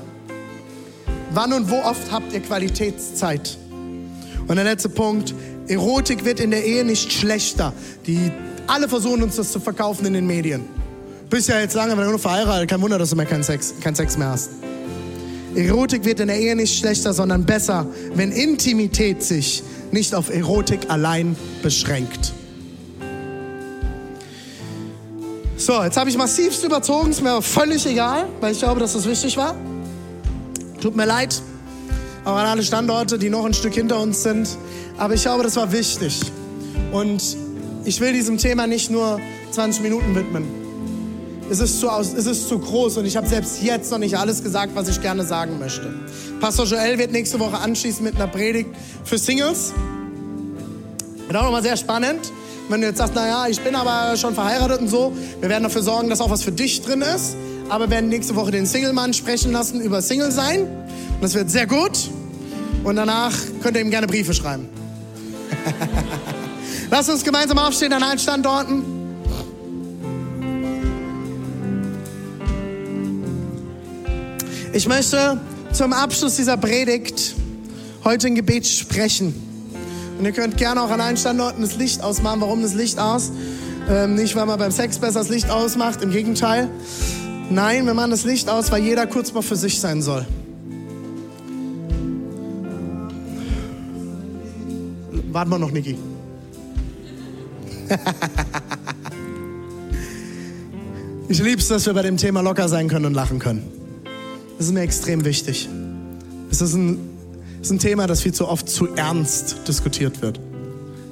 Wann 1.32 1.54
und 1.54 1.70
wo 1.70 1.76
oft 1.76 2.12
habt 2.12 2.30
ihr 2.34 2.40
Qualitätszeit? 2.40 3.56
Und 4.46 4.56
der 4.56 4.64
letzte 4.64 4.90
Punkt, 4.90 5.34
Erotik 5.66 6.26
wird 6.26 6.40
in 6.40 6.50
der 6.50 6.62
Ehe 6.62 6.84
nicht 6.84 7.10
schlechter. 7.10 7.72
Die, 8.06 8.30
alle 8.66 8.90
versuchen 8.90 9.22
uns 9.22 9.36
das 9.36 9.50
zu 9.50 9.60
verkaufen 9.60 10.04
in 10.04 10.12
den 10.12 10.26
Medien. 10.26 10.66
Bist 11.30 11.48
ja 11.48 11.58
jetzt 11.58 11.72
lange 11.72 11.96
wenn 11.96 12.04
du 12.04 12.10
nur 12.10 12.18
verheiratet, 12.18 12.68
kein 12.68 12.82
Wunder, 12.82 12.98
dass 12.98 13.08
du 13.08 13.16
mehr 13.16 13.24
keinen 13.24 13.42
Sex, 13.42 13.72
keinen 13.80 13.94
Sex 13.94 14.18
mehr 14.18 14.28
hast. 14.28 14.50
Erotik 15.54 16.04
wird 16.04 16.20
in 16.20 16.28
der 16.28 16.38
Ehe 16.38 16.54
nicht 16.54 16.78
schlechter, 16.78 17.14
sondern 17.14 17.46
besser, 17.46 17.86
wenn 18.14 18.30
Intimität 18.30 19.22
sich 19.22 19.62
nicht 19.90 20.14
auf 20.14 20.28
Erotik 20.28 20.90
allein 20.90 21.34
beschränkt. 21.62 22.34
So, 25.64 25.80
jetzt 25.80 25.96
habe 25.96 26.10
ich 26.10 26.16
massivst 26.16 26.64
überzogen, 26.64 27.12
ist 27.12 27.22
mir 27.22 27.30
aber 27.30 27.40
völlig 27.40 27.86
egal, 27.86 28.28
weil 28.40 28.50
ich 28.50 28.58
glaube, 28.58 28.80
dass 28.80 28.94
das 28.94 29.06
wichtig 29.06 29.36
war. 29.36 29.54
Tut 30.80 30.96
mir 30.96 31.04
leid, 31.04 31.40
auch 32.24 32.34
an 32.34 32.46
alle 32.46 32.64
Standorte, 32.64 33.16
die 33.16 33.30
noch 33.30 33.44
ein 33.44 33.54
Stück 33.54 33.74
hinter 33.74 34.00
uns 34.00 34.24
sind. 34.24 34.48
Aber 34.98 35.14
ich 35.14 35.22
glaube, 35.22 35.44
das 35.44 35.54
war 35.54 35.70
wichtig. 35.70 36.20
Und 36.90 37.36
ich 37.84 38.00
will 38.00 38.12
diesem 38.12 38.38
Thema 38.38 38.66
nicht 38.66 38.90
nur 38.90 39.20
20 39.52 39.84
Minuten 39.84 40.16
widmen. 40.16 40.48
Es 41.48 41.60
ist 41.60 41.78
zu, 41.78 41.88
aus, 41.88 42.12
es 42.12 42.26
ist 42.26 42.48
zu 42.48 42.58
groß 42.58 42.96
und 42.96 43.04
ich 43.04 43.16
habe 43.16 43.28
selbst 43.28 43.62
jetzt 43.62 43.92
noch 43.92 43.98
nicht 43.98 44.18
alles 44.18 44.42
gesagt, 44.42 44.74
was 44.74 44.88
ich 44.88 45.00
gerne 45.00 45.22
sagen 45.22 45.60
möchte. 45.60 45.94
Pastor 46.40 46.66
Joel 46.66 46.98
wird 46.98 47.12
nächste 47.12 47.38
Woche 47.38 47.58
anschließen 47.58 48.02
mit 48.02 48.16
einer 48.16 48.26
Predigt 48.26 48.70
für 49.04 49.16
Singles. 49.16 49.72
Wird 51.28 51.36
auch 51.36 51.44
nochmal 51.44 51.62
sehr 51.62 51.76
spannend. 51.76 52.32
Wenn 52.68 52.80
du 52.80 52.86
jetzt 52.86 52.98
sagst, 52.98 53.14
naja, 53.14 53.46
ich 53.48 53.60
bin 53.60 53.74
aber 53.74 54.16
schon 54.16 54.34
verheiratet 54.34 54.80
und 54.80 54.88
so, 54.88 55.12
wir 55.40 55.48
werden 55.48 55.64
dafür 55.64 55.82
sorgen, 55.82 56.08
dass 56.08 56.20
auch 56.20 56.30
was 56.30 56.42
für 56.42 56.52
dich 56.52 56.82
drin 56.82 57.02
ist. 57.02 57.36
Aber 57.68 57.86
wir 57.86 57.90
werden 57.90 58.08
nächste 58.08 58.36
Woche 58.36 58.50
den 58.50 58.66
Single-Mann 58.66 59.14
sprechen 59.14 59.52
lassen 59.52 59.80
über 59.80 60.02
Single 60.02 60.30
sein. 60.30 60.62
Und 60.62 61.22
das 61.22 61.34
wird 61.34 61.50
sehr 61.50 61.66
gut. 61.66 62.10
Und 62.84 62.96
danach 62.96 63.32
könnt 63.62 63.76
ihr 63.76 63.82
ihm 63.82 63.90
gerne 63.90 64.06
Briefe 64.06 64.34
schreiben. 64.34 64.68
Lass 66.90 67.08
uns 67.08 67.24
gemeinsam 67.24 67.58
aufstehen 67.58 67.92
an 67.92 68.02
allen 68.02 68.18
Standorten. 68.18 68.84
Ich 74.72 74.88
möchte 74.88 75.40
zum 75.72 75.92
Abschluss 75.92 76.36
dieser 76.36 76.56
Predigt 76.56 77.34
heute 78.04 78.28
ein 78.28 78.34
Gebet 78.34 78.66
sprechen. 78.66 79.51
Und 80.22 80.26
ihr 80.26 80.32
könnt 80.32 80.56
gerne 80.56 80.80
auch 80.80 80.90
an 80.90 81.00
allen 81.00 81.16
Standorten 81.16 81.62
das 81.62 81.74
Licht 81.74 82.00
ausmachen. 82.00 82.40
Warum 82.40 82.62
das 82.62 82.74
Licht 82.74 82.96
aus? 83.00 83.32
Ähm, 83.90 84.14
nicht, 84.14 84.36
weil 84.36 84.46
man 84.46 84.56
beim 84.56 84.70
Sex 84.70 84.98
besser 84.98 85.18
das 85.18 85.28
Licht 85.28 85.50
ausmacht, 85.50 86.00
im 86.00 86.12
Gegenteil. 86.12 86.70
Nein, 87.50 87.86
wir 87.86 87.94
machen 87.94 88.12
das 88.12 88.22
Licht 88.22 88.48
aus, 88.48 88.70
weil 88.70 88.84
jeder 88.84 89.08
kurz 89.08 89.34
mal 89.34 89.42
für 89.42 89.56
sich 89.56 89.80
sein 89.80 90.00
soll. 90.00 90.24
Warten 95.32 95.50
wir 95.50 95.58
noch, 95.58 95.72
Niki. 95.72 95.98
ich 101.28 101.42
liebe 101.42 101.60
es, 101.60 101.66
dass 101.66 101.84
wir 101.84 101.94
bei 101.94 102.02
dem 102.02 102.16
Thema 102.16 102.42
locker 102.42 102.68
sein 102.68 102.86
können 102.86 103.06
und 103.06 103.14
lachen 103.14 103.40
können. 103.40 103.64
Das 104.56 104.66
ist 104.68 104.72
mir 104.72 104.82
extrem 104.82 105.24
wichtig. 105.24 105.68
Es 106.48 106.60
ist 106.60 106.74
ein, 106.74 107.11
ist 107.62 107.70
ein 107.70 107.78
Thema, 107.78 108.08
das 108.08 108.20
viel 108.20 108.34
zu 108.34 108.48
oft 108.48 108.68
zu 108.68 108.88
ernst 108.96 109.68
diskutiert 109.68 110.20
wird. 110.20 110.40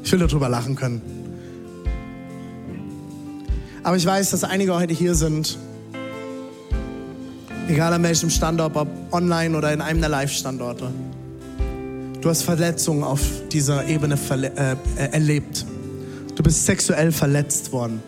Ich 0.03 0.11
will 0.11 0.18
darüber 0.18 0.48
lachen 0.48 0.74
können. 0.74 1.01
Aber 3.84 3.96
ich 3.96 4.05
weiß, 4.05 4.30
dass 4.30 4.42
einige 4.42 4.74
heute 4.74 4.92
hier 4.92 5.14
sind, 5.14 5.57
egal 7.68 7.92
an 7.92 8.03
welchem 8.03 8.30
Standort, 8.30 8.76
ob 8.76 8.88
online 9.12 9.57
oder 9.57 9.72
in 9.72 9.80
einem 9.80 10.01
der 10.01 10.11
Live-Standorte. 10.11 10.90
Du 12.20 12.28
hast 12.28 12.42
Verletzungen 12.42 13.05
auf 13.05 13.20
dieser 13.51 13.86
Ebene 13.86 14.18
äh, 14.30 14.76
erlebt. 15.12 15.64
Du 16.34 16.42
bist 16.42 16.66
sexuell 16.66 17.12
verletzt 17.12 17.70
worden. 17.72 18.03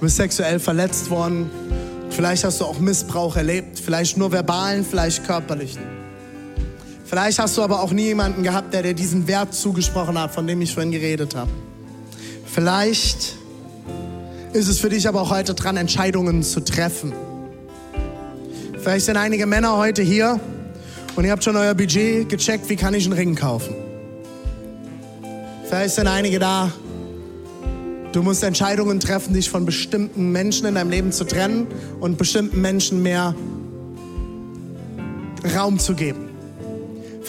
Du 0.00 0.06
bist 0.06 0.16
sexuell 0.16 0.58
verletzt 0.58 1.08
worden. 1.08 1.48
Vielleicht 2.10 2.42
hast 2.44 2.60
du 2.60 2.64
auch 2.64 2.80
Missbrauch 2.80 3.36
erlebt. 3.36 3.78
Vielleicht 3.78 4.16
nur 4.16 4.32
verbalen, 4.32 4.84
vielleicht 4.84 5.24
körperlichen. 5.24 5.99
Vielleicht 7.10 7.40
hast 7.40 7.58
du 7.58 7.62
aber 7.62 7.82
auch 7.82 7.90
nie 7.90 8.04
jemanden 8.04 8.44
gehabt, 8.44 8.72
der 8.72 8.84
dir 8.84 8.94
diesen 8.94 9.26
Wert 9.26 9.52
zugesprochen 9.52 10.16
hat, 10.16 10.30
von 10.32 10.46
dem 10.46 10.60
ich 10.60 10.72
vorhin 10.72 10.92
geredet 10.92 11.34
habe. 11.34 11.50
Vielleicht 12.46 13.34
ist 14.52 14.68
es 14.68 14.78
für 14.78 14.90
dich 14.90 15.08
aber 15.08 15.22
auch 15.22 15.30
heute 15.30 15.54
dran, 15.54 15.76
Entscheidungen 15.76 16.44
zu 16.44 16.60
treffen. 16.60 17.12
Vielleicht 18.78 19.06
sind 19.06 19.16
einige 19.16 19.46
Männer 19.46 19.76
heute 19.76 20.02
hier 20.02 20.38
und 21.16 21.24
ihr 21.24 21.32
habt 21.32 21.42
schon 21.42 21.56
euer 21.56 21.74
Budget 21.74 22.28
gecheckt, 22.28 22.68
wie 22.68 22.76
kann 22.76 22.94
ich 22.94 23.06
einen 23.06 23.14
Ring 23.14 23.34
kaufen. 23.34 23.74
Vielleicht 25.64 25.96
sind 25.96 26.06
einige 26.06 26.38
da, 26.38 26.70
du 28.12 28.22
musst 28.22 28.44
Entscheidungen 28.44 29.00
treffen, 29.00 29.34
dich 29.34 29.50
von 29.50 29.66
bestimmten 29.66 30.30
Menschen 30.30 30.64
in 30.64 30.76
deinem 30.76 30.90
Leben 30.90 31.10
zu 31.10 31.24
trennen 31.24 31.66
und 31.98 32.18
bestimmten 32.18 32.60
Menschen 32.60 33.02
mehr 33.02 33.34
Raum 35.56 35.80
zu 35.80 35.94
geben. 35.94 36.29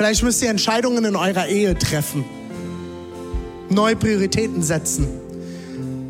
Vielleicht 0.02 0.24
müsst 0.24 0.42
ihr 0.42 0.50
Entscheidungen 0.50 1.06
in 1.06 1.16
eurer 1.16 1.48
Ehe 1.48 1.78
treffen, 1.78 2.26
neue 3.70 3.96
Prioritäten 3.96 4.64
setzen, 4.64 5.08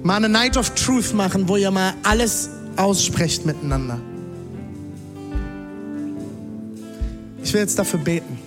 mal 0.01 0.15
eine 0.15 0.29
Night 0.29 0.55
of 0.55 0.69
Truth 0.75 1.13
machen, 1.13 1.49
wo 1.49 1.57
ihr 1.57 1.71
mal 1.71 1.95
alles 2.03 2.51
aussprecht 2.77 3.45
miteinander. 3.45 3.99
Ich 7.43 7.51
will 7.51 7.59
jetzt 7.59 7.77
dafür 7.77 7.99
beten. 7.99 8.39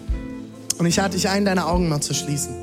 Und 0.79 0.87
ich 0.87 0.97
lade 0.97 1.15
dich 1.15 1.29
ein, 1.29 1.45
deine 1.45 1.67
Augen 1.67 1.91
mal 1.91 2.01
zu 2.01 2.15
schließen. 2.15 2.55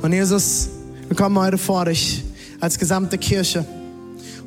Und 0.00 0.10
Jesus, 0.10 0.70
wir 1.08 1.16
kommen 1.18 1.38
heute 1.38 1.58
vor 1.58 1.84
dich 1.84 2.24
als 2.60 2.78
gesamte 2.78 3.18
Kirche. 3.18 3.66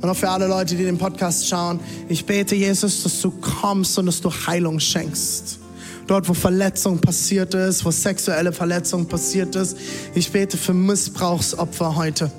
Und 0.02 0.10
auch 0.10 0.18
für 0.18 0.32
alle 0.32 0.48
Leute, 0.48 0.76
die 0.76 0.86
den 0.86 0.98
Podcast 0.98 1.48
schauen. 1.48 1.80
Ich 2.10 2.26
bete, 2.26 2.56
Jesus, 2.56 3.04
dass 3.04 3.22
du 3.22 3.30
kommst 3.30 4.00
und 4.00 4.08
dass 4.08 4.22
du 4.22 4.32
Heilung 4.32 4.80
schenkst. 4.80 5.60
Dort, 6.08 6.30
wo 6.30 6.34
Verletzung 6.34 7.00
passiert 7.00 7.54
ist, 7.54 7.84
wo 7.84 7.92
sexuelle 7.92 8.54
Verletzung 8.54 9.08
passiert 9.08 9.56
ist. 9.56 9.78
Ich 10.16 10.32
bete 10.32 10.58
für 10.58 10.74
Missbrauchsopfer 10.74 11.96
heute. 11.96 12.32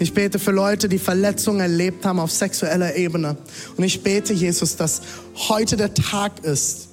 Ich 0.00 0.12
bete 0.12 0.40
für 0.40 0.50
Leute, 0.50 0.88
die 0.88 0.98
Verletzungen 0.98 1.60
erlebt 1.60 2.04
haben 2.04 2.18
auf 2.18 2.32
sexueller 2.32 2.96
Ebene. 2.96 3.36
Und 3.76 3.84
ich 3.84 4.02
bete, 4.02 4.32
Jesus, 4.32 4.74
dass 4.74 5.02
heute 5.48 5.76
der 5.76 5.94
Tag 5.94 6.44
ist, 6.44 6.88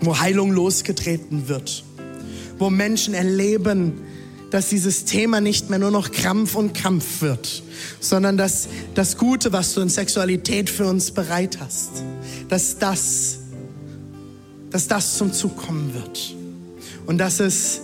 wo 0.00 0.20
Heilung 0.20 0.52
losgetreten 0.52 1.48
wird. 1.48 1.82
Wo 2.58 2.70
Menschen 2.70 3.14
erleben, 3.14 4.00
dass 4.52 4.68
dieses 4.68 5.04
Thema 5.04 5.40
nicht 5.40 5.70
mehr 5.70 5.80
nur 5.80 5.90
noch 5.90 6.12
Krampf 6.12 6.54
und 6.54 6.74
Kampf 6.74 7.22
wird, 7.22 7.64
sondern 7.98 8.36
dass 8.36 8.68
das 8.94 9.16
Gute, 9.18 9.52
was 9.52 9.74
du 9.74 9.80
in 9.80 9.88
Sexualität 9.88 10.70
für 10.70 10.86
uns 10.86 11.10
bereit 11.10 11.58
hast, 11.58 11.90
dass 12.48 12.78
das, 12.78 13.38
dass 14.74 14.88
das 14.88 15.16
zum 15.16 15.32
Zug 15.32 15.56
kommen 15.56 15.94
wird. 15.94 16.34
Und 17.06 17.18
dass 17.18 17.38
es 17.38 17.80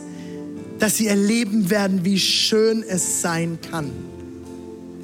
dass 0.80 0.96
sie 0.96 1.06
erleben 1.06 1.70
werden, 1.70 2.04
wie 2.04 2.18
schön 2.18 2.82
es 2.82 3.20
sein 3.20 3.58
kann, 3.70 3.92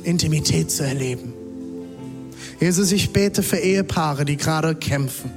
Intimität 0.02 0.70
zu 0.70 0.82
erleben. 0.82 1.32
Jesus, 2.58 2.90
ich 2.90 3.10
bete 3.10 3.42
für 3.42 3.58
Ehepaare, 3.58 4.24
die 4.24 4.36
gerade 4.36 4.74
kämpfen. 4.74 5.30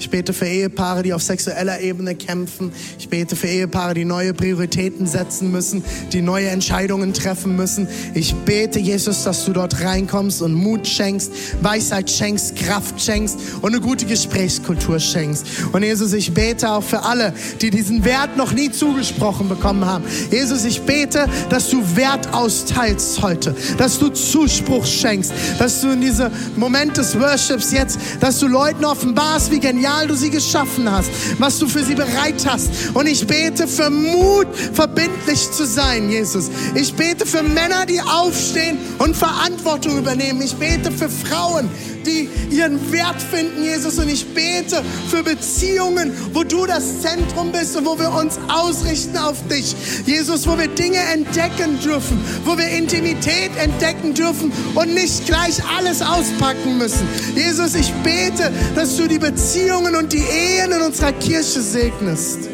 Ich 0.00 0.08
bete 0.08 0.32
für 0.32 0.46
Ehepaare, 0.46 1.02
die 1.02 1.12
auf 1.12 1.22
sexueller 1.22 1.78
Ebene 1.80 2.14
kämpfen. 2.14 2.72
Ich 2.98 3.10
bete 3.10 3.36
für 3.36 3.48
Ehepaare, 3.48 3.92
die 3.92 4.06
neue 4.06 4.32
Prioritäten 4.32 5.06
setzen 5.06 5.52
müssen, 5.52 5.84
die 6.14 6.22
neue 6.22 6.48
Entscheidungen 6.48 7.12
treffen 7.12 7.54
müssen. 7.54 7.86
Ich 8.14 8.34
bete, 8.34 8.78
Jesus, 8.78 9.24
dass 9.24 9.44
du 9.44 9.52
dort 9.52 9.82
reinkommst 9.82 10.40
und 10.40 10.54
Mut 10.54 10.88
schenkst, 10.88 11.30
Weisheit 11.60 12.10
schenkst, 12.10 12.56
Kraft 12.56 12.98
schenkst 12.98 13.38
und 13.60 13.74
eine 13.74 13.82
gute 13.82 14.06
Gesprächskultur 14.06 14.98
schenkst. 15.00 15.46
Und 15.72 15.82
Jesus, 15.82 16.14
ich 16.14 16.32
bete 16.32 16.70
auch 16.70 16.82
für 16.82 17.02
alle, 17.02 17.34
die 17.60 17.68
diesen 17.68 18.02
Wert 18.02 18.38
noch 18.38 18.52
nie 18.52 18.70
zugesprochen 18.70 19.50
bekommen 19.50 19.84
haben. 19.84 20.04
Jesus, 20.30 20.64
ich 20.64 20.80
bete, 20.80 21.26
dass 21.50 21.68
du 21.68 21.84
Wert 21.94 22.32
austeilst 22.32 23.20
heute, 23.20 23.54
dass 23.76 23.98
du 23.98 24.08
Zuspruch 24.08 24.86
schenkst, 24.86 25.30
dass 25.58 25.82
du 25.82 25.90
in 25.90 26.00
diese 26.00 26.30
Moment 26.56 26.96
des 26.96 27.20
Worships 27.20 27.70
jetzt, 27.70 27.98
dass 28.20 28.38
du 28.38 28.46
Leuten 28.46 28.86
offenbarst, 28.86 29.50
wie 29.50 29.60
genial 29.90 30.06
du 30.06 30.14
sie 30.14 30.30
geschaffen 30.30 30.90
hast, 30.90 31.10
was 31.38 31.58
du 31.58 31.68
für 31.68 31.84
sie 31.84 31.94
bereit 31.94 32.46
hast. 32.46 32.70
Und 32.94 33.06
ich 33.06 33.26
bete 33.26 33.66
für 33.66 33.90
Mut, 33.90 34.46
verbindlich 34.72 35.50
zu 35.50 35.64
sein, 35.66 36.10
Jesus. 36.10 36.50
Ich 36.74 36.94
bete 36.94 37.26
für 37.26 37.42
Männer, 37.42 37.86
die 37.86 38.00
aufstehen 38.00 38.78
und 38.98 39.16
Verantwortung 39.16 39.98
übernehmen. 39.98 40.42
Ich 40.42 40.54
bete 40.54 40.90
für 40.92 41.08
Frauen, 41.08 41.68
die 42.06 42.28
ihren 42.50 42.92
Wert 42.92 43.20
finden, 43.20 43.62
Jesus. 43.62 43.98
Und 43.98 44.08
ich 44.08 44.26
bete 44.34 44.82
für 45.08 45.22
Beziehungen, 45.22 46.12
wo 46.32 46.42
du 46.42 46.66
das 46.66 47.00
Zentrum 47.00 47.52
bist 47.52 47.76
und 47.76 47.86
wo 47.86 47.98
wir 47.98 48.12
uns 48.12 48.38
ausrichten 48.48 49.16
auf 49.16 49.36
dich. 49.48 49.74
Jesus, 50.06 50.46
wo 50.46 50.58
wir 50.58 50.68
Dinge 50.68 50.98
entdecken 51.12 51.78
dürfen, 51.80 52.20
wo 52.44 52.56
wir 52.56 52.68
Intimität 52.68 53.50
entdecken 53.62 54.14
dürfen 54.14 54.52
und 54.74 54.94
nicht 54.94 55.26
gleich 55.26 55.62
alles 55.76 56.02
auspacken 56.02 56.78
müssen. 56.78 57.06
Jesus, 57.34 57.74
ich 57.74 57.92
bete, 58.02 58.50
dass 58.74 58.96
du 58.96 59.06
die 59.06 59.18
Beziehungen 59.18 59.96
und 59.96 60.12
die 60.12 60.18
Ehen 60.18 60.72
in 60.72 60.82
unserer 60.82 61.12
Kirche 61.12 61.60
segnest. 61.60 62.48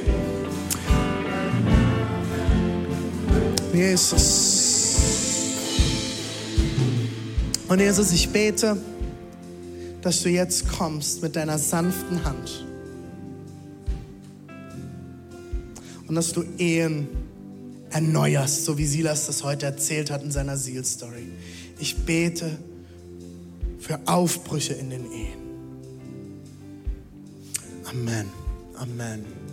Jesus. 3.73 4.97
Und 7.69 7.81
Jesus, 7.81 8.13
ich 8.13 8.29
bete, 8.29 8.77
dass 10.07 10.23
du 10.23 10.29
jetzt 10.29 10.69
kommst 10.69 11.21
mit 11.21 11.35
deiner 11.35 11.59
sanften 11.59 12.25
Hand 12.25 12.65
und 16.07 16.15
dass 16.15 16.33
du 16.33 16.45
Ehen 16.59 17.09
erneuerst, 17.91 18.65
so 18.65 18.79
wie 18.79 18.87
Silas 18.87 19.27
das 19.27 19.43
heute 19.43 19.67
erzählt 19.67 20.13
hat 20.13 20.23
in 20.23 20.31
seiner 20.31 20.57
Seal-Story. 20.57 21.27
Ich 21.81 21.97
bete 22.05 22.57
für 23.81 23.99
Aufbrüche 24.07 24.75
in 24.75 24.91
den 24.91 25.11
Ehen. 25.11 25.41
Amen. 27.91 28.29
Amen. 28.77 29.46